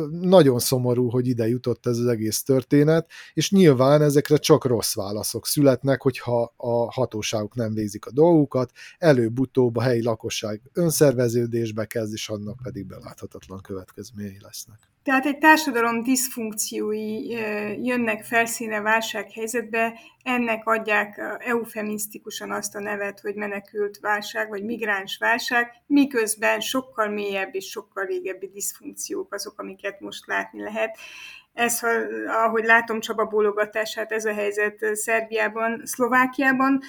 nagyon 0.10 0.60
szomorú, 0.60 1.10
hogy 1.10 1.28
ide 1.28 1.48
jutott 1.48 1.86
ez 1.86 1.98
az 1.98 2.06
egész 2.06 2.44
történet, 2.44 3.10
és 3.34 3.52
nyilván 3.52 4.02
ezekre 4.02 4.38
csak 4.38 4.66
rossz 4.66 4.96
válaszok 4.96 5.48
születnek, 5.48 6.02
hogyha 6.02 6.54
a 6.58 6.91
hatóságok 6.91 7.56
nem 7.56 7.74
végzik 7.74 8.06
a 8.06 8.12
dolgukat, 8.12 8.72
előbb-utóbb 8.98 9.76
a 9.76 9.82
helyi 9.82 10.04
lakosság 10.04 10.62
önszerveződésbe 10.74 11.86
kezd, 11.86 12.14
és 12.14 12.30
annak 12.30 12.60
pedig 12.64 12.86
beláthatatlan 12.86 13.62
következményei 13.62 14.38
lesznek. 14.41 14.93
Tehát 15.04 15.26
egy 15.26 15.38
társadalom 15.38 16.04
diszfunkciói 16.04 17.30
jönnek 17.86 18.24
felszíne 18.24 18.82
válsághelyzetbe, 18.82 19.99
ennek 20.24 20.66
adják 20.66 21.22
eufemisztikusan 21.39 22.51
azt 22.51 22.76
a 22.76 22.80
nevet, 22.80 23.20
hogy 23.20 23.36
menekült 23.36 23.99
válság, 23.99 24.49
vagy 24.49 24.64
migráns 24.64 25.18
válság, 25.18 25.72
miközben 25.88 26.60
sokkal 26.60 27.08
mélyebb 27.08 27.56
és 27.56 27.70
sokkal 27.70 28.06
régebbi 28.06 28.49
diszfunkciók 28.54 29.34
azok, 29.34 29.60
amiket 29.60 29.99
most 29.99 30.28
látni 30.28 30.62
lehet. 30.62 30.97
Ez, 31.54 31.80
ha, 31.80 31.89
ahogy 32.28 32.64
látom 32.64 32.99
Csaba 32.99 33.26
bólogatását, 33.26 34.12
ez 34.12 34.26
a 34.26 34.34
helyzet 34.34 34.95
Szerbiában, 34.95 35.82
Szlovákiában, 35.86 36.82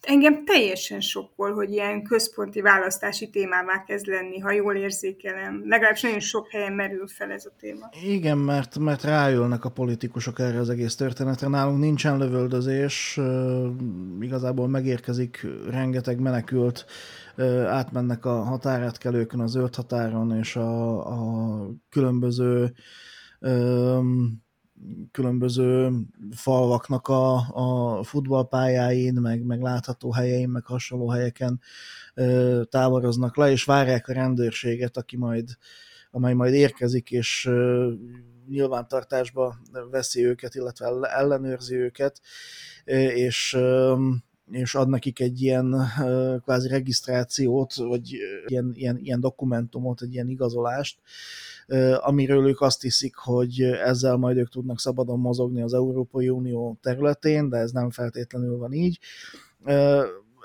engem 0.00 0.44
teljesen 0.44 1.00
sokkol, 1.00 1.54
hogy 1.54 1.70
ilyen 1.70 2.02
központi 2.02 2.60
választási 2.60 3.30
témává 3.30 3.84
kezd 3.84 4.06
lenni, 4.06 4.38
ha 4.38 4.50
jól 4.50 4.74
érzékelem. 4.74 5.62
Legalábbis 5.66 6.00
nagyon 6.02 6.20
sok 6.20 6.50
helyen 6.50 6.72
merül 6.72 7.06
fel 7.06 7.30
ez 7.30 7.46
a 7.46 7.52
téma. 7.58 7.88
Igen, 8.04 8.38
mert, 8.38 8.78
mert 8.78 9.02
rájölnek 9.02 9.64
a 9.64 9.70
politikusok 9.70 10.38
erre 10.38 10.58
az 10.58 10.68
egész 10.68 10.94
történetre. 10.94 11.48
Nálunk 11.48 11.78
nincsen 11.78 12.18
lövöldözés, 12.18 13.20
igazából 14.20 14.68
megérkezik 14.68 15.46
rengeteg 15.70 16.20
menekült, 16.20 16.84
átmennek 17.66 18.24
a 18.24 18.42
határátkelőkön, 18.42 19.40
a 19.40 19.46
zöld 19.46 19.74
határon, 19.74 20.36
és 20.38 20.56
a, 20.56 21.06
a 21.06 21.70
különböző 21.88 22.72
különböző 25.12 25.90
falvaknak 26.30 27.08
a, 27.08 27.34
a 27.36 28.02
futballpályáin, 28.02 29.14
meg, 29.14 29.42
meg 29.42 29.60
látható 29.60 30.12
helyein, 30.12 30.48
meg 30.48 30.64
hasonló 30.66 31.08
helyeken 31.08 31.60
ö, 32.14 32.62
táboroznak 32.70 33.36
le, 33.36 33.50
és 33.50 33.64
várják 33.64 34.08
a 34.08 34.12
rendőrséget, 34.12 34.96
aki 34.96 35.16
majd, 35.16 35.48
amely 36.10 36.34
majd 36.34 36.54
érkezik, 36.54 37.10
és 37.10 37.46
ö, 37.46 37.92
nyilvántartásba 38.48 39.56
veszi 39.90 40.26
őket, 40.26 40.54
illetve 40.54 40.86
ellenőrzi 41.08 41.76
őket, 41.76 42.20
és 43.14 43.58
és 44.50 44.74
ad 44.74 44.88
nekik 44.88 45.20
egy 45.20 45.42
ilyen 45.42 45.76
kvázi 46.42 46.68
regisztrációt, 46.68 47.74
vagy 47.74 48.16
ilyen, 48.46 48.70
ilyen, 48.74 48.98
ilyen 48.98 49.20
dokumentumot, 49.20 50.02
egy 50.02 50.12
ilyen 50.12 50.28
igazolást, 50.28 50.98
amiről 51.96 52.48
ők 52.48 52.60
azt 52.60 52.82
hiszik, 52.82 53.14
hogy 53.16 53.62
ezzel 53.62 54.16
majd 54.16 54.36
ők 54.36 54.48
tudnak 54.48 54.80
szabadon 54.80 55.18
mozogni 55.18 55.62
az 55.62 55.74
Európai 55.74 56.28
Unió 56.28 56.78
területén, 56.82 57.48
de 57.48 57.56
ez 57.56 57.70
nem 57.70 57.90
feltétlenül 57.90 58.56
van 58.56 58.72
így 58.72 58.98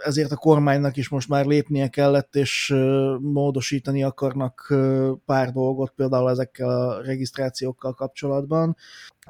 ezért 0.04 0.32
a 0.32 0.36
kormánynak 0.36 0.98
is 0.98 1.10
most 1.10 1.30
már 1.30 1.46
lépnie 1.46 1.88
kellett, 1.88 2.36
és 2.36 2.76
módosítani 3.20 4.04
akarnak 4.04 4.74
pár 5.26 5.52
dolgot, 5.52 5.94
például 5.96 6.30
ezekkel 6.30 6.70
a 6.70 7.02
regisztrációkkal 7.02 7.94
kapcsolatban. 7.94 8.76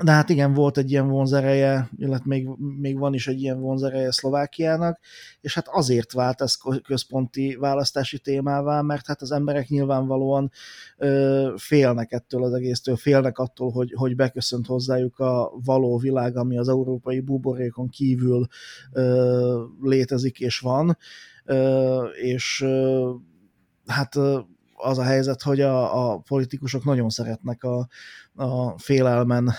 De 0.04 0.12
hát 0.12 0.30
igen, 0.30 0.54
volt 0.54 0.78
egy 0.78 0.92
ilyen 0.92 1.08
vonzereje, 1.08 1.90
illetve 1.98 2.26
még, 2.28 2.48
még 2.80 2.98
van 2.98 3.14
is 3.14 3.28
egy 3.28 3.42
ilyen 3.42 3.60
vonzereje 3.60 4.12
Szlovákiának, 4.12 5.00
és 5.42 5.54
hát 5.54 5.68
azért 5.68 6.12
vált 6.12 6.42
ez 6.42 6.58
központi 6.84 7.56
választási 7.60 8.20
témává, 8.20 8.82
mert 8.82 9.08
hát 9.08 9.22
az 9.22 9.32
emberek 9.32 9.68
nyilvánvalóan 9.68 10.52
ö, 10.98 11.54
félnek 11.58 12.12
ettől 12.12 12.44
az 12.44 12.54
egésztől, 12.54 12.96
félnek 12.96 13.38
attól, 13.38 13.72
hogy, 13.72 13.94
hogy 13.96 14.16
beköszönt 14.16 14.66
hozzájuk 14.66 15.20
a 15.20 15.52
való 15.64 15.98
világ, 15.98 16.38
ami 16.38 16.58
az 16.58 16.70
európai 16.70 17.20
buborékon 17.20 17.90
kívül 17.90 18.48
ö, 18.92 19.64
létezik 19.82 20.40
és 20.40 20.60
van, 20.60 20.98
ö, 21.46 22.04
és 22.04 22.62
ö, 22.62 23.12
hát 23.86 24.16
az 24.78 24.98
a 24.98 25.04
helyzet, 25.04 25.42
hogy 25.42 25.62
a, 25.62 26.10
a 26.12 26.18
politikusok 26.18 26.84
nagyon 26.84 27.10
szeretnek 27.10 27.64
a, 27.64 27.88
a 28.36 28.78
félelmen 28.78 29.52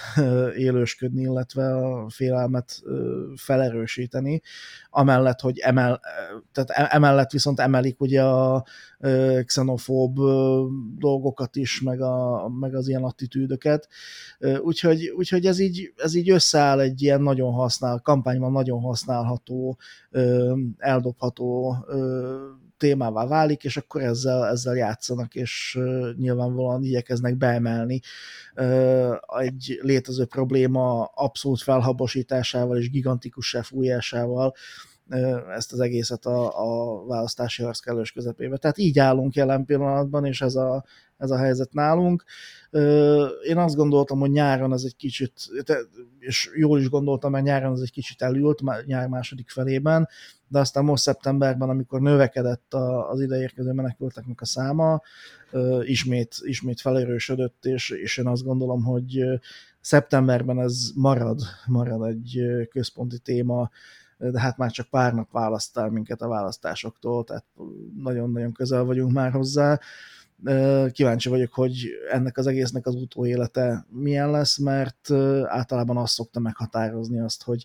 élősködni, 0.56 1.22
illetve 1.22 1.76
a 1.76 2.08
félelmet 2.08 2.82
felerősíteni, 3.36 4.42
amellett, 4.90 5.40
hogy 5.40 5.58
emel, 5.58 6.00
tehát 6.52 6.70
e, 6.70 6.96
emellett 6.96 7.30
viszont 7.30 7.60
emelik 7.60 8.00
ugye 8.00 8.22
a 8.22 8.64
xenofób 9.44 10.18
dolgokat 10.98 11.56
is, 11.56 11.80
meg, 11.80 12.00
a, 12.00 12.48
meg 12.48 12.74
az 12.74 12.88
ilyen 12.88 13.04
attitűdöket. 13.04 13.88
Úgyhogy, 14.60 15.08
úgyhogy 15.16 15.46
ez, 15.46 15.58
így, 15.58 15.92
ez 15.96 16.14
így 16.14 16.30
összeáll 16.30 16.80
egy 16.80 17.02
ilyen 17.02 17.22
nagyon 17.22 17.52
használ, 17.52 18.00
kampányban 18.00 18.52
nagyon 18.52 18.80
használható, 18.80 19.78
eldobható 20.78 21.76
témává 22.76 23.26
válik, 23.26 23.64
és 23.64 23.76
akkor 23.76 24.02
ezzel, 24.02 24.46
ezzel 24.46 24.74
játszanak, 24.74 25.34
és 25.34 25.78
nyilvánvalóan 26.16 26.84
igyekeznek 26.84 27.36
beemelni 27.36 28.00
egy 29.38 29.78
létező 29.82 30.24
probléma 30.24 31.04
abszolút 31.04 31.62
felhabosításával 31.62 32.78
és 32.78 32.90
gigantikus 32.90 33.56
fújásával 33.62 34.54
ezt 35.56 35.72
az 35.72 35.80
egészet 35.80 36.26
a, 36.26 36.46
a 36.46 37.04
választási 37.06 37.62
harc 37.62 37.78
kellős 37.78 38.12
közepébe. 38.12 38.56
Tehát 38.56 38.78
így 38.78 38.98
állunk 38.98 39.34
jelen 39.34 39.64
pillanatban, 39.64 40.24
és 40.24 40.40
ez 40.40 40.54
a, 40.54 40.84
ez 41.16 41.30
a 41.30 41.36
helyzet 41.36 41.72
nálunk. 41.72 42.24
Én 43.46 43.56
azt 43.56 43.76
gondoltam, 43.76 44.18
hogy 44.18 44.30
nyáron 44.30 44.72
ez 44.72 44.82
egy 44.84 44.96
kicsit, 44.96 45.32
és 46.18 46.50
jól 46.54 46.80
is 46.80 46.88
gondoltam, 46.88 47.30
mert 47.30 47.44
nyáron 47.44 47.72
ez 47.72 47.80
egy 47.80 47.92
kicsit 47.92 48.22
elült, 48.22 48.86
nyár 48.86 49.08
második 49.08 49.50
felében, 49.50 50.08
de 50.48 50.58
aztán 50.58 50.84
most 50.84 51.02
szeptemberben, 51.02 51.68
amikor 51.68 52.00
növekedett 52.00 52.74
az 53.10 53.20
ideérkező 53.20 53.72
menekülteknek 53.72 54.40
a 54.40 54.44
száma, 54.44 55.02
ismét, 55.82 56.34
ismét 56.42 56.80
felerősödött, 56.80 57.64
és, 57.64 57.90
és 57.90 58.16
én 58.16 58.26
azt 58.26 58.44
gondolom, 58.44 58.84
hogy 58.84 59.24
szeptemberben 59.80 60.60
ez 60.60 60.90
marad, 60.94 61.40
marad 61.66 62.06
egy 62.06 62.40
központi 62.70 63.18
téma, 63.18 63.70
de 64.18 64.40
hát 64.40 64.56
már 64.56 64.70
csak 64.70 64.88
pár 64.88 65.14
nap 65.14 65.30
választ 65.30 65.88
minket 65.90 66.22
a 66.22 66.28
választásoktól, 66.28 67.24
tehát 67.24 67.44
nagyon-nagyon 67.96 68.52
közel 68.52 68.84
vagyunk 68.84 69.12
már 69.12 69.32
hozzá. 69.32 69.80
Kíváncsi 70.90 71.28
vagyok, 71.28 71.52
hogy 71.52 71.88
ennek 72.10 72.38
az 72.38 72.46
egésznek 72.46 72.86
az 72.86 72.94
utóélete 72.94 73.86
milyen 73.88 74.30
lesz, 74.30 74.58
mert 74.58 75.10
általában 75.44 75.96
azt 75.96 76.12
szokta 76.12 76.40
meghatározni 76.40 77.20
azt, 77.20 77.42
hogy 77.42 77.64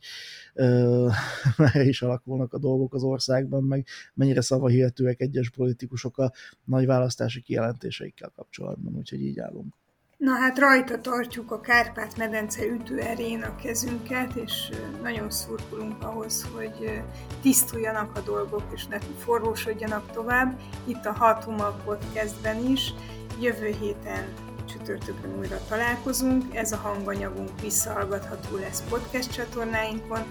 merre 1.58 1.84
is 1.84 2.02
alakulnak 2.02 2.54
a 2.54 2.58
dolgok 2.58 2.94
az 2.94 3.04
országban, 3.04 3.64
meg 3.64 3.86
mennyire 4.14 4.42
szavahihetőek 4.42 5.22
egyes 5.22 5.50
politikusok 5.50 6.18
a 6.18 6.32
nagy 6.66 6.86
választási 6.86 7.42
kijelentéseikkel 7.42 8.32
kapcsolatban, 8.36 8.96
úgyhogy 8.96 9.22
így 9.22 9.40
állunk. 9.40 9.81
Na 10.22 10.36
hát 10.36 10.60
rajta 10.60 11.02
tartjuk 11.02 11.52
a 11.52 11.60
Kárpát-medence 11.60 12.66
ütőerén 12.66 13.42
a 13.42 13.56
kezünket, 13.56 14.36
és 14.36 14.70
nagyon 15.02 15.30
szurkolunk 15.32 16.04
ahhoz, 16.04 16.48
hogy 16.56 17.02
tisztuljanak 17.42 18.18
a 18.18 18.20
dolgok, 18.20 18.64
és 18.74 18.86
ne 18.86 18.98
forrósodjanak 19.00 20.12
tovább. 20.12 20.60
Itt 20.86 21.06
a 21.06 21.12
Hatuma 21.12 21.76
podcastben 21.86 22.66
is. 22.66 22.94
Jövő 23.40 23.76
héten 23.80 24.34
csütörtökön 24.66 25.38
újra 25.40 25.58
találkozunk. 25.70 26.56
Ez 26.56 26.72
a 26.72 26.78
hanganyagunk 26.78 27.62
visszahallgatható 27.62 28.58
lesz 28.58 28.84
podcast 28.90 29.34
csatornáinkon. 29.34 30.22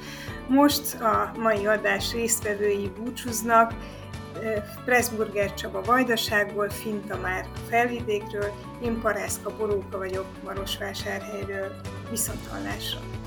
Most 0.48 1.00
a 1.00 1.32
mai 1.36 1.66
adás 1.66 2.12
résztvevői 2.12 2.90
búcsúznak. 2.98 3.74
Pressburger 4.84 5.54
Csaba 5.54 5.80
Vajdaságból, 5.82 6.70
Finta 6.70 7.16
már 7.16 7.46
Felvidékről, 7.68 8.52
én 8.82 9.00
Parászka 9.00 9.56
Boróka 9.56 9.98
vagyok 9.98 10.26
Marosvásárhelyről. 10.44 11.74
Viszont 12.10 12.46
hallásra! 12.46 13.19